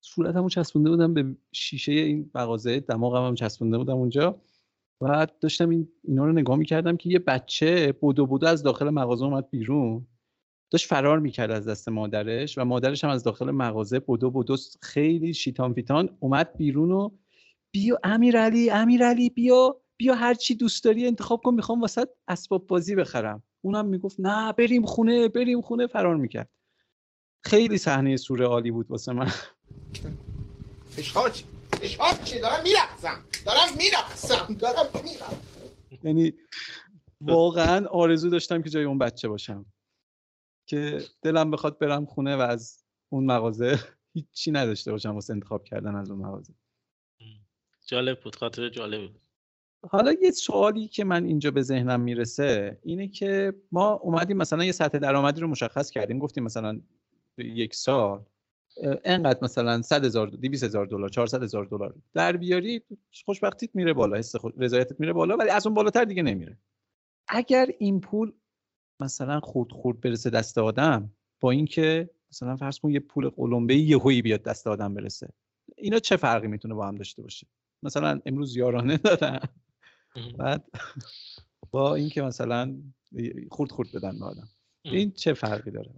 صورتمو 0.00 0.48
چسبونده 0.48 0.90
بودم 0.90 1.14
به 1.14 1.36
شیشه 1.52 1.92
این 1.92 2.30
مغازه 2.34 2.80
دماغم 2.80 3.26
هم 3.26 3.34
چسبونده 3.34 3.78
بودم 3.78 3.96
اونجا. 3.96 4.40
و 5.00 5.26
داشتم 5.40 5.68
این 5.68 5.88
اینا 6.04 6.26
رو 6.26 6.32
نگاه 6.32 6.56
می‌کردم 6.56 6.96
که 6.96 7.10
یه 7.10 7.18
بچه 7.18 7.92
بودو 7.92 8.26
بودو 8.26 8.46
از 8.46 8.62
داخل 8.62 8.90
مغازه 8.90 9.24
اومد 9.24 9.50
بیرون. 9.50 10.06
داشت 10.70 10.86
فرار 10.86 11.18
می‌کرد 11.18 11.50
از 11.50 11.68
دست 11.68 11.88
مادرش 11.88 12.58
و 12.58 12.64
مادرش 12.64 13.04
هم 13.04 13.10
از 13.10 13.24
داخل 13.24 13.50
مغازه 13.50 14.00
بودو 14.00 14.30
بودو 14.30 14.56
خیلی 14.82 15.34
شیطان 15.34 15.74
فیتان 15.74 16.16
اومد 16.20 16.56
بیرون 16.56 16.92
و 16.92 17.10
بیا 17.72 17.98
امیرعلی 18.04 18.70
امیرعلی 18.70 19.30
بیا 19.30 19.80
بیا 19.96 20.14
هر 20.14 20.34
چی 20.34 20.54
دوست 20.54 20.84
داری 20.84 21.06
انتخاب 21.06 21.40
کن 21.42 21.54
می‌خوام 21.54 21.80
واسه 21.80 22.06
اسباب 22.28 22.66
بازی 22.66 22.94
بخرم. 22.94 23.42
اونم 23.60 23.86
می‌گفت 23.86 24.16
نه 24.18 24.52
بریم 24.52 24.86
خونه 24.86 25.28
بریم 25.28 25.60
خونه 25.60 25.86
فرار 25.86 26.16
می‌کرد. 26.16 26.50
خیلی 27.44 27.78
صحنه 27.78 28.16
سوره 28.16 28.46
عالی 28.46 28.70
بود 28.70 28.90
واسه 28.90 29.12
من. 29.12 29.32
فشار؟ 30.90 31.30
فشار 31.80 32.14
چی؟ 32.24 32.40
دارم 32.40 32.62
میرقصم. 32.62 33.24
دارم 33.46 33.76
میرقصم. 33.78 34.54
دارم 34.54 34.86
میرقصم. 35.04 35.42
یعنی 36.02 36.32
واقعا 37.20 37.86
آرزو 37.86 38.30
داشتم 38.30 38.62
که 38.62 38.70
جای 38.70 38.84
اون 38.84 38.98
بچه 38.98 39.28
باشم. 39.28 39.66
که 40.66 41.04
دلم 41.22 41.50
بخواد 41.50 41.78
برم 41.78 42.06
خونه 42.06 42.36
و 42.36 42.40
از 42.40 42.84
اون 43.08 43.26
مغازه 43.26 43.78
هیچی 44.12 44.50
نداشته 44.50 44.92
باشم 44.92 45.14
واسه 45.14 45.32
انتخاب 45.32 45.64
کردن 45.64 45.94
از 45.94 46.10
اون 46.10 46.26
مغازه. 46.26 46.54
جالب 47.90 48.20
بود 48.20 48.36
خاطر 48.36 48.68
جالب 48.68 49.00
بود. 49.00 49.20
حالا 49.90 50.12
یه 50.22 50.30
سوالی 50.30 50.88
که 50.88 51.04
من 51.04 51.24
اینجا 51.24 51.50
به 51.50 51.62
ذهنم 51.62 52.00
می‌رسه 52.00 52.78
اینه 52.82 53.08
که 53.08 53.54
ما 53.72 53.92
اومدیم 53.92 54.36
مثلا 54.36 54.64
یه 54.64 54.72
سطح 54.72 54.98
درآمدی 54.98 55.40
رو 55.40 55.46
مشخص 55.46 55.90
کردیم 55.90 56.18
گفتیم 56.18 56.44
مثلا 56.44 56.80
یک 57.38 57.74
سال 57.74 58.24
انقدر 59.04 59.38
مثلا 59.42 59.82
100 59.82 60.04
هزار 60.04 60.26
200 60.28 60.64
هزار 60.64 60.86
دلار 60.86 61.08
400 61.08 61.42
هزار 61.42 61.64
دلار 61.64 61.94
در 62.12 62.36
بیاری 62.36 62.82
خوشبختیت 63.24 63.70
میره 63.74 63.92
بالا 63.92 64.16
حس 64.16 64.34
رضایتت 64.58 65.00
میره 65.00 65.12
بالا 65.12 65.36
ولی 65.36 65.50
از 65.50 65.66
اون 65.66 65.74
بالاتر 65.74 66.04
دیگه 66.04 66.22
نمیره. 66.22 66.58
اگر 67.28 67.70
این 67.78 68.00
پول 68.00 68.32
مثلا 69.00 69.40
خورد 69.40 69.72
خورد 69.72 70.00
برسه 70.00 70.30
دست 70.30 70.58
آدم 70.58 71.12
با 71.40 71.50
اینکه 71.50 72.10
مثلا 72.32 72.56
فرض 72.56 72.78
کن 72.78 72.90
یه 72.90 73.00
پول 73.00 73.28
قلمبه 73.28 73.76
یهویی 73.76 74.22
بیاد 74.22 74.42
دست 74.42 74.66
آدم 74.66 74.94
برسه 74.94 75.28
اینا 75.76 75.98
چه 75.98 76.16
فرقی 76.16 76.46
می‌تونه 76.46 76.74
با 76.74 76.88
هم 76.88 76.96
داشته 76.96 77.22
باشه؟ 77.22 77.46
مثلا 77.82 78.20
امروز 78.26 78.56
یارانه 78.56 78.96
دادن. 78.96 79.40
بعد 80.38 80.64
با 81.70 81.94
اینکه 81.94 82.22
مثلا 82.22 82.76
خورد 83.50 83.70
خورد 83.70 83.88
بدن 83.94 84.18
به 84.18 84.24
آدم. 84.24 84.48
این 84.82 85.12
چه 85.12 85.34
فرقی 85.34 85.70
داره؟ 85.70 85.90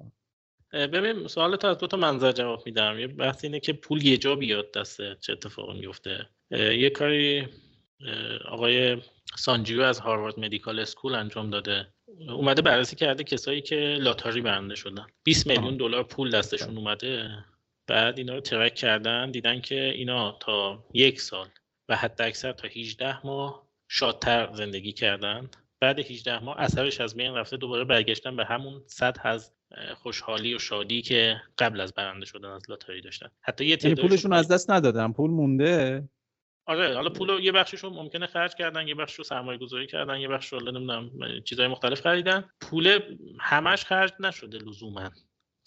ببین 0.72 1.28
سوالتو 1.28 1.70
از 1.70 1.78
دو 1.78 1.87
تا 1.87 1.97
منظر 1.97 2.33
جواب 2.33 2.62
میدم. 2.66 2.99
یه 2.99 3.07
بحث 3.07 3.45
اینه 3.45 3.61
که 3.61 3.72
پول 3.72 4.07
یه 4.07 4.16
جا 4.16 4.35
بیاد 4.35 4.72
دستت 4.72 5.16
چه 5.20 5.33
اتفاقی 5.33 5.78
میفته 5.78 6.28
یه 6.51 6.91
کاری 6.91 7.49
آقای 8.49 9.03
سانجیو 9.37 9.80
از 9.80 10.01
Harvard 10.01 10.40
Medical 10.40 10.78
School 10.78 11.14
انجام 11.14 11.51
داده. 11.51 11.89
اومده 12.28 12.62
بررسی 12.62 12.97
کرده 12.97 13.24
کسایی 13.24 13.61
که 13.61 13.76
لاتاری 14.01 14.41
برنده 14.41 14.74
شدن. 14.74 15.07
20 15.24 15.47
میلیون 15.47 15.76
دلار 15.76 16.03
پول 16.03 16.30
دستشون 16.30 16.76
اومده. 16.76 17.30
بعد 17.87 18.18
اینا 18.18 18.35
رو 18.35 18.41
track 18.40 18.74
کردن. 18.74 19.30
دیدن 19.30 19.61
که 19.61 19.85
اینا 19.85 20.39
تا 20.41 20.85
یک 20.95 21.20
سال 21.20 21.49
و 21.89 21.97
حتی 21.97 22.24
اکثر 22.24 22.53
تا 22.53 22.68
18 22.68 23.26
ماه 23.26 23.66
شادتر 23.89 24.53
زندگی 24.55 24.93
کردن. 24.93 25.51
بعد 25.80 25.99
18 25.99 26.39
ماه 26.39 26.61
اثرش 26.61 27.01
از 27.01 27.16
بین 27.16 27.35
رفته 27.35 27.57
دوباره 27.57 27.85
برگشتن 27.85 28.37
به 28.37 28.45
همون 28.45 28.83
سطح 28.87 29.28
از 29.28 29.53
خوشحالی 29.95 30.55
و 30.55 30.59
شادی 30.59 31.03
که 31.03 31.43
قبل 31.59 31.80
از 31.80 31.95
برنده 31.95 32.26
شدن 32.26 32.49
از 32.49 32.70
لاتاری 32.70 33.01
داشتن. 33.01 33.28
حتی 33.41 33.64
یه 33.64 33.78
یعنی 33.83 33.95
پولشون 33.95 34.33
از 34.33 34.49
دست 34.49 34.70
ندادن. 34.70 35.12
پول 35.12 35.30
مونده؟ 35.30 36.09
آره 36.66 36.95
حالا 36.95 37.11
پول 37.11 37.45
یه 37.45 37.53
بخشش 37.53 37.85
ممکنه 37.85 38.26
خرج 38.26 38.55
کردن 38.55 38.89
یه 38.89 38.95
بخش 38.95 39.14
رو 39.14 39.24
سرمایه 39.24 39.59
گذاری 39.59 39.87
کردن 39.87 40.20
یه 40.20 40.28
بخش 40.28 40.53
رو 40.53 40.61
نمی‌دونم 40.61 41.11
چیزهای 41.45 41.68
مختلف 41.68 42.01
خریدن. 42.01 42.45
پول 42.61 43.01
همش 43.41 43.85
خرج 43.85 44.12
نشده 44.20 44.59
لزوما. 44.59 45.11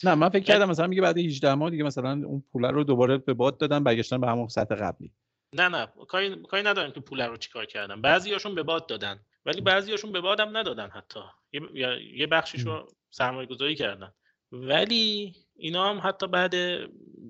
نه 0.03 0.15
من 0.15 0.29
فکر 0.29 0.43
کردم 0.43 0.69
مثلا 0.69 0.87
میگه 0.87 1.01
بعد 1.01 1.17
18 1.17 1.53
ماه 1.53 1.69
دیگه 1.69 1.83
مثلا 1.83 2.11
اون 2.11 2.43
پول 2.51 2.65
رو 2.65 2.83
دوباره 2.83 3.17
به 3.17 3.33
باد 3.33 3.57
دادن 3.57 3.83
برگشتن 3.83 4.21
به 4.21 4.27
همون 4.27 4.47
سطح 4.47 4.75
قبلی. 4.75 5.11
نه 5.55 5.67
نه 5.67 5.87
کاری 6.07 6.43
کاری 6.43 6.63
ندارم 6.63 6.91
که 6.91 6.99
پول 6.99 7.21
رو 7.21 7.37
چیکار 7.37 7.65
کردن 7.65 8.01
بعضیاشون 8.01 8.55
به 8.55 8.63
باد 8.63 8.87
دادن 8.87 9.19
ولی 9.45 9.61
بعضیاشون 9.61 10.11
به 10.11 10.21
بادم 10.21 10.57
ندادن 10.57 10.89
حتی. 10.89 11.19
یه, 11.51 12.01
یه 12.13 12.27
بخشیش 12.27 12.61
رو 12.61 12.87
سرمایه 13.09 13.47
گذاری 13.47 13.75
کردن. 13.75 14.11
ولی 14.51 15.35
اینا 15.55 15.89
هم 15.89 16.01
حتی 16.03 16.27
بعد 16.27 16.53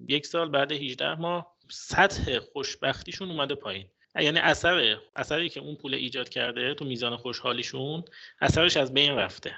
یک 0.07 0.25
سال 0.25 0.49
بعد 0.49 0.71
18 0.71 1.15
ماه 1.15 1.55
سطح 1.71 2.39
خوشبختیشون 2.39 3.31
اومده 3.31 3.55
پایین. 3.55 3.89
یعنی 4.15 4.39
اثر 4.39 4.97
اثری 5.15 5.49
که 5.49 5.59
اون 5.59 5.75
پول 5.75 5.93
ایجاد 5.93 6.29
کرده 6.29 6.73
تو 6.73 6.85
میزان 6.85 7.17
خوشحالیشون 7.17 8.03
اثرش 8.41 8.77
از 8.77 8.93
بین 8.93 9.15
رفته. 9.15 9.55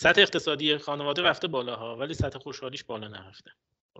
سطح 0.00 0.20
اقتصادی 0.20 0.78
خانواده 0.78 1.22
رفته 1.22 1.48
بالاها 1.48 1.96
ولی 1.96 2.14
سطح 2.14 2.38
خوشحالیش 2.38 2.84
بالا 2.84 3.08
نرفته. 3.08 3.50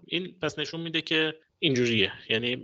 این 0.06 0.34
پس 0.42 0.58
نشون 0.58 0.80
میده 0.80 1.00
که 1.00 1.34
اینجوریه. 1.58 2.12
یعنی 2.30 2.62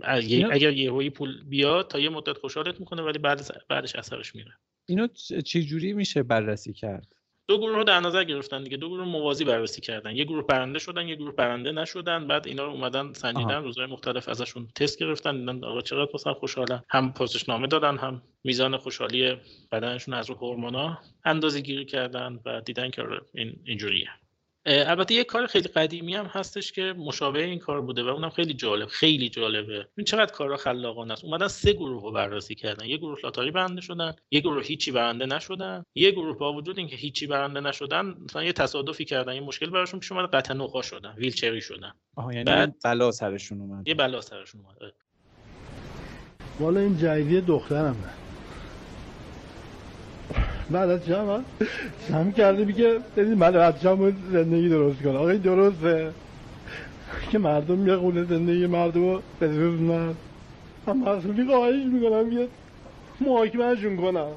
اگر 0.51 0.73
یه 0.73 1.09
پول 1.09 1.43
بیاد 1.43 1.87
تا 1.87 1.99
یه 1.99 2.09
مدت 2.09 2.37
خوشحالت 2.37 2.79
می‌کنه 2.79 3.01
ولی 3.01 3.19
بعد 3.19 3.65
بعدش 3.69 3.95
اثرش 3.95 4.35
میره. 4.35 4.51
اینو 4.85 5.07
چه 5.45 5.63
جوری 5.63 5.93
میشه 5.93 6.23
بررسی 6.23 6.73
کرد؟ 6.73 7.07
دو 7.47 7.57
گروه 7.57 7.75
رو 7.75 7.83
در 7.83 7.99
نظر 7.99 8.23
گرفتن 8.23 8.63
دیگه. 8.63 8.77
دو 8.77 8.89
گروه 8.89 9.05
موازی 9.05 9.43
بررسی 9.43 9.81
کردن. 9.81 10.15
یه 10.15 10.23
گروه 10.23 10.45
برنده 10.45 10.79
شدن 10.79 11.07
یه 11.07 11.15
گروه 11.15 11.35
برنده 11.35 11.71
نشدن. 11.71 12.27
بعد 12.27 12.47
اینا 12.47 12.65
رو 12.65 12.71
اومدن 12.71 13.13
سنجیدن 13.13 13.63
روزهای 13.63 13.87
مختلف 13.87 14.29
ازشون 14.29 14.67
تست 14.75 14.99
گرفتن. 14.99 15.39
دیدن 15.39 15.63
آقا 15.63 15.81
چقدر 15.81 16.11
مثلا 16.13 16.33
خوشحالن. 16.33 16.83
هم 16.89 17.13
پرسشنامه 17.13 17.67
دادن 17.67 17.97
هم 17.97 18.21
میزان 18.43 18.77
خوشحالی 18.77 19.35
بدنشون 19.71 20.13
از 20.13 20.29
رو 20.29 20.35
هورمونا 20.35 20.99
اندازه 21.25 21.61
گیری 21.61 21.85
کردن 21.85 22.39
و 22.45 22.61
دیدن 22.61 22.89
که 22.89 23.01
این 23.33 23.59
اینجوریه. 23.65 24.09
البته 24.65 25.13
یه 25.13 25.23
کار 25.23 25.47
خیلی 25.47 25.67
قدیمی 25.67 26.15
هم 26.15 26.25
هستش 26.25 26.71
که 26.71 26.81
مشابه 26.97 27.43
این 27.43 27.59
کار 27.59 27.81
بوده 27.81 28.03
و 28.03 28.07
اونم 28.07 28.29
خیلی 28.29 28.53
جالب 28.53 28.87
خیلی 28.87 29.29
جالبه. 29.29 29.87
این 29.97 30.05
چقدر 30.05 30.31
کارا 30.31 30.57
خلاقانه 30.57 31.13
است؟ 31.13 31.23
اومدن 31.23 31.47
سه 31.47 31.73
گروه 31.73 32.03
رو 32.03 32.11
بررسی 32.11 32.55
کردن. 32.55 32.85
یه 32.85 32.97
گروه 32.97 33.17
لاتاری 33.23 33.51
برنده 33.51 33.81
شدن 33.81 34.15
یه 34.31 34.39
گروه 34.39 34.63
هیچی 34.63 34.91
برنده 34.91 35.25
نشدن. 35.25 35.83
یه 35.95 36.11
گروه 36.11 36.37
با 36.37 36.53
وجود 36.53 36.77
اینکه 36.77 36.95
هیچی 36.95 37.27
برنده 37.27 37.59
نشدن 37.59 38.05
مثلا 38.05 38.43
یه 38.43 38.53
تصادفی 38.53 39.05
کردن 39.05 39.35
یه 39.35 39.41
مشکل 39.41 39.69
براشون 39.69 39.99
پیش 39.99 40.11
اومد 40.11 40.29
قطع 40.29 40.53
نخا 40.53 40.81
شدن 40.81 41.13
ویلچری 41.17 41.61
شدن. 41.61 41.91
آها 42.15 42.33
یعنی 42.33 42.43
بعد 42.43 42.75
بلا 42.83 43.11
سرشون 43.11 43.61
اومد. 43.61 43.87
یه 43.87 43.93
بلا 43.93 44.21
سرشون 44.21 44.61
اومد 44.61 44.93
والا 46.59 46.79
این 46.79 46.97
جدیدی 46.97 47.41
دخترمه. 47.41 48.22
بعد 50.73 50.89
از 50.89 51.05
جمع 51.05 51.43
جمع 52.09 52.31
کرده 52.31 52.65
میگه 52.65 52.99
ببین 53.17 53.33
من 53.33 53.51
بچه‌مو 53.51 54.11
زندگی 54.31 54.69
درست 54.69 55.01
کنه. 55.01 55.17
آقای 55.17 55.37
درسته. 55.37 56.11
که 57.31 57.37
مردم 57.37 57.87
یه 57.87 57.97
خونه 57.97 58.23
زندگی 58.23 58.67
مردم 58.67 59.01
رو 59.01 59.21
بسوزنن 59.41 60.15
هم 60.87 61.03
مسئولی 61.03 61.45
خواهش 61.45 61.85
می‌کنم 61.85 62.31
یه 62.31 62.47
محاکمهشون 63.21 63.97
کنم. 63.97 64.31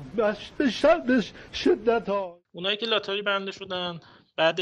به 1.06 1.22
شدت 1.52 2.08
ها. 2.08 2.40
اونایی 2.52 2.76
که 2.76 2.86
لاتاری 2.86 3.22
برنده 3.22 3.52
شدن 3.52 4.00
بعد 4.36 4.60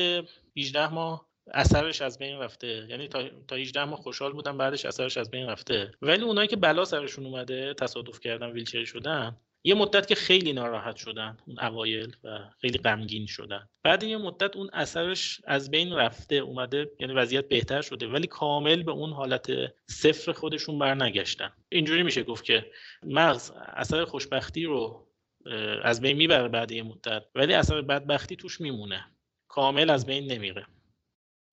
18 0.56 0.94
ماه 0.94 1.26
اثرش 1.54 2.02
از 2.02 2.18
بین 2.18 2.38
رفته. 2.38 2.86
یعنی 2.88 3.08
تا 3.08 3.22
تا 3.48 3.56
18 3.56 3.84
ماه 3.84 3.98
خوشحال 3.98 4.32
بودن 4.32 4.58
بعدش 4.58 4.84
اثرش 4.84 5.16
از 5.16 5.30
بین 5.30 5.46
رفته. 5.46 5.90
ولی 6.02 6.24
اونایی 6.24 6.48
که 6.48 6.56
بلا 6.56 6.84
سرشون 6.84 7.26
اومده 7.26 7.74
تصادف 7.74 8.20
کردن 8.20 8.50
ویلچری 8.50 8.86
شدن 8.86 9.36
یه 9.66 9.74
مدت 9.74 10.06
که 10.06 10.14
خیلی 10.14 10.52
ناراحت 10.52 10.96
شدن 10.96 11.36
اون 11.46 11.60
اوایل 11.60 12.16
و 12.24 12.38
خیلی 12.60 12.78
غمگین 12.78 13.26
شدن. 13.26 13.68
بعد 13.82 14.02
یه 14.02 14.16
مدت 14.16 14.56
اون 14.56 14.70
اثرش 14.72 15.40
از 15.44 15.70
بین 15.70 15.92
رفته 15.92 16.34
اومده 16.34 16.90
یعنی 17.00 17.12
وضعیت 17.12 17.48
بهتر 17.48 17.82
شده 17.82 18.08
ولی 18.08 18.26
کامل 18.26 18.82
به 18.82 18.92
اون 18.92 19.12
حالت 19.12 19.50
صفر 19.90 20.32
خودشون 20.32 20.78
برنگشتن. 20.78 21.52
اینجوری 21.68 22.02
میشه 22.02 22.22
گفت 22.22 22.44
که 22.44 22.70
مغز 23.02 23.52
اثر 23.56 24.04
خوشبختی 24.04 24.64
رو 24.64 25.08
از 25.82 26.00
بین 26.00 26.16
می‌بره 26.16 26.48
بعد 26.48 26.70
یه 26.70 26.82
مدت 26.82 27.22
ولی 27.34 27.54
اثر 27.54 27.82
بدبختی 27.82 28.36
توش 28.36 28.60
میمونه. 28.60 29.04
کامل 29.48 29.90
از 29.90 30.06
بین 30.06 30.32
نمیره. 30.32 30.66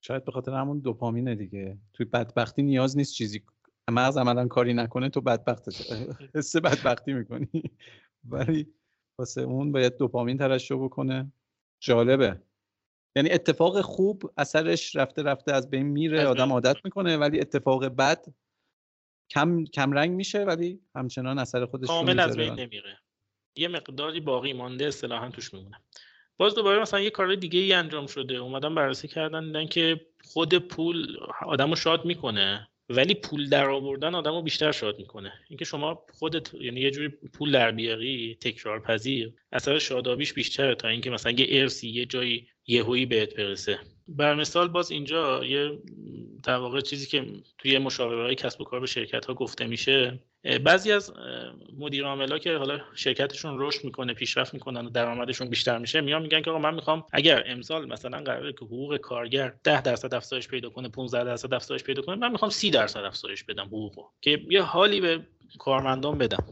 شاید 0.02 0.26
به 0.26 0.32
خاطر 0.32 0.52
همون 0.52 0.80
دوپامینه 0.80 1.36
دیگه. 1.36 1.78
توی 1.94 2.06
بدبختی 2.06 2.64
نیاز 2.64 2.98
نیست 2.98 3.14
چیزی 3.14 3.44
مغز 3.92 4.18
عملا 4.18 4.48
کاری 4.48 4.74
نکنه 4.74 5.10
تو 5.10 5.22
بدبخت 5.22 5.68
حس 6.36 6.56
بدبختی 6.56 7.14
می‌کنی. 7.14 7.64
ولی 8.24 8.68
واسه 9.20 9.42
اون 9.42 9.72
باید 9.72 9.98
دوپامین 9.98 10.38
ترشح 10.38 10.76
بکنه. 10.76 11.32
جالبه. 11.84 12.42
یعنی 13.16 13.32
اتفاق 13.32 13.82
خوب 13.82 14.32
اثرش 14.38 14.96
رفته 14.96 15.24
رفته 15.24 15.54
از 15.54 15.70
بین 15.70 15.86
میره 15.86 16.26
آدم 16.26 16.52
عادت 16.52 16.78
می‌کنه 16.84 17.18
ولی 17.18 17.40
اتفاق 17.40 17.86
بد 17.86 18.26
کم 19.30 19.66
کم 19.66 19.92
رنگ 19.92 20.12
میشه 20.12 20.44
ولی 20.44 20.82
همچنان 20.96 21.40
اثر 21.40 21.66
خودش 21.66 21.88
کامل 21.88 22.20
از 22.20 22.38
بین 22.38 22.54
نمیره. 22.54 22.98
یه 23.56 23.68
مقداری 23.68 24.20
باقی 24.20 24.54
مانده 24.54 24.86
اصطلاحا 24.86 25.30
توش 25.30 25.54
میمونه. 25.54 25.78
باز 26.38 26.56
دوباره 26.56 26.82
مثلا 26.82 27.00
یه 27.00 27.10
کار 27.10 27.36
دیگه 27.36 27.60
ای 27.60 27.74
انجام 27.74 28.08
شده. 28.08 28.36
اومدن 28.36 28.76
بررسی 28.76 29.08
کردن 29.08 29.46
دیدن 29.46 29.68
که 29.68 30.06
خود 30.24 30.56
پول 30.56 31.18
آدمو 31.46 31.76
شاد 31.76 32.06
می‌کنه. 32.06 32.71
ولی 32.92 33.14
پول 33.14 33.50
در 33.50 33.70
آوردن 33.70 34.16
آدمو 34.16 34.42
بیشتر 34.42 34.72
شاد 34.72 35.00
می‌کنه. 35.00 35.34
اینکه 35.50 35.66
شما 35.66 36.06
خودت 36.14 36.54
یعنی 36.54 36.82
یه 36.82 36.92
جوری 36.92 37.08
پول 37.08 37.52
در 37.52 37.72
بیاری 37.72 38.38
تکرار 38.42 38.80
پذیر 38.80 39.34
اثر 39.52 39.80
شادابیش 39.80 40.34
بیشتره 40.34 40.76
تا 40.76 40.88
اینکه 40.88 41.10
مثلا 41.10 41.32
یه 41.32 41.48
ارسی 41.50 41.90
یه 41.90 42.06
جایی 42.06 42.48
یهویی 42.68 43.06
بهت 43.06 43.36
برسه. 43.36 43.80
بر 44.08 44.36
مثال 44.36 44.68
باز 44.68 44.92
اینجا 44.92 45.46
یه 45.46 45.80
در 46.44 46.56
واقع 46.56 46.82
چیزی 46.82 47.08
که 47.08 47.26
توی 47.58 47.78
مشاوره 47.78 48.24
های 48.24 48.36
کسب 48.36 48.62
و 48.62 48.64
کار 48.64 48.80
به 48.80 48.88
شرکت 48.88 49.26
ها 49.26 49.34
گفته 49.34 49.68
میشه 49.68 50.20
بعضی 50.64 50.92
از 50.92 51.14
مدیر 51.78 52.04
ها 52.04 52.40
که 52.40 52.56
حالا 52.56 52.80
شرکتشون 52.96 53.56
رشد 53.60 53.84
می‌کنه 53.84 54.14
پیشرفت 54.14 54.54
می‌کنن 54.54 54.86
و 54.86 54.90
درآمدشون 54.90 55.50
بیشتر 55.50 55.78
میشه 55.78 56.02
میان 56.02 56.22
میگن 56.22 56.42
که 56.42 56.50
آقا 56.50 56.60
من 56.60 56.74
می‌خوام 56.74 57.04
اگر 57.12 57.44
امسال 57.48 57.86
مثلا 57.86 58.24
قراره 58.24 58.54
که 58.54 58.66
حقوق 58.66 58.98
کارگر 58.98 59.54
10 59.64 59.82
درصد 59.82 60.14
افزایش 60.14 60.48
پیدا 60.48 60.70
کنه 60.70 60.90
15 60.90 61.24
درصد 61.24 61.54
افزایش 61.54 61.84
پیدا 61.84 62.02
کنه 62.02 62.16
من 62.16 62.32
می‌خوام 62.32 62.52
30 62.52 62.72
درصد 62.72 63.04
افزایش 63.04 63.44
بدم 63.44 63.66
حقوقو 63.66 64.04
که 64.22 64.42
یه 64.50 64.62
حالی 64.62 65.02
به 65.02 65.20
کارمندان 65.60 66.18
بدم. 66.18 66.44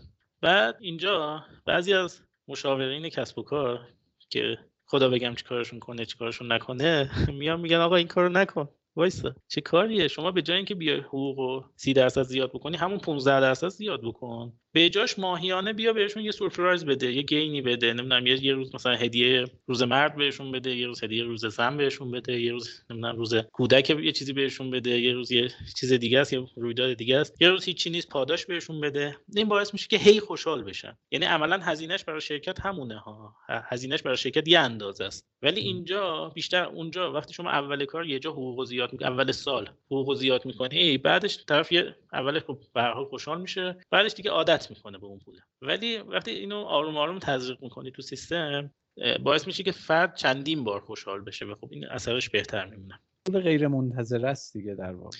بعد 0.41 0.77
اینجا 0.79 1.43
بعضی 1.65 1.93
از 1.93 2.21
مشاورین 2.47 3.09
کسب 3.09 3.39
و 3.39 3.43
کار 3.43 3.87
که 4.29 4.57
خدا 4.85 5.09
بگم 5.09 5.35
چیکارشون 5.35 5.79
کنه 5.79 6.05
چیکارشون 6.05 6.51
نکنه 6.51 7.09
میان 7.31 7.59
میگن 7.59 7.77
آقا 7.77 7.95
این 7.95 8.07
کارو 8.07 8.29
نکن. 8.29 8.69
وایسا. 9.00 9.36
چه 9.47 9.62
کاریه؟ 9.62 10.08
شما 10.08 10.32
به 10.32 10.41
جای 10.41 10.58
اینکه 10.58 10.76
بیای 10.76 11.00
حقوق 11.00 11.39
و 11.39 11.62
30 11.76 11.93
درصد 11.93 12.24
زیاد 12.24 12.50
بکنی 12.50 12.78
همون 12.78 13.00
15 13.00 13.39
درصد 13.41 13.68
زیاد 13.68 14.02
بکن. 14.02 14.54
به 14.72 14.89
جاش 14.89 15.20
ماهیانه 15.20 15.74
بیا 15.74 15.93
بهشون 15.93 16.24
یه 16.24 16.32
سورپرایز 16.32 16.86
بده 16.86 17.11
یه 17.11 17.22
گینی 17.22 17.61
بده. 17.61 17.93
نمی‌دونم 17.93 18.28
یه, 18.28 18.45
یه 18.45 18.53
روز 18.53 18.76
مثلا 18.76 18.95
هدیه 18.95 19.45
روز 19.67 19.84
مرد 19.84 20.15
بهشون 20.15 20.51
بده 20.51 20.76
یه 20.76 20.88
روز 20.88 21.03
هدیه 21.03 21.24
روز 21.24 21.45
زن 21.45 21.78
بهشون 21.78 22.11
بده 22.11 22.41
یه 22.41 22.51
روز 22.51 22.84
نمی‌دونم 22.89 23.15
روز 23.15 23.36
کودک 23.36 23.89
یه 23.89 24.11
چیزی 24.11 24.34
بهشون 24.34 24.72
بده 24.72 24.99
یه 24.99 25.13
روز 25.13 25.32
یه 25.32 25.51
چیز 25.80 25.93
دیگه 25.93 26.20
است 26.20 26.34
یه 26.34 26.47
رویداد 26.55 26.93
دیگه 26.93 27.17
است. 27.17 27.41
یه 27.41 27.49
روز 27.49 27.63
هیچی 27.63 27.89
نیست 27.89 28.09
پاداش 28.09 28.45
بهشون 28.45 28.82
بده. 28.82 29.17
این 29.36 29.47
باعث 29.47 29.74
میشه 29.74 29.88
که 29.88 29.97
هی 29.97 30.20
خوشحال 30.20 30.63
بشن. 30.63 30.97
یعنی 31.11 31.26
عملا 31.26 31.57
هزینهش 31.57 32.03
برای 32.03 32.22
شرکت 32.22 32.59
همونه 32.59 32.97
ها. 32.97 33.36
هزینهش 33.49 34.01
برای 34.01 34.17
شرکت 34.17 34.47
یه 34.47 34.59
اندازه 34.59 35.03
است. 35.03 35.26
ولی 35.41 35.61
اینجا 35.61 36.32
بیشتر 36.36 36.65
اونجا 36.65 37.13
وقتی 37.13 37.34
شما 37.34 37.49
اول 37.49 37.86
کار 37.86 38.05
یه 38.05 38.20
جا 38.20 38.32
حقوق 38.32 38.65
زیاد 38.65 38.93
می... 38.93 38.99
اول 39.05 39.32
سال 39.32 39.70
حقوق 39.86 40.15
زیاد 40.15 40.45
می‌کنی 40.45 40.97
بعدش 40.97 41.45
طرف 41.47 41.72
یه 41.72 41.95
اولش 42.13 42.41
خب 42.41 42.57
به 42.74 42.82
حال 42.82 43.05
خوشحال 43.05 43.41
میشه. 43.41 43.78
بعدش 43.91 44.13
دیگه 44.13 44.32
عادت 44.32 44.59
می‌کنه 44.70 44.97
به 44.97 45.05
اون 45.05 45.20
پول 45.20 45.39
ولی 45.62 45.97
وقتی 45.97 46.32
اینو 46.32 46.57
آروم 46.57 46.97
آروم 46.97 47.20
تزریق 47.20 47.64
می‌کنی 47.64 47.91
تو 47.91 48.01
سیستم 48.01 48.72
باعث 49.24 49.47
میشه 49.47 49.64
که 49.64 49.72
فرد 49.72 50.16
چندین 50.16 50.64
بار 50.64 50.80
خوشحال 50.80 51.22
بشه 51.22 51.45
و 51.45 51.55
خب 51.55 51.68
این 51.72 51.86
اثرش 51.88 52.30
بهتر 52.30 52.66
میمونه. 52.66 52.99
پول 53.26 53.41
غیر 53.41 53.68
منتظره 53.68 54.30
است 54.30 54.53
دیگه 54.53 54.76
در 54.76 54.91
واقع. 54.91 55.18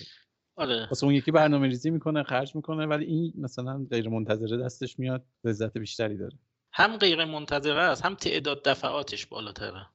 آره. 0.56 0.86
واسه 0.86 1.04
اون 1.04 1.14
یکی 1.14 1.30
برنامه 1.30 1.66
ریزی 1.66 1.90
می‌کنه 1.90 2.22
خرج 2.22 2.56
می‌کنه 2.56 2.86
ولی 2.86 3.04
این 3.04 3.32
مثلا 3.38 3.86
غیر 3.90 4.08
منتظره 4.08 4.56
دستش 4.56 4.98
میاد 4.98 5.24
لذت 5.44 5.78
بیشتری 5.78 6.16
داره. 6.16 6.38
هم 6.72 6.96
غیر 6.96 7.24
منتظره 7.24 7.82
است 7.82 8.04
هم 8.04 8.14
تعداد 8.14 8.64
دفعاتش 8.64 9.26
بالاتره. 9.26 9.86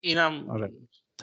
اینم 0.00 0.50
آره. 0.50 0.72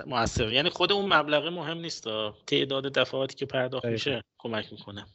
موثر 0.06 0.54
یعنی 0.54 0.70
خود 0.70 0.92
اون 0.92 1.14
مبلغه 1.14 1.50
مهم 1.50 1.78
نیست 1.78 2.08
تعداد 2.48 2.84
دفعاتی 2.84 3.36
که 3.36 3.46
پرداخت 3.46 3.86
میشه 3.86 4.22
کمک 4.38 4.72
می‌کنه. 4.72 5.06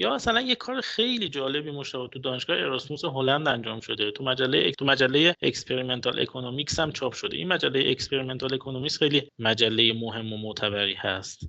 یا 0.00 0.14
مثلا 0.14 0.40
یه 0.40 0.54
کار 0.54 0.80
خیلی 0.80 1.28
جالبی 1.28 1.70
مشابه 1.70 2.08
تو 2.08 2.18
دانشگاه 2.18 2.56
اراسموس 2.56 3.04
هلند 3.04 3.48
انجام 3.48 3.80
شده. 3.80 4.10
تو 4.10 4.24
مجله 4.24 4.72
تو 4.72 4.84
مجله 4.84 5.34
Experimental 5.42 6.20
Economics 6.20 6.80
هم 6.80 6.92
چاپ 6.92 7.12
شده. 7.12 7.36
این 7.36 7.48
مجله 7.48 7.90
Experimental 7.90 8.54
Economics 8.54 8.98
خیلی 8.98 9.30
مجله 9.38 9.92
مهم 9.92 10.32
و 10.32 10.36
معتبری 10.36 10.94
هست. 10.94 11.40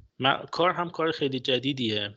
کار 0.52 0.72
هم 0.72 0.90
کار 0.90 1.12
خیلی 1.12 1.40
جدیدیه. 1.40 2.16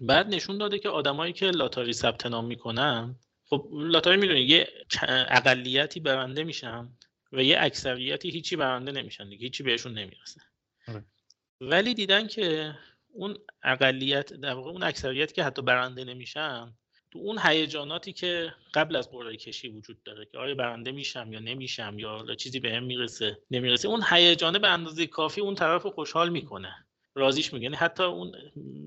بعد 0.00 0.34
نشون 0.34 0.58
داده 0.58 0.78
که 0.78 0.88
آدمایی 0.88 1.32
که 1.32 1.50
لاتاری 1.50 1.92
ثبت 1.92 2.26
نام 2.26 2.44
می‌کنن 2.44 3.16
خب 3.46 3.68
لاتاری 3.72 4.16
می‌دونید 4.16 4.50
یه 4.50 4.68
اقلیتی 5.08 6.00
برنده 6.00 6.44
میشن 6.44 6.88
و 7.32 7.42
یه 7.42 7.56
اکثریتی 7.60 8.30
هیچی 8.30 8.56
برنده 8.56 8.92
نمیشن 8.92 9.28
دیگه. 9.28 9.42
هیچی 9.42 9.62
بهشون 9.62 9.92
نمی‌رسه. 9.92 10.40
آره. 10.88 11.04
ولی 11.60 11.94
دیدن 11.94 12.26
که 12.26 12.74
اون 13.12 13.38
اقلیت 13.62 14.32
در 14.32 14.54
واقع 14.54 14.70
اون 14.70 14.82
اکثریتی 14.82 15.34
که 15.34 15.44
حتی 15.44 15.62
برنده 15.62 16.04
نمیشن 16.04 16.74
تو 17.10 17.18
اون 17.18 17.38
هیجاناتی 17.44 18.12
که 18.12 18.54
قبل 18.74 18.96
از 18.96 19.10
قرعه 19.10 19.36
کشی 19.36 19.68
وجود 19.68 20.02
داره 20.02 20.26
که 20.26 20.38
آیا 20.38 20.54
برنده 20.54 20.92
میشم 20.92 21.32
یا 21.32 21.40
نمیشم 21.40 21.98
یا 21.98 22.34
چیزی 22.34 22.60
به 22.60 22.72
هم 22.72 22.84
می‌رسه 22.84 23.38
نمی‌رسه 23.50 23.88
اون 23.88 24.02
هیجانه 24.10 24.58
به 24.58 24.68
اندازه 24.68 25.06
کافی 25.06 25.40
اون 25.40 25.54
طرف 25.54 25.86
خوشحال 25.86 26.28
می‌کنه 26.28 26.86
راضیش 27.14 27.52
میگه 27.52 27.64
یعنی 27.64 27.76
حتی 27.76 28.02
اون 28.02 28.32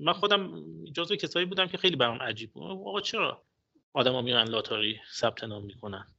من 0.04 0.12
خودم 0.12 0.64
جزو 0.84 1.16
کسایی 1.16 1.46
بودم 1.46 1.66
که 1.66 1.78
خیلی 1.78 1.96
برام 1.96 2.22
عجیب 2.22 2.52
بود. 2.52 2.62
آقا 2.62 3.00
چرا 3.00 3.42
آدما 3.92 4.22
میرن 4.22 4.48
لاتاری 4.48 5.00
ثبت 5.14 5.44
نام 5.44 5.64
می‌کنن؟ 5.64 6.14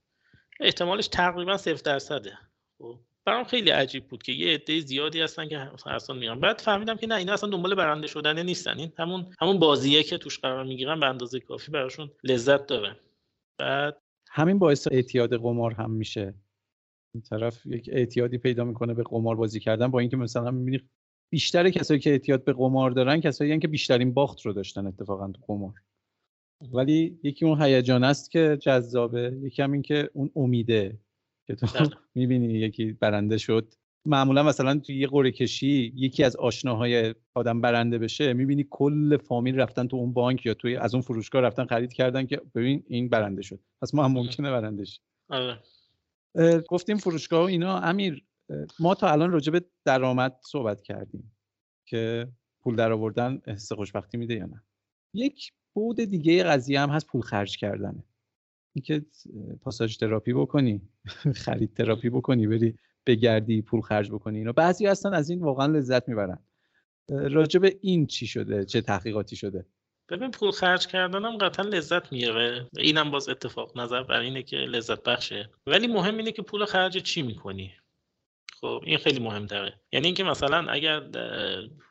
احتمالش 0.59 1.07
تقریبا 1.07 1.57
صفر 1.57 1.81
درصده. 1.85 2.37
خب؟ 2.77 2.99
برام 3.27 3.43
خیلی 3.43 3.69
عجیب 3.69 4.07
بود 4.07 4.23
که 4.23 4.31
یه 4.31 4.53
عده 4.53 4.79
زیادی 4.79 5.21
هستن 5.21 5.47
که 5.47 5.69
اصلا 5.85 6.15
میان. 6.15 6.39
بعد 6.39 6.59
فهمیدم 6.59 6.95
که 6.95 7.07
نه 7.07 7.15
اینا 7.15 7.33
اصلا 7.33 7.49
دنبال 7.49 7.75
برنده 7.75 8.07
شدن 8.07 8.45
نیستن. 8.45 8.79
این 8.79 8.91
همون 8.97 9.25
همون 9.39 9.59
بازیه 9.59 10.03
که 10.03 10.17
توش 10.17 10.39
قرار 10.39 10.65
می‌گیرن 10.65 10.99
به 10.99 11.05
اندازه 11.05 11.39
کافی 11.39 11.71
براشون 11.71 12.11
لذت 12.23 12.67
داره. 12.67 12.95
بعد 13.59 14.01
همین 14.29 14.59
باعث 14.59 14.87
اعتیاد 14.91 15.37
قمار 15.37 15.73
هم 15.73 15.91
میشه. 15.91 16.33
این 17.15 17.21
طرف 17.21 17.65
یک 17.65 17.89
اعتیادی 17.93 18.37
پیدا 18.37 18.63
می‌کنه 18.63 18.93
به 18.93 19.03
قمار 19.03 19.35
بازی 19.35 19.59
کردن 19.59 19.87
با 19.87 19.99
اینکه 19.99 20.17
مثلا 20.17 20.51
می‌بینی 20.51 20.89
بیشتر 21.31 21.69
کسایی 21.69 21.99
که 21.99 22.09
اعتیاد 22.09 22.43
به 22.43 22.53
قمار 22.53 22.91
دارن 22.91 23.21
کسایی 23.21 23.59
که 23.59 23.67
بیشترین 23.67 24.13
باخت 24.13 24.41
رو 24.41 24.53
داشتن 24.53 24.87
اتفاقا 24.87 25.31
تو 25.31 25.41
قمار. 25.47 25.73
ولی 26.73 27.19
یکی 27.23 27.45
اون 27.45 27.61
هیجان 27.61 28.03
است 28.03 28.31
که 28.31 28.57
جذابه 28.61 29.37
یکی 29.41 29.61
هم 29.61 29.71
این 29.71 29.81
که 29.81 30.09
اون 30.13 30.31
امیده. 30.35 30.97
که 31.47 31.55
تو. 31.55 31.67
می‌بینی 32.15 32.53
یکی 32.53 32.91
برنده 32.91 33.37
شد. 33.37 33.73
معمولا 34.05 34.43
مثلا 34.43 34.79
توی 34.79 34.95
یه 34.99 35.07
قرعه 35.07 35.31
کشی 35.31 35.93
یکی 35.95 36.23
از 36.23 36.35
آشناهای 36.35 37.15
آدم 37.33 37.61
برنده 37.61 37.97
بشه 37.97 38.33
می‌بینی 38.33 38.67
کل 38.69 39.17
فامیل 39.17 39.59
رفتن 39.59 39.87
تو 39.87 39.97
اون 39.97 40.13
بانک 40.13 40.45
یا 40.45 40.53
توی 40.53 40.75
از 40.75 40.93
اون 40.93 41.01
فروشگاه 41.01 41.41
رفتن 41.41 41.65
خرید 41.65 41.93
کردن 41.93 42.25
که 42.25 42.41
ببین 42.55 42.83
این 42.87 43.09
برنده 43.09 43.41
شد. 43.41 43.59
پس 43.81 43.93
ما 43.93 44.05
هم 44.05 44.11
ممکنه 44.11 44.51
برنده 44.51 44.85
شیم 44.85 45.01
آره. 45.29 45.59
گفتیم 46.69 46.97
فروشگاه 46.97 47.41
و 47.41 47.45
اینا. 47.45 47.79
امیر 47.79 48.23
ما 48.79 48.95
تا 48.95 49.11
الان 49.11 49.31
راجع 49.31 49.51
به 49.51 49.65
درآمد 49.85 50.39
صحبت 50.41 50.81
کردیم 50.81 51.37
که 51.85 52.27
پول 52.61 52.75
در 52.75 52.91
آوردن 52.91 53.41
حس 53.47 53.71
خوشبختی 53.71 54.17
میده 54.17 54.33
یا 54.33 54.45
نه؟ 54.45 54.63
یک 55.13 55.51
بود 55.73 56.01
دیگه 56.01 56.43
قضیه 56.43 56.79
هم 56.79 56.89
هست 56.89 57.07
پول 57.07 57.21
خرج 57.21 57.57
کردنه. 57.57 58.03
اینکه 58.77 59.05
پاساژ 59.61 59.97
تراپی 59.97 60.33
بکنی 60.33 60.81
خرید 61.45 61.73
تراپی 61.73 62.09
بکنی 62.09 62.47
بری 62.47 62.77
بگردی 63.05 63.61
پول 63.61 63.81
خرج 63.81 64.11
بکنی 64.11 64.37
اینا 64.37 64.51
بعضی 64.51 64.85
هستن 64.85 65.13
از 65.13 65.29
این 65.29 65.39
واقعا 65.39 65.65
لذت 65.65 66.09
می‌برن. 66.09 66.39
راجع 67.09 67.59
به 67.59 67.77
این 67.81 68.07
چی 68.07 68.27
شده؟ 68.27 68.65
چه 68.65 68.81
تحقیقاتی 68.81 69.35
شده؟ 69.35 69.65
ببین 70.09 70.31
پول 70.31 70.51
خرج 70.51 70.87
کردن 70.87 71.25
هم 71.25 71.37
قطعا 71.37 71.65
لذت 71.65 72.11
میاره 72.11 72.67
اینم 72.77 73.11
باز 73.11 73.29
اتفاق 73.29 73.77
نظر 73.77 74.03
بر 74.03 74.19
اینه 74.19 74.43
که 74.43 74.57
لذت 74.57 75.03
بخشه. 75.03 75.49
ولی 75.67 75.87
مهم 75.87 76.17
اینه 76.17 76.31
که 76.31 76.41
پول 76.41 76.65
خرج 76.65 76.97
چی 76.97 77.21
می‌کنی؟ 77.21 77.73
خب 78.61 78.83
این 78.85 78.97
خیلی 78.97 79.19
مهم 79.19 79.45
داره 79.45 79.73
یعنی 79.91 80.05
اینکه 80.05 80.23
مثلا 80.23 80.71
اگر 80.71 80.99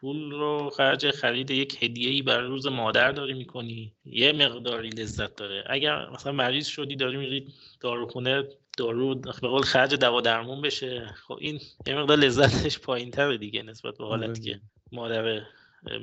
پول 0.00 0.30
رو 0.30 0.70
خرج 0.70 1.10
خرید 1.10 1.50
یک 1.50 1.82
هدیه 1.82 2.10
ای 2.10 2.22
بر 2.22 2.40
روز 2.40 2.66
مادر 2.66 3.12
داری 3.12 3.34
می‌کنی 3.34 3.94
یه 4.04 4.32
مقداری 4.32 4.88
لذت 4.88 5.36
داره. 5.36 5.64
اگر 5.66 6.10
مثلا 6.10 6.32
مریض 6.32 6.66
شدی 6.66 6.96
داری 6.96 7.16
میری 7.16 7.46
داروخونه 7.80 8.44
دارو 8.78 9.14
به 9.14 9.48
قول 9.48 9.62
خرج 9.62 9.94
دوا 9.94 10.20
درمون 10.20 10.60
بشه 10.60 11.14
خب 11.28 11.38
این 11.40 11.60
یه 11.86 11.94
مقدار 11.94 12.18
لذتش 12.18 12.78
پایین 12.78 13.10
تره 13.10 13.38
دیگه 13.38 13.62
نسبت 13.62 13.98
به 13.98 14.04
حالتی 14.04 14.40
که 14.40 14.60
مادر 14.92 15.42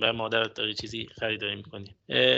بر 0.02 0.12
مادرت 0.12 0.54
داری 0.54 0.74
چیزی 0.74 1.08
خریداری 1.20 1.56
می‌کنی. 1.56 1.96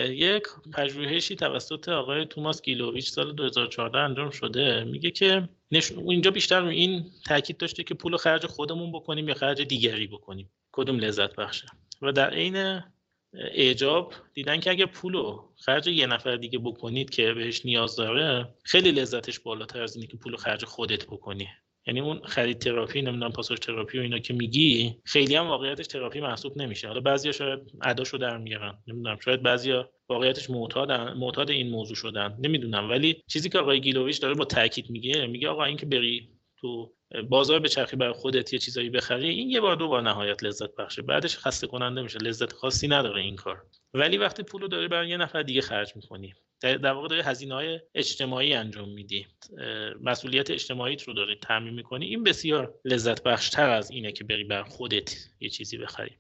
یک 0.10 0.44
پژوهشی 0.74 1.36
توسط 1.36 1.90
آقای 1.90 2.26
توماس 2.26 2.62
گیلوویچ 2.62 3.10
سال 3.10 3.34
2014 3.34 3.98
انجام 3.98 4.30
شده. 4.30 4.84
میگه 4.84 5.12
که 5.12 5.50
اینجا 5.98 6.32
بیشتر 6.32 6.64
این 6.66 7.06
تاکید 7.26 7.58
داشته 7.58 7.84
که 7.84 7.94
پول 7.94 8.18
خرج 8.18 8.46
خودمون 8.46 8.92
بکنیم 8.92 9.28
یا 9.28 9.34
خرج 9.34 9.62
دیگری 9.62 10.08
بکنیم. 10.08 10.52
کدوم 10.72 11.00
لذت 11.00 11.36
بخشه؟ 11.36 11.68
و 12.02 12.12
در 12.12 12.30
عین 12.30 12.82
اعجاب 13.34 14.14
دیدن 14.34 14.60
که 14.60 14.70
اگه 14.72 14.86
پولو 14.86 15.50
خرج 15.66 15.88
یه 15.88 16.08
نفر 16.08 16.36
دیگه 16.36 16.60
بکنید 16.60 17.10
که 17.10 17.34
بهش 17.34 17.66
نیاز 17.66 17.96
داره 17.96 18.56
خیلی 18.64 18.92
لذتش 18.92 19.40
بالاتر 19.40 19.82
از 19.82 19.96
اینه 19.96 20.08
که 20.08 20.18
پولو 20.18 20.38
خرج 20.38 20.66
خودت 20.66 21.06
بکنی. 21.06 21.48
یعنی 21.88 22.00
اون 22.00 22.22
خرید 22.26 22.58
تراپی 22.58 23.02
نمی‌دونم 23.02 23.32
پاساژ 23.32 23.60
تراپی 23.60 24.00
و 24.00 24.02
اینا 24.02 24.20
که 24.20 24.34
میگی 24.34 24.96
خیلی 25.04 25.36
هم 25.36 25.48
واقعیتش 25.48 25.88
تراپی 25.88 26.22
محسوب 26.22 26.58
نمیشه. 26.58 26.88
حالا 26.88 27.00
بعضیا 27.00 27.32
شاید 27.32 27.60
اداشو 27.84 28.18
در 28.18 28.38
میارن 28.38 28.78
نمی‌دونم 28.88 29.18
شاید 29.20 29.44
بعضیا 29.44 29.90
واقعیتش 30.10 30.50
معتادن 30.50 31.14
معتاد 31.14 31.50
این 31.50 31.70
موضوع 31.70 31.96
شدن 31.96 32.38
نمی‌دونم. 32.40 32.90
ولی 32.90 33.24
چیزی 33.28 33.50
که 33.50 33.60
آقای 33.60 33.82
گیلوویچ 33.82 34.22
داره 34.22 34.34
با 34.34 34.46
تاکید 34.46 34.90
میگه 34.90 35.28
میگه 35.28 35.50
آقا 35.50 35.64
اینکه 35.64 35.86
بری 35.86 36.30
تو 36.58 36.94
بازار 37.30 37.60
به 37.60 37.70
چرخی 37.70 37.96
برای 37.96 38.14
خودت 38.14 38.54
یه 38.54 38.60
چیزایی 38.60 38.90
بخری 38.90 39.30
این 39.30 39.50
یه 39.50 39.62
بار 39.62 39.76
دو 39.76 39.88
بار 39.88 40.02
نهایت 40.02 40.44
لذت 40.44 40.76
بخشه. 40.76 41.02
بعدش 41.02 41.38
خسته 41.38 41.68
کننده 41.68 42.02
میشه. 42.02 42.20
لذت 42.20 42.54
خاصی 42.54 42.88
نداره 42.88 43.22
این 43.22 43.36
کار. 43.36 43.64
ولی 43.94 44.18
وقتی 44.18 44.44
پولو 44.44 44.68
داری 44.68 44.88
برای 44.88 45.10
یه 45.10 45.18
نفر 45.18 45.44
دیگه 45.44 45.62
خرج 45.62 45.96
می‌کنی. 45.96 46.34
در 46.62 46.92
واقع 46.92 47.08
داری 47.08 47.22
هزینه 47.22 47.54
های 47.54 47.80
اجتماعی 47.96 48.54
انجام 48.54 48.90
میدی. 48.90 49.26
مسئولیت 50.02 50.52
اجتماعی 50.52 50.96
رو 51.08 51.14
داری 51.14 51.36
تعمین 51.36 51.74
می‌کنی. 51.74 52.06
این 52.06 52.24
بسیار 52.24 52.80
لذت 52.86 53.24
بخشتر 53.24 53.70
از 53.70 53.92
اینه 53.92 54.12
که 54.12 54.24
بری 54.24 54.44
بر 54.44 54.64
خودت 54.64 55.16
یه 55.40 55.50
چیزی 55.50 55.78
بخری. 55.78 56.12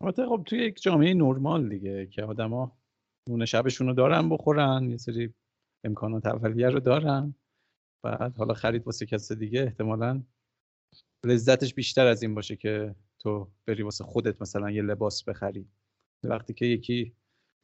البته 0.00 0.26
خب 0.26 0.42
توی 0.46 0.58
یک 0.58 0.82
جامعه 0.82 1.14
نرمال 1.14 1.68
دیگه 1.68 2.06
که 2.06 2.22
آدما 2.22 2.78
نون 3.28 3.44
شبشون 3.44 3.86
رو 3.86 3.94
دارن 3.94 4.28
بخورن 4.28 4.90
یه 4.90 4.96
سری 4.96 5.34
امکانات 5.84 6.26
اولیه 6.26 6.68
رو 6.68 6.80
دارن. 6.80 7.34
بعد 8.04 8.36
حالا 8.36 8.54
خرید 8.54 8.86
واسه 8.86 9.06
کس 9.06 9.32
دیگه 9.32 9.62
احتمالا 9.62 10.22
لذتش 11.26 11.74
بیشتر 11.74 12.06
از 12.06 12.22
این 12.22 12.34
باشه 12.34 12.56
که 12.56 12.94
تو 13.18 13.50
بری 13.66 13.82
واسه 13.82 14.04
خودت 14.04 14.42
مثلا 14.42 14.70
یه 14.70 14.82
لباس 14.82 15.24
بخری. 15.24 15.68
وقتی 16.24 16.54
که 16.54 16.66
یکی 16.66 17.12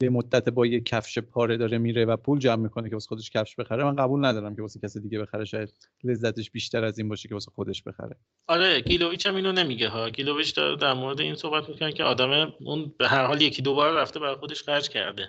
یه 0.03 0.09
مدت 0.09 0.49
با 0.49 0.67
یه 0.67 0.81
کفش 0.81 1.19
پاره 1.19 1.57
داره 1.57 1.79
میره 1.79 2.05
و 2.05 2.17
پول 2.17 2.39
جمع 2.39 2.63
می‌کنه 2.63 2.89
که 2.89 2.97
واسه 2.97 3.09
خودش 3.09 3.31
کفش 3.31 3.57
بخره 3.57 3.85
من 3.85 3.97
قبول 3.97 4.25
ندارم 4.25 4.57
که 4.57 4.63
واسه 4.63 4.81
کسی 4.81 5.01
دیگه 5.01 5.19
بخره 5.19 5.45
شاید 5.45 5.75
لذتش 6.05 6.51
بیشتر 6.51 6.85
از 6.85 6.99
این 6.99 7.09
باشه 7.09 7.29
که 7.29 7.35
واسه 7.35 7.51
خودش 7.55 7.83
بخره. 7.83 8.17
آره 8.47 8.81
گیلوویچ 8.81 9.27
هم 9.27 9.35
اینو 9.35 9.53
نمیگه 9.53 9.89
ها. 9.89 10.11
گیلوویچ 10.11 10.55
داره 10.55 10.77
در 10.77 10.93
مورد 10.93 11.21
این 11.21 11.35
صحبت 11.35 11.69
می‌کنه 11.69 11.93
که 11.93 12.05
آدم 12.05 12.53
اون 12.61 12.95
به 12.99 13.09
هر 13.09 13.25
حال 13.25 13.43
یکی 13.43 13.63
دو 13.63 13.75
بار 13.75 14.01
رفته 14.01 14.21
برای 14.21 14.37
خودش 14.37 14.63
خرج 14.63 14.89
کرده. 14.89 15.29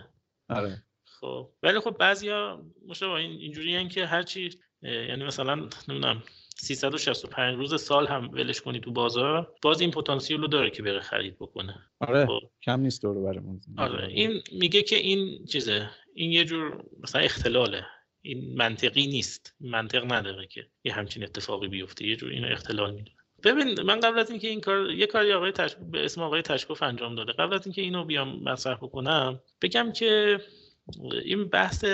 آره. 0.50 0.84
خب 1.06 1.50
ولی 1.64 1.80
خب 1.80 1.98
بعضیا 2.00 2.66
مشابه 2.88 3.14
این 3.14 3.32
اینجوری 3.32 3.88
که 3.88 4.06
هرچی 4.06 4.50
یعنی 4.82 5.24
مثلا 5.24 5.56
نمی‌دونم 5.56 6.24
365 6.60 7.58
روز 7.58 7.82
سال 7.82 8.08
هم 8.08 8.30
ولش 8.34 8.62
کنی 8.62 8.80
تو 8.80 8.92
بازار 8.92 9.54
باز 9.62 9.82
این 9.82 9.92
پتانسیل 9.92 10.42
رو 10.42 10.48
داره 10.48 10.70
که 10.70 10.84
بره 10.84 11.00
خرید 11.00 11.36
بکنه. 11.36 11.76
آره 12.00 12.26
خب. 12.26 12.40
کم 12.64 12.80
نیست 12.80 13.02
دور 13.02 13.34
برمون. 13.34 13.62
آره 13.78 14.08
این 14.08 14.42
میگه 14.52 14.82
که 14.82 14.96
این 14.96 15.46
چیزه 15.46 15.90
این 16.14 16.32
یه 16.32 16.46
جور 16.46 16.84
مثلا 17.04 17.22
اختلاله. 17.22 17.86
این 18.22 18.56
منطقی 18.56 19.08
نیست 19.08 19.56
منطق 19.60 20.14
نداره 20.14 20.48
که 20.48 20.68
یه 20.84 20.94
همچین 20.94 21.24
اتفاقی 21.24 21.68
بیفته 21.68 22.08
یه 22.08 22.16
جور 22.16 22.32
اینو 22.32 22.48
اختلال 22.52 22.94
میده. 22.94 23.12
ببین 23.44 23.82
من 23.82 24.00
قبل 24.00 24.20
از 24.20 24.32
اینکه 24.32 24.48
این 24.48 24.62
کار 24.62 24.92
یه 24.92 25.06
کاری 25.06 25.34
آقای 25.34 25.52
تش... 25.52 25.76
به 25.92 26.06
اسم 26.06 26.22
آقای 26.22 26.42
تشکوف 26.42 26.84
انجام 26.84 27.16
داده. 27.16 27.32
قبل 27.32 27.54
از 27.54 27.66
اینکه 27.66 27.82
اینو 27.82 28.06
بیام 28.06 28.44
مطرح 28.44 28.76
بکنم 28.76 29.40
بگم 29.62 29.92
که 29.92 30.40
این 31.24 31.48
بحث 31.48 31.86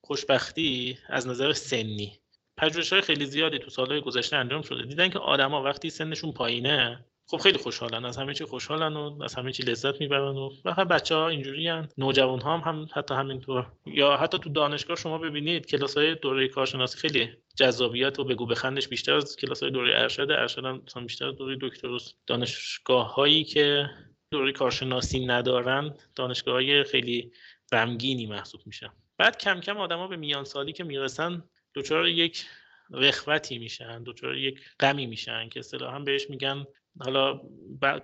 خوشبختی 0.00 0.98
از 1.08 1.28
نظر 1.28 1.52
سنی. 1.52 2.20
پژوهش 2.58 2.92
های 2.92 3.02
خیلی 3.02 3.26
زیادی 3.26 3.58
تو 3.58 3.70
سالهای 3.70 4.00
گذشته 4.00 4.36
انجام 4.36 4.62
شده. 4.62 4.82
دیدن 4.82 5.08
که 5.08 5.18
آدما 5.18 5.62
وقتی 5.62 5.90
سنشون 5.90 6.32
پایینه 6.32 7.04
خب 7.26 7.36
خیلی 7.36 7.58
خوشحالن. 7.58 8.04
از 8.04 8.16
همه 8.16 8.34
چی 8.34 8.44
خوشحالن 8.44 8.96
و 8.96 9.22
از 9.22 9.34
همه 9.34 9.52
چی 9.52 9.62
لذت 9.62 10.00
می‌برن 10.00 10.36
و 10.36 10.50
فقط 10.62 10.88
بچه 10.88 11.14
ها 11.14 11.28
اینجوری 11.28 11.68
هن. 11.68 11.88
نوجوان 11.98 12.40
ها 12.40 12.58
هم, 12.58 12.60
هم 12.60 12.88
حتی 12.92 13.14
همینطور. 13.14 13.66
یا 13.86 14.16
حتی 14.16 14.38
تو 14.38 14.50
دانشگاه 14.50 14.96
شما 14.96 15.18
ببینید 15.18 15.66
کلاس 15.66 15.96
های 15.96 16.14
دوره 16.14 16.48
کارشناسی 16.48 16.98
خیلی 16.98 17.30
جذابیت 17.56 18.18
و 18.18 18.24
بگو 18.24 18.46
بخندش 18.46 18.88
بیشتر 18.88 19.14
از 19.14 19.36
کلاس 19.36 19.62
های 19.62 19.72
دوره 19.72 20.00
ارشد. 20.00 20.30
ارشد 20.30 20.64
هم 20.64 21.06
بیشتر 21.06 21.30
دوره 21.30 21.58
دکتر 21.60 21.88
دانشگاه 22.26 23.14
هایی 23.14 23.44
که 23.44 23.90
دوره 24.30 24.52
کارشناسی 24.52 25.26
ندارن 25.26 25.94
دانشگاه 26.16 26.54
های 26.54 26.84
خیلی 26.84 27.32
غمگینی 27.72 28.26
محسوب 28.26 28.60
میشن 28.66 28.90
بعد 29.18 29.38
کم 29.38 29.60
کم 29.60 29.76
آدما 29.76 30.06
به 30.06 30.16
میان 30.16 30.44
سالی 30.44 30.72
که 30.72 30.84
می‌رسن 30.84 31.42
دچار 31.74 32.08
یک 32.08 32.44
رخوتی 32.90 33.58
میشن 33.58 34.02
دچار 34.02 34.36
یک 34.36 34.60
غمی 34.80 35.06
میشن 35.06 35.48
که 35.48 35.62
هم 35.80 36.04
بهش 36.04 36.30
میگن 36.30 36.64
حالا 37.00 37.40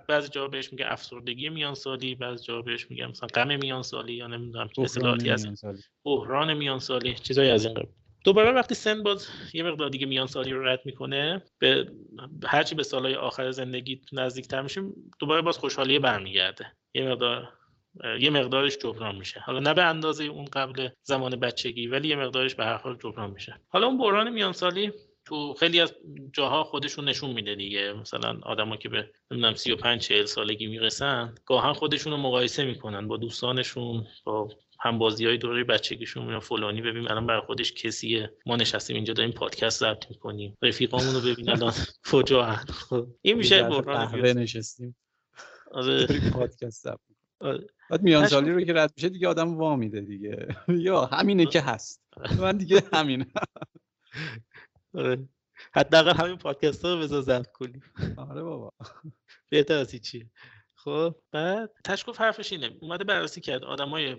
بعضی 0.07 0.29
جا 0.29 0.47
بهش 0.47 0.71
میگه 0.71 0.85
افسردگی 0.91 1.49
میانسالی 1.49 2.15
بعضی 2.15 2.43
جا 2.45 2.61
بهش 2.61 2.91
میگن 2.91 3.05
مثلا 3.05 3.27
غم 3.27 3.59
میانسالی 3.59 4.13
یا 4.13 4.27
نمی‌دونم 4.27 4.69
اصطلاحاتی 4.77 5.29
از 5.29 5.47
بحران 6.05 6.53
میانسالی 6.53 7.13
چیزایی 7.13 7.49
از 7.49 7.65
این 7.65 7.73
قبیل. 7.73 7.89
دوباره 8.23 8.51
وقتی 8.51 8.75
سن 8.75 9.03
باز 9.03 9.27
یه 9.53 9.63
مقدار 9.63 9.89
دیگه 9.89 10.05
میانسالی 10.05 10.51
رو 10.51 10.67
رد 10.67 10.81
می‌کنه 10.85 11.41
به 11.59 11.91
هرچی 12.43 12.75
به 12.75 12.83
سالهای 12.83 13.15
آخر 13.15 13.51
زندگی 13.51 14.01
نزدیکتر 14.13 14.61
میشیم 14.61 14.93
دوباره 15.19 15.41
باز 15.41 15.57
خوشحالی 15.57 15.99
برمیگرده. 15.99 16.71
یه 16.93 17.09
مقدار 17.09 17.53
یه 18.19 18.29
مقدارش 18.29 18.77
جبران 18.77 19.15
میشه. 19.15 19.39
حالا 19.39 19.59
نه 19.59 19.73
به 19.73 19.83
اندازه 19.83 20.23
اون 20.23 20.45
قبل 20.45 20.89
زمان 21.03 21.35
بچگی 21.35 21.87
ولی 21.87 22.07
یه 22.07 22.15
مقدارش 22.15 22.55
به 22.55 22.65
هر 22.65 22.77
حال 22.77 22.97
جبران 23.03 23.31
میشه. 23.31 23.59
حالا 23.69 23.87
اون 23.87 23.97
بحران 23.97 24.29
میانسالی 24.29 24.91
تو 25.25 25.53
خیلی 25.53 25.79
از 25.79 25.93
جاها 26.33 26.63
خودشون 26.63 27.09
نشون 27.09 27.31
میده 27.31 27.55
دیگه. 27.55 27.93
مثلا 27.93 28.39
آدما 28.43 28.77
که 28.77 28.89
به 28.89 29.11
نمی‌دونم 29.31 29.55
35 29.55 30.01
40 30.01 30.25
سالگی 30.25 30.67
می‌رسن 30.67 31.35
گاهن 31.45 31.73
خودشون 31.73 32.13
رو 32.13 32.19
مقایسه 32.19 32.65
می‌کنن 32.65 33.07
با 33.07 33.17
دوستانشون 33.17 34.07
با 34.23 34.49
هم 34.79 34.97
بازی 34.97 35.25
های 35.25 35.37
دوره 35.37 35.63
بچگیشون. 35.63 36.29
یا 36.29 36.39
فلانی 36.39 36.81
ببین 36.81 37.11
الان 37.11 37.25
برای 37.25 37.41
خودش 37.41 37.73
کسیه. 37.73 38.33
ما 38.45 38.55
نشستیم 38.55 38.95
اینجا 38.95 39.13
داریم 39.13 39.31
پادکست 39.31 39.79
ضبط 39.79 40.09
می‌کنیم. 40.09 40.57
رفیقامون 40.61 41.15
رو 41.15 41.21
ببین 41.21 41.49
الان 41.49 41.73
فجاعت 42.11 42.71
خب، 42.71 43.07
این 43.21 43.37
میشه 43.37 43.67
نشستیم. 44.33 44.95
آره. 45.71 46.07
پادکست 46.33 46.83
ضبط. 46.83 47.14
بعد 47.89 48.01
میانسالی 48.01 48.51
رو 48.51 48.61
که 48.61 48.73
رد 48.73 48.93
میشه 48.97 49.09
دیگه 49.09 49.27
آدم 49.27 49.57
وا 49.57 49.75
میده 49.75 50.01
دیگه. 50.01 50.47
یا 50.87 51.05
همینه 51.05 51.45
که 51.45 51.61
هست. 51.61 52.03
من 52.39 52.57
دیگه 52.57 52.83
همینه 52.93 53.25
آره. 54.93 55.29
حداقل 55.73 56.13
همین 56.13 56.37
پادکست 56.37 56.85
رو 56.85 56.99
بذار 56.99 57.21
ضبط 57.21 57.51
کنیم. 57.51 57.83
آره 58.17 58.43
بابا. 58.43 58.73
بهتر 59.49 59.77
از 59.77 59.95
چی 59.95 60.29
خب 60.75 61.15
بعد 61.31 61.71
تشکوف 61.83 62.21
حرفش 62.21 62.51
اینه. 62.51 62.77
اومده 62.81 63.03
بررسی 63.03 63.41
کرد. 63.41 63.63
آدمای 63.63 64.15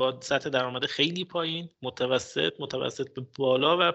با 0.00 0.20
سطح 0.20 0.50
درآمد 0.50 0.86
خیلی 0.86 1.24
پایین 1.24 1.68
متوسط 1.82 2.60
متوسط 2.60 3.14
به 3.14 3.26
بالا 3.38 3.76
و 3.80 3.92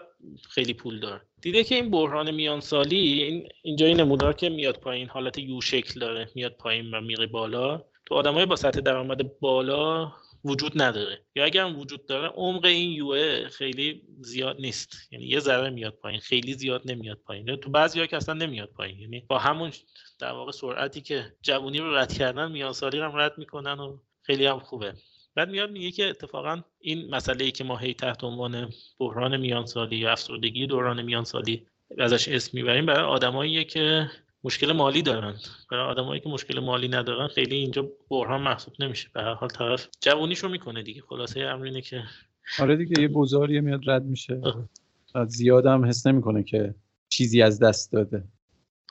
خیلی 0.50 0.74
پول 0.74 1.00
دار 1.00 1.26
دیده 1.42 1.64
که 1.64 1.76
این 1.76 1.92
بحران 1.92 2.32
میان 2.32 2.60
سالی 2.60 2.98
این 3.24 3.50
اینجا 3.62 3.86
این 3.86 4.00
نمودار 4.00 4.34
که 4.34 4.50
میاد 4.50 4.80
پایین 4.80 5.10
حالت 5.10 5.38
یو 5.38 5.62
شکل 5.62 6.00
داره. 6.00 6.30
میاد 6.36 6.58
پایین 6.58 6.94
و 6.94 7.02
میره 7.02 7.28
بالا. 7.28 7.86
تو 8.06 8.16
آدمای 8.16 8.46
با 8.46 8.56
سطح 8.56 8.80
درآمد 8.80 9.40
بالا 9.40 10.12
وجود 10.46 10.82
نداره. 10.82 11.22
یا 11.36 11.46
اگر 11.46 11.64
هم 11.64 11.80
وجود 11.80 12.06
داره 12.06 12.28
عمق 12.28 12.66
این 12.66 12.92
یو 12.92 13.16
خیلی 13.50 14.02
زیاد 14.22 14.56
نیست. 14.60 14.98
یعنی 15.12 15.26
یه 15.26 15.40
ذره 15.40 15.70
میاد 15.70 15.94
پایین 15.94 16.20
خیلی 16.20 16.54
زیاد 16.54 16.82
نمیاد 16.86 17.18
پایین. 17.18 17.56
تو 17.56 17.70
بعضی 17.70 18.08
که 18.08 18.18
اصلا 18.18 18.34
نمیاد 18.34 18.70
پایین. 18.70 19.00
یعنی 19.00 19.20
با 19.28 19.40
همون 19.40 19.72
در 20.20 20.32
واقع 20.32 20.52
سرعتی 20.52 21.02
که 21.02 21.34
جوونی 21.42 21.80
رو 21.80 21.96
رد 21.96 22.14
کردن 22.14 22.52
میان 22.52 22.74
سالی 22.74 23.00
هم 23.00 23.16
رد 23.16 23.38
می‌کنن 23.38 23.80
و 23.80 23.98
خیلی 24.22 24.46
هم 24.46 24.60
خوبه. 24.60 24.94
بعد 25.36 25.50
میاد 25.50 25.72
میگه 25.72 25.92
که 25.92 26.10
اتفاقا 26.10 26.62
این 26.80 27.16
مسئله 27.16 27.46
ای 27.46 27.52
که 27.52 27.64
ما 27.64 27.78
هی 27.78 27.94
تحت 27.94 28.24
عنوان 28.24 28.70
بحران 29.00 29.38
میانسالی 29.38 29.96
یا 29.96 30.12
افسردگی 30.12 30.68
دوران 30.68 31.02
میانسالی 31.02 31.68
ازش 31.98 32.28
اسم 32.28 32.52
می‌بریم 32.54 32.86
برای 32.86 33.06
آدماییه 33.06 33.64
که 33.64 34.12
مشکل 34.46 34.72
مالی 34.72 35.02
دارن 35.02 35.36
برای 35.72 35.92
آدمایی 35.92 36.22
که 36.22 36.30
مشکل 36.30 36.60
مالی 36.60 36.88
ندارن 36.88 37.28
خیلی 37.28 37.56
اینجا 37.56 37.90
بحران 38.10 38.42
محسوب 38.42 38.74
نمیشه. 38.80 39.10
به 39.14 39.22
هر 39.22 39.34
حال 39.34 39.50
طرف 39.50 39.88
جوونیشو 40.02 40.50
می‌کنه 40.50 40.84
دیگه. 40.84 41.02
خلاصه 41.02 41.40
امر 41.40 41.66
اینه 41.66 41.82
که 41.82 42.04
آره 42.60 42.76
دیگه 42.76 43.02
یه 43.02 43.08
گذاری 43.08 43.62
میاد 43.62 43.90
رد 43.90 44.04
میشه. 44.04 44.42
زیاد 45.28 45.66
هم 45.66 45.86
حس 45.86 46.08
نمی‌کنه 46.08 46.44
که 46.44 46.76
چیزی 47.10 47.42
از 47.42 47.60
دست 47.60 47.92
داده. 47.92 48.24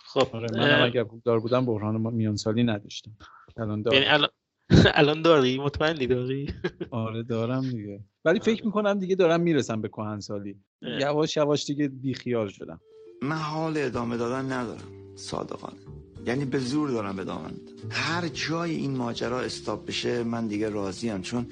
خب 0.05 0.37
آره 0.37 0.49
منم 0.53 0.85
اگر 0.85 1.05
پولدار 1.05 1.41
بودم 1.41 1.67
بحران 1.67 1.97
ما 1.97 2.11
میان 2.11 2.37
سالی 2.37 2.63
نداشتم. 2.63 3.11
الان 3.57 3.83
دارم. 3.83 3.97
یعنی 3.97 4.09
الان 4.09 4.29
الان 5.01 5.23
داری؟ 5.23 5.59
مطمئنی 5.59 6.07
داری؟ 6.07 6.47
آره 6.91 7.23
دارم 7.23 7.71
دیگه. 7.71 8.01
ولی 8.25 8.41
فکر 8.41 8.67
می‌کنم 8.67 8.99
دیگه 8.99 9.15
دارم 9.15 9.41
می‌رسم 9.41 9.81
به 9.81 9.89
کهنسالی. 9.89 10.57
یواش 10.83 11.37
یواش 11.37 11.67
دیگه 11.67 11.89
بیخیال 11.89 12.49
شدم. 12.49 12.81
من 13.23 13.37
حال 13.37 13.75
ادامه 13.77 14.17
دادن 14.17 14.53
ندارم. 14.53 15.04
صادقانه. 15.17 15.79
یعنی 16.27 16.45
به 16.45 16.59
زور 16.59 16.91
دارم 16.91 17.19
ادامه 17.19 17.49
میدم 17.49 17.73
هر 17.91 18.29
جای 18.29 18.75
این 18.75 18.97
ماجرا 18.97 19.41
استاپ 19.41 19.87
بشه 19.87 20.23
من 20.25 20.47
دیگه 20.47 20.69
راضیم 20.69 21.23
چون 21.23 21.47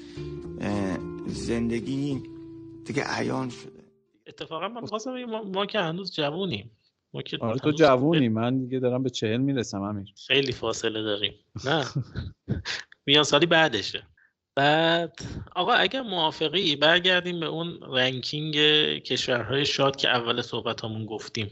زندگی 1.27 2.23
دیگه 2.85 3.03
عیان 3.07 3.49
شده. 3.49 3.83
اتفاقا 4.27 4.67
من 4.67 4.85
خواستم 4.85 5.23
ما, 5.23 5.43
ما 5.43 5.65
که 5.65 5.79
هنوز 5.79 6.15
جوونیم. 6.15 6.71
ما 7.13 7.21
که 7.21 7.37
آره 7.41 7.59
تو 7.59 7.71
جوونی. 7.71 8.29
من 8.29 8.59
دیگه 8.59 8.79
دارم 8.79 9.03
به 9.03 9.09
چهل 9.09 9.37
می‌رسم 9.37 9.81
امیر. 9.81 10.13
خیلی 10.27 10.51
فاصله 10.51 11.01
داریم. 11.01 11.33
نه. 11.65 11.85
میان 13.05 13.23
سالی 13.23 13.45
بعدشه. 13.45 14.07
بعد 14.55 15.19
آقا 15.55 15.71
اگر 15.73 16.01
موافقی 16.01 16.75
برگردیم 16.75 17.39
به 17.39 17.45
اون 17.45 17.79
ranking 17.81 18.55
کشورهای 19.03 19.65
شاد 19.65 19.95
که 19.95 20.09
اول 20.09 20.41
صحبتامون 20.41 21.05
گفتیم. 21.05 21.49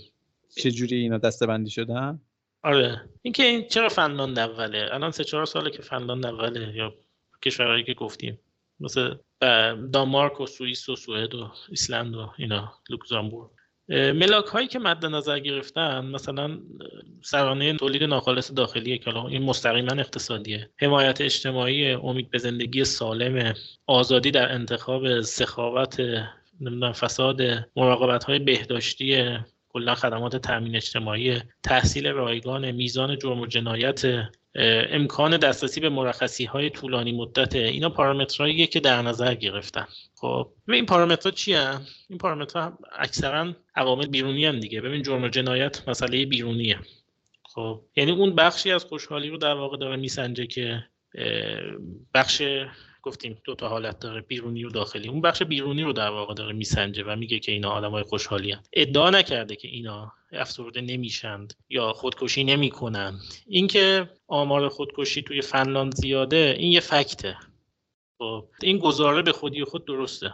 چجوری 0.57 0.95
اینا 0.95 1.17
دسته 1.17 1.45
بندی 1.45 1.69
شدن؟ 1.69 2.21
آره. 2.63 3.01
اینکه 3.21 3.43
این 3.43 3.67
چرا 3.67 3.89
فنلاند 3.89 4.39
اوله؟ 4.39 4.89
الان 4.91 5.11
سه 5.11 5.23
چهار 5.23 5.45
ساله 5.45 5.69
که 5.69 5.81
فنلاند 5.81 6.25
اوله 6.25 6.75
یا 6.75 6.93
کشورهایی 7.41 7.83
که 7.83 7.93
گفتیم. 7.93 8.39
مثل 8.79 9.15
دانمارک 9.93 10.41
و 10.41 10.45
سوئیس 10.45 10.89
و 10.89 10.95
سوئد 10.95 11.35
و 11.35 11.51
ایسلند 11.69 12.15
و 12.15 12.31
اینا 12.37 12.73
لوکزامبورگ. 12.89 13.49
ملاک 13.89 14.45
هایی 14.45 14.67
که 14.67 14.79
مد 14.79 15.05
نظر 15.05 15.39
گرفتن 15.39 16.05
مثلا 16.05 16.59
سرانه 17.21 17.77
تولید 17.77 18.03
ناخالص 18.03 18.51
داخلی 18.55 18.97
که 18.97 19.11
حالا 19.11 19.27
این 19.27 19.43
مستقیما 19.43 19.91
اقتصادیه. 19.91 20.69
حمایت 20.77 21.21
اجتماعی 21.21 21.91
امید 21.91 22.29
به 22.29 22.37
زندگی 22.37 22.85
سالم 22.85 23.53
آزادی 23.87 24.31
در 24.31 24.51
انتخاب 24.51 25.21
سخاوت 25.21 25.99
نمی‌دونم 26.61 26.91
فساد 26.91 27.41
مراقبت 27.75 28.23
های 28.23 28.39
بهداشتی 28.39 29.37
کلا 29.73 29.95
خدمات 29.95 30.35
تامین 30.35 30.75
اجتماعی 30.75 31.41
تحصیل 31.63 32.07
رایگان 32.07 32.71
میزان 32.71 33.17
جرم 33.17 33.39
و 33.39 33.45
جنایت 33.45 34.01
امکان 34.55 35.37
دسترسی 35.37 35.79
به 35.79 35.89
مرخصی 35.89 36.45
های 36.45 36.69
طولانی 36.69 37.11
مدت 37.11 37.55
اینا 37.55 37.89
پارامترهاییه 37.89 38.67
که 38.67 38.79
در 38.79 39.01
نظر 39.01 39.33
گرفتن. 39.33 39.87
خب 40.15 40.51
این 40.67 40.85
پارامترها 40.85 41.31
چی؟ 41.31 41.55
این 41.55 42.17
پارامترها 42.19 42.79
اکثرا 42.99 43.53
عوامل 43.75 44.07
بیرونی 44.07 44.45
هم 44.45 44.59
دیگه. 44.59 44.81
ببین 44.81 45.03
جرم 45.03 45.23
و 45.23 45.27
جنایت 45.27 45.89
مسئله 45.89 46.25
بیرونیه. 46.25 46.79
خب 47.43 47.81
یعنی 47.95 48.11
اون 48.11 48.35
بخشی 48.35 48.71
از 48.71 48.85
خوشحالی 48.85 49.29
رو 49.29 49.37
در 49.37 49.53
واقع 49.53 49.77
داره 49.77 49.95
میسنجه 49.95 50.47
که 50.47 50.83
بخش 52.13 52.41
گفتیم 53.03 53.37
دو 53.43 53.55
تا 53.55 53.69
حالت 53.69 53.99
داره 53.99 54.21
بیرونی 54.21 54.63
و 54.63 54.69
داخلی. 54.69 55.07
اون 55.07 55.21
بخش 55.21 55.43
بیرونی 55.43 55.83
رو 55.83 55.93
در 55.93 56.09
واقع 56.09 56.33
داره 56.33 56.53
میسنجه 56.53 57.03
و 57.03 57.15
میگه 57.15 57.39
که 57.39 57.51
اینا 57.51 57.71
آدمای 57.71 58.03
خوشحالی 58.03 58.51
هستند 58.51 58.67
ادعا 58.73 59.09
نکرده 59.09 59.55
که 59.55 59.67
اینا 59.67 60.13
افسرده 60.31 60.81
نمیشند 60.81 61.53
یا 61.69 61.93
خودکشی 61.93 62.43
نمی‌کنند 62.43 63.19
اینکه 63.47 64.09
آمار 64.27 64.69
خودکشی 64.69 65.21
توی 65.21 65.41
فنلاند 65.41 65.95
زیاده 65.95 66.55
این 66.57 66.71
یه 66.71 66.79
فکته. 66.79 67.37
خب 68.17 68.47
این 68.61 68.77
گزاره 68.77 69.21
به 69.21 69.31
خودی 69.31 69.63
خود 69.63 69.85
درسته. 69.85 70.33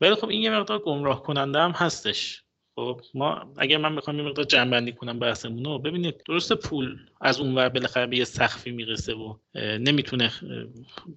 ولی 0.00 0.14
خب 0.14 0.28
این 0.28 0.42
یه 0.42 0.50
مقدار 0.50 0.78
گمراه 0.78 1.22
کننده 1.22 1.58
هم 1.58 1.70
هستش. 1.70 2.41
خب 2.76 3.00
ما 3.14 3.52
اگر 3.58 3.78
من 3.78 3.96
بخوام 3.96 4.18
یه 4.18 4.24
مقدار 4.24 4.44
جنبندی 4.44 4.92
کنم 4.92 5.18
بحثمون 5.18 5.64
رو 5.64 5.78
ببینید 5.78 6.22
درسته 6.28 6.54
پول 6.54 6.98
از 7.20 7.40
اونور 7.40 7.68
بالاخره 7.68 8.06
به 8.06 8.16
یه 8.16 8.24
سقفی 8.24 8.70
می‌رسه 8.70 9.14
و 9.14 9.36
نمی‌تونه 9.54 10.32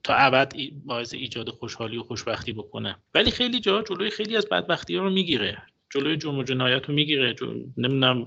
تا 0.03 0.13
ابد 0.13 0.53
باعث 0.85 1.13
ایجاد 1.13 1.49
خوشحالی 1.49 1.97
و 1.97 2.03
خوشبختی 2.03 2.53
بکنه. 2.53 2.97
ولی 3.13 3.31
خیلی 3.31 3.59
جا 3.59 3.81
جلوی 3.81 4.09
خیلی 4.09 4.37
از 4.37 4.49
بدبختی 4.49 4.95
ها 4.95 5.03
رو 5.03 5.09
می‌گیره. 5.09 5.57
جلوی 5.89 6.17
جرم 6.17 6.37
و 6.37 6.43
جنایت 6.43 6.85
رو 6.85 6.93
می‌گیره. 6.93 7.35
نمی‌دونم 7.77 8.25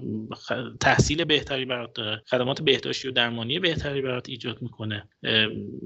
تحصیل 0.80 1.24
بهتری 1.24 1.64
برات 1.64 1.94
داره 1.94 2.22
خدمات 2.30 2.62
بهداشتی 2.62 3.08
و 3.08 3.10
درمانی 3.10 3.58
بهتری 3.58 4.02
برات 4.02 4.28
ایجاد 4.28 4.62
می‌کنه. 4.62 5.08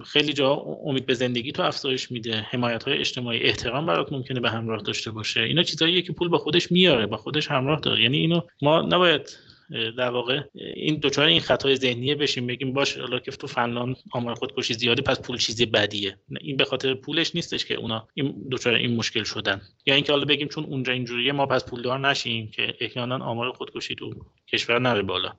خیلی 0.06 0.32
جا 0.32 0.52
امید 0.86 1.06
به 1.06 1.14
زندگی 1.14 1.52
تو 1.52 1.62
افزایش 1.62 2.10
میده. 2.10 2.36
حمایت 2.50 2.84
های 2.84 2.98
اجتماعی 2.98 3.40
احترام 3.40 3.86
برات 3.86 4.12
ممکنه 4.12 4.40
به 4.40 4.50
همراه 4.50 4.82
داشته 4.82 5.10
باشه. 5.10 5.40
اینا 5.40 5.62
چیزاییه 5.62 6.02
که 6.02 6.12
پول 6.12 6.28
با 6.28 6.38
خودش 6.38 6.72
میاره 6.72 7.06
با 7.06 7.16
خودش 7.16 7.50
همراه 7.50 7.80
داره. 7.80 8.02
یعنی 8.02 8.18
اینو 8.18 8.40
ما 8.62 8.82
نباید 8.82 9.38
در 9.72 10.10
واقع 10.10 10.40
این 10.54 11.00
دچار 11.02 11.26
این 11.26 11.40
خطای 11.40 11.76
ذهنیه 11.76 12.14
بشیم 12.14 12.46
بگیم 12.46 12.72
باشه 12.72 13.00
حالا 13.00 13.18
که 13.18 13.30
تو 13.30 13.46
فنلاند 13.46 13.96
آمار 14.12 14.34
خودکشی 14.34 14.74
زیاده 14.74 15.02
پس 15.02 15.20
پول 15.20 15.38
چیزی 15.38 15.66
بدیه. 15.66 16.18
این 16.40 16.56
به 16.56 16.64
خاطر 16.64 16.94
پولش 16.94 17.34
نیستش 17.34 17.64
که 17.64 17.74
اونا 17.74 18.08
این 18.14 18.48
دچار 18.52 18.74
این 18.74 18.96
مشکل 18.96 19.24
شدن. 19.24 19.62
یا 19.86 19.94
اینکه 19.94 20.12
حالا 20.12 20.24
بگیم 20.24 20.48
چون 20.48 20.64
اونجا 20.64 20.92
اینجوریه 20.92 21.32
ما 21.32 21.46
پس 21.46 21.64
پولدار 21.64 21.98
نشیم 21.98 22.50
که 22.50 22.74
احیانا 22.80 23.24
آمار 23.24 23.52
خودکشی 23.52 23.94
تو 23.94 24.14
کشور 24.52 24.78
نره 24.78 25.02
بالا. 25.02 25.32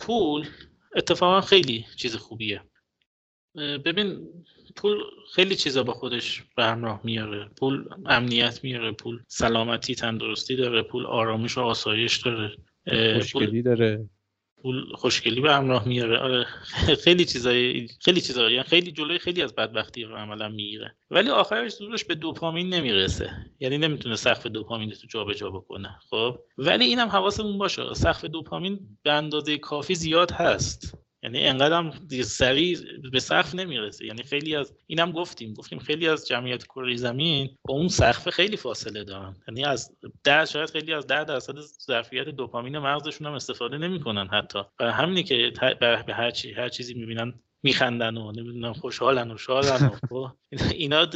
پول 0.00 0.46
اتفاقا 0.96 1.40
خیلی 1.40 1.86
چیز 1.96 2.16
خوبیه. 2.16 2.62
ببین 3.56 4.28
پول 4.76 4.98
خیلی 5.34 5.56
چیزا 5.56 5.82
با 5.82 5.92
خودش 5.92 6.42
به 6.56 6.64
همراه 6.64 7.00
میاره. 7.04 7.50
پول 7.60 7.84
امنیت 8.06 8.64
میاره 8.64 8.92
پول 8.92 9.22
سلامتی 9.28 9.94
تندرستی 9.94 10.56
داره 10.56 10.82
پول 10.82 11.06
آرامش 11.06 11.58
و 11.58 11.60
آسایش 11.60 12.16
داره. 12.16 12.56
خوشگلی 12.86 13.62
داره. 13.62 14.08
پول 14.62 14.84
خوشگلی 14.94 15.40
به 15.40 15.52
همراه 15.52 15.88
میاره. 15.88 16.18
آره. 16.18 16.46
خیلی 17.04 17.24
چیزای 17.24 17.88
خیلی 18.00 18.20
چیزا. 18.20 18.50
یعنی 18.50 18.62
خیلی 18.62 18.92
جلوی 18.92 19.18
خیلی 19.18 19.42
از 19.42 19.54
بدبختی 19.54 20.04
رو 20.04 20.16
عملا 20.16 20.48
می‌گیره. 20.48 20.96
ولی 21.10 21.30
آخرش 21.30 21.72
زورش 21.72 22.04
به 22.04 22.14
دوپامین 22.14 22.74
نمی‌رسه. 22.74 23.30
یعنی 23.60 23.78
نمی‌تونه 23.78 24.16
سقف 24.16 24.46
دوپامین 24.46 24.90
تو 24.90 25.06
جابجا 25.06 25.50
بکنه. 25.50 25.98
خب؟ 26.10 26.38
ولی 26.58 26.84
اینم 26.84 27.08
حواسمون 27.08 27.58
باشه. 27.58 27.94
سقف 27.94 28.24
دوپامین 28.24 28.98
به 29.02 29.12
اندازه 29.12 29.58
کافی 29.58 29.94
زیاد 29.94 30.30
هست. 30.30 30.98
یعنی 31.26 31.44
انقدر 31.44 31.76
هم 31.76 31.92
سریع 32.24 32.78
به 33.12 33.20
سقف 33.20 33.54
نمی‌رسه. 33.54 34.06
یعنی 34.06 34.22
خیلی 34.22 34.56
از 34.56 34.72
اینم 34.86 35.12
گفتیم. 35.12 35.54
گفتیم 35.54 35.78
خیلی 35.78 36.08
از 36.08 36.28
جمعیت 36.28 36.64
کره 36.64 36.96
زمین 36.96 37.50
با 37.64 37.74
اون 37.74 37.88
سقف 37.88 38.30
خیلی 38.30 38.56
فاصله 38.56 39.04
دارن. 39.04 39.36
یعنی 39.48 39.64
از 39.64 39.96
ده 40.24 40.44
شاید 40.44 40.70
خیلی 40.70 40.92
از 40.92 41.06
ده 41.06 41.24
درصد 41.24 41.54
ظرفیت 41.86 42.28
دوپامین 42.28 42.78
مغزشون 42.78 43.26
هم 43.26 43.32
استفاده 43.32 43.78
نمی‌کنن 43.78 44.26
حتی. 44.26 44.58
و 44.80 44.92
همینه 44.92 45.22
که 45.22 45.52
به 45.80 46.14
هر, 46.14 46.30
چی، 46.30 46.52
هر 46.52 46.68
چیزی 46.68 46.94
می‌بینن 46.94 47.34
میخندن 47.62 48.16
و 48.16 48.32
نمی‌دونم 48.32 48.72
خوشحالن 48.72 49.30
و 49.30 49.38
شادن 49.38 49.86
و 49.86 49.90
خب، 50.10 50.28
اینا 50.74 51.06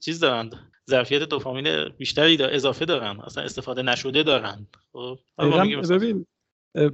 چیز 0.00 0.20
دارن. 0.20 0.50
ظرفیت 0.90 1.22
دوپامین 1.22 1.88
بیشتری 1.88 2.36
دا 2.36 2.46
اضافه 2.46 2.84
دارن. 2.84 3.20
اصلا 3.20 3.44
استفاده 3.44 3.82
نشده 3.82 4.22
دارن. 4.22 4.66
خب. 4.92 5.18
ببین 5.38 6.26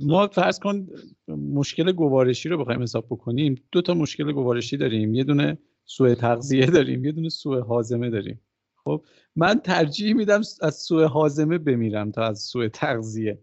ما 0.01 0.26
فرض 0.26 0.59
کن 0.59 0.87
مشکل 1.28 1.93
گوارشی 1.93 2.49
رو 2.49 2.59
بخوایم 2.59 2.83
حساب 2.83 3.07
بکنیم. 3.11 3.55
دو 3.72 3.83
تا 3.83 3.95
مشکل 3.95 4.33
گوارشی 4.33 4.76
داریم. 4.76 5.14
یه 5.14 5.24
دونه 5.24 5.59
سوء 5.85 6.14
تغذیه 6.14 6.66
داریم 6.66 7.05
یه 7.05 7.12
دونه 7.12 7.28
سوء 7.28 7.61
هاضمه 7.61 8.11
داریم. 8.11 8.41
خب 8.85 9.05
من 9.37 9.61
ترجیح 9.61 10.14
میدم 10.14 10.41
از 10.62 10.74
سوء 10.74 11.07
هاضمه 11.07 11.59
بمیرم 11.59 12.11
تا 12.11 12.22
از 12.22 12.41
سوء 12.41 12.68
تغذیه. 12.68 13.39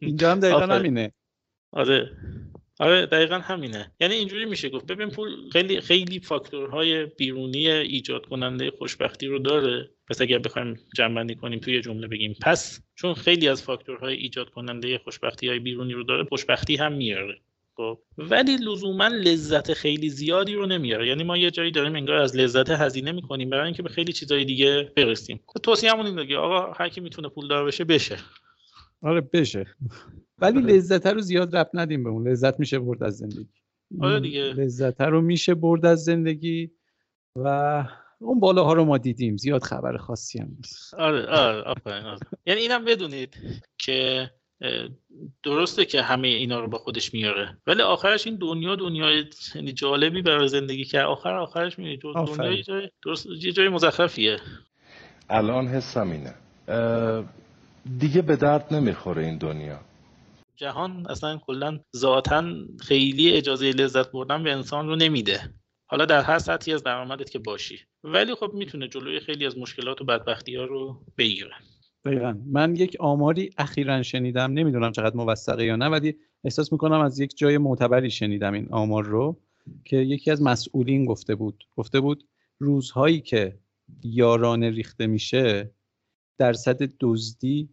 اینجا 0.00 0.32
هم 0.32 0.40
دقیقا. 0.40 0.60
همینه. 0.60 1.12
آره. 1.72 2.10
آره 2.80 3.06
دقیقا 3.06 3.38
همینه. 3.38 3.92
یعنی 4.00 4.14
اینجوری 4.14 4.44
میشه 4.44 4.68
گفت. 4.68 4.86
ببین 4.86 5.10
پول 5.10 5.50
خیلی 5.52 5.80
خیلی 5.80 6.20
فاکتورهای 6.20 7.06
بیرونی 7.06 7.68
ایجاد 7.68 8.26
کننده 8.26 8.70
خوشبختی 8.70 9.26
رو 9.26 9.38
داره. 9.38 9.90
پس 10.10 10.20
اگر 10.20 10.38
بخوایم 10.38 10.78
جمع 10.96 11.34
کنیم 11.34 11.58
توی 11.58 11.80
جمله 11.80 12.06
بگیم. 12.06 12.36
پس 12.42 12.82
چون 12.94 13.14
خیلی 13.14 13.48
از 13.48 13.62
فاکتورهای 13.62 14.14
ایجاد 14.14 14.50
کننده 14.50 14.98
خوشبختی 14.98 15.48
های 15.48 15.58
بیرونی 15.58 15.92
رو 15.92 16.02
داره 16.02 16.24
خوشبختی 16.24 16.76
هم 16.76 16.92
میاره. 16.92 17.40
خب. 17.76 17.98
ولی 18.18 18.56
لزوما 18.56 19.06
لذت 19.08 19.72
خیلی 19.72 20.08
زیادی 20.08 20.54
رو 20.54 20.66
نمیاره. 20.66 21.08
یعنی 21.08 21.24
ما 21.24 21.36
یه 21.36 21.50
جایی 21.50 21.70
داریم 21.70 21.94
انگار 21.94 22.16
از 22.16 22.36
لذت 22.36 22.70
هزینه 22.70 23.12
می‌کنیم 23.12 23.50
برای 23.50 23.64
اینکه 23.64 23.82
به 23.82 23.88
خیلی 23.88 24.12
چیزای 24.12 24.44
دیگه 24.44 24.92
برسیم. 24.96 25.40
توصیه‌مون 25.62 26.06
این 26.06 26.20
دیگه 26.20 26.36
آقا 26.36 26.72
هر 26.72 26.88
کی 26.88 27.00
می‌تونه 27.00 27.28
پولدار 27.28 27.64
بشه 27.64 27.84
بشه. 27.84 28.16
آره 29.02 29.20
بشه. 29.20 29.66
ولی 30.40 30.60
لذت 30.60 31.06
رو 31.06 31.20
زیاد 31.20 31.56
رب 31.56 31.70
ندیم 31.74 32.04
به 32.04 32.10
اون 32.10 32.28
لذت 32.28 32.60
میشه 32.60 32.78
برد 32.78 33.02
از 33.02 33.16
زندگی. 33.16 33.48
آره 34.00 34.20
دیگه. 34.20 34.42
لذت 34.42 35.00
رو 35.00 35.20
میشه 35.20 35.54
برد 35.54 35.86
از 35.86 36.04
زندگی 36.04 36.70
و 37.36 37.84
اون 38.18 38.40
بالاها 38.40 38.72
رو 38.72 38.84
ما 38.84 38.98
دیدیم. 38.98 39.36
زیاد 39.36 39.62
خبر 39.62 39.96
خاصی 39.96 40.38
هم 40.38 40.48
نیست. 40.56 40.94
آره 40.94 41.26
آره 41.26 41.62
آفرین 41.62 42.04
آره. 42.04 42.18
یعنی 42.46 42.60
اینم 42.60 42.84
بدونید 42.84 43.36
که 43.78 44.30
درسته 45.42 45.84
که 45.84 46.02
همه 46.02 46.28
اینا 46.28 46.60
رو 46.60 46.68
با 46.68 46.78
خودش 46.78 47.14
میاره. 47.14 47.58
ولی 47.66 47.82
آخرش 47.82 48.26
این 48.26 48.36
دنیا 48.36 48.76
دنیای 48.76 49.24
یعنی 49.54 49.72
جالبی 49.72 50.22
برای 50.22 50.48
زندگی 50.48 50.84
که 50.84 51.00
آخر 51.00 51.36
آخرش 51.36 51.78
می‌بینی. 51.78 51.96
دنیا 51.96 52.52
یه 52.52 52.62
جای 52.62 52.90
درست 53.04 53.26
یه 53.26 53.52
جای 53.52 53.68
مزخرفیه. 53.68 54.38
الان 55.30 55.66
حسم 55.68 56.10
اینه. 56.10 56.34
دیگه 57.98 58.22
به 58.22 58.36
درد 58.36 58.74
نمی‌خوره 58.74 59.24
این 59.24 59.38
دنیا. 59.38 59.80
جهان 60.60 61.06
اصلا 61.08 61.38
کلا 61.46 61.80
ذاتا 61.96 62.44
خیلی 62.80 63.32
اجازه 63.32 63.70
لذت 63.70 64.12
بردن 64.12 64.42
به 64.42 64.52
انسان 64.52 64.88
رو 64.88 64.96
نمیده. 64.96 65.54
حالا 65.86 66.04
در 66.04 66.22
هر 66.22 66.38
سطحی 66.38 66.74
از 66.74 66.82
درآمدت 66.82 67.30
که 67.30 67.38
باشی. 67.38 67.78
ولی 68.04 68.34
خب 68.34 68.50
می‌تونه 68.54 68.88
جلوی 68.88 69.20
خیلی 69.20 69.46
از 69.46 69.58
مشکلات 69.58 70.00
و 70.00 70.04
بدبختی 70.04 70.56
ها 70.56 70.64
رو 70.64 71.04
بگیره. 71.18 71.50
دقیقا. 72.04 72.38
من 72.46 72.76
یک 72.76 72.96
آماری 73.00 73.50
اخیرا 73.58 74.02
شنیدم. 74.02 74.52
نمی‌دونم 74.52 74.92
چقدر 74.92 75.16
موثقه 75.16 75.64
یا 75.64 75.76
نه 75.76 75.86
ولی 75.88 76.16
احساس 76.44 76.72
می‌کنم 76.72 77.00
از 77.00 77.20
یک 77.20 77.36
جای 77.36 77.58
معتبری 77.58 78.10
شنیدم 78.10 78.52
این 78.52 78.68
آمار 78.70 79.04
رو 79.04 79.40
که 79.84 79.96
یکی 79.96 80.30
از 80.30 80.42
مسئولین 80.42 81.04
گفته 81.04 81.34
بود. 81.34 81.64
گفته 81.76 82.00
بود 82.00 82.24
روزهایی 82.58 83.20
که 83.20 83.58
یارانه 84.02 84.70
ریخته 84.70 85.06
میشه 85.06 85.74
درصد 86.38 86.92
دزدی 87.00 87.68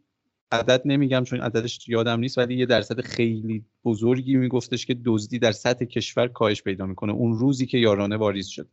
عدد 0.51 0.81
نمیگم 0.85 1.23
چون 1.23 1.41
عددش 1.41 1.89
یادم 1.89 2.19
نیست 2.19 2.37
ولی 2.37 2.55
یه 2.55 2.65
درصد 2.65 3.01
خیلی 3.01 3.65
بزرگی 3.85 4.35
میگفتش 4.35 4.85
که 4.85 4.97
دزدی 5.05 5.39
در 5.39 5.51
سطح 5.51 5.85
کشور 5.85 6.27
کاهش 6.27 6.63
پیدا 6.63 6.85
می‌کنه. 6.85 7.13
اون 7.13 7.33
روزی 7.33 7.65
که 7.65 7.77
یارانه 7.77 8.17
واریز 8.17 8.47
شده. 8.47 8.69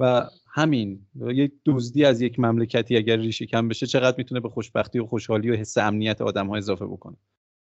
و 0.00 0.30
همین 0.54 1.06
یک 1.14 1.52
دزدی 1.66 2.04
از 2.04 2.20
یک 2.20 2.40
مملکتی 2.40 2.96
اگر 2.96 3.16
ریشه 3.16 3.46
کم 3.46 3.68
بشه 3.68 3.86
چقدر 3.86 4.16
می‌تونه 4.18 4.40
به 4.40 4.48
خوشبختی 4.48 4.98
و 4.98 5.06
خوشحالی 5.06 5.50
و 5.50 5.56
حس 5.56 5.78
امنیت 5.78 6.20
آدم 6.20 6.46
ها 6.46 6.56
اضافه 6.56 6.86
بکنه. 6.86 7.16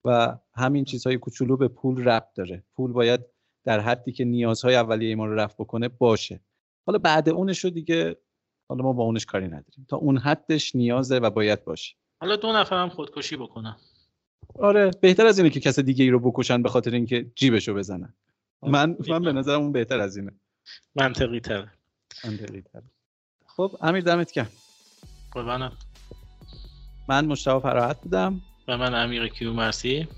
و 0.04 0.38
همین 0.54 0.84
چیزهای 0.84 1.18
کوچولو 1.18 1.56
به 1.56 1.68
پول 1.68 2.04
ربط 2.04 2.34
داره. 2.34 2.64
پول 2.76 2.92
باید 2.92 3.20
در 3.64 3.80
حدی 3.80 4.12
که 4.12 4.24
نیازهای 4.24 4.74
اولیه 4.74 5.16
ما 5.16 5.26
رو 5.26 5.34
رفع 5.34 5.54
بکنه 5.58 5.88
باشه. 5.88 6.40
حالا 6.86 6.98
بعد 6.98 7.28
اونش 7.28 7.64
رو 7.64 7.70
دیگه 7.70 8.16
حالا 8.68 8.84
ما 8.84 8.92
با 8.92 9.04
اونش 9.04 9.26
کاری 9.26 9.46
نداریم. 9.46 9.86
تا 9.88 9.96
اون 9.96 10.18
حدش 10.18 10.76
نیازه 10.76 11.18
و 11.18 11.30
باید 11.30 11.64
باشه. 11.64 11.94
حالا 12.20 12.36
دو 12.36 12.52
نفرم 12.52 12.88
خودکشی 12.88 13.36
بکنن. 13.36 13.76
آره 14.58 14.90
بهتر 15.00 15.26
از 15.26 15.38
اینه 15.38 15.50
که 15.50 15.60
کس 15.60 15.78
دیگه 15.78 16.04
ای 16.04 16.10
رو 16.10 16.18
بکشن 16.18 16.62
به 16.62 16.68
خاطر 16.68 16.90
اینکه 16.90 17.30
جیبشو 17.34 17.74
بزنن. 17.74 18.14
من 18.62 18.96
من 19.08 19.22
به 19.22 19.32
نظرم 19.32 19.60
اون 19.60 19.72
بهتر 19.72 20.00
از 20.00 20.16
اینه. 20.16 20.32
منطقی 20.94 21.40
تر 21.40 21.68
منطقی 22.24 22.60
تر 22.60 22.82
خب 23.46 23.76
امیر 23.80 24.04
دمت 24.04 24.32
گرم. 24.32 24.50
قربانم 25.32 25.72
من 27.08 27.26
مجتبی 27.26 27.62
فراحت 27.62 28.00
بودم. 28.00 28.40
و 28.68 28.78
من 28.78 28.94
امیر 28.94 29.28
کیومرثی 29.28 30.08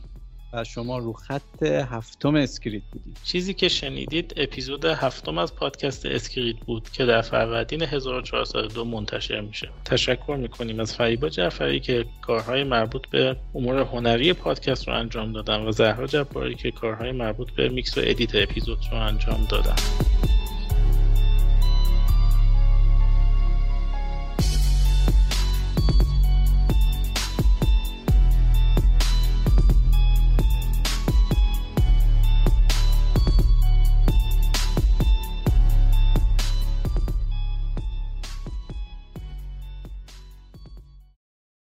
و 0.52 0.64
شما 0.64 0.98
رو 0.98 1.12
خط 1.12 1.62
هفتم 1.62 2.34
اسکریت 2.34 2.82
بودید. 2.92 3.18
چیزی 3.24 3.54
که 3.54 3.68
شنیدید 3.68 4.34
اپیزود 4.36 4.84
هفتم 4.84 5.38
از 5.38 5.54
پادکست 5.54 6.06
اسکریت 6.06 6.56
بود 6.56 6.90
که 6.90 7.04
در 7.04 7.22
فروردین 7.22 7.82
1402 7.82 8.84
منتشر 8.84 9.40
میشه. 9.40 9.68
تشکر 9.84 10.36
می‌کنیم 10.40 10.80
از 10.80 10.94
فریبا 10.94 11.28
جعفری 11.28 11.80
که 11.80 12.04
کارهای 12.22 12.64
مربوط 12.64 13.08
به 13.08 13.36
امور 13.54 13.78
هنری 13.78 14.32
پادکست 14.32 14.88
رو 14.88 14.94
انجام 14.94 15.32
دادن 15.32 15.60
و 15.60 15.72
زهرا 15.72 16.06
جباری 16.06 16.54
که 16.54 16.70
کارهای 16.70 17.12
مربوط 17.12 17.50
به 17.50 17.68
میکس 17.68 17.98
و 17.98 18.00
edit 18.04 18.34
اپیزود 18.34 18.78
رو 18.92 18.98
انجام 18.98 19.46
دادن. 19.50 19.76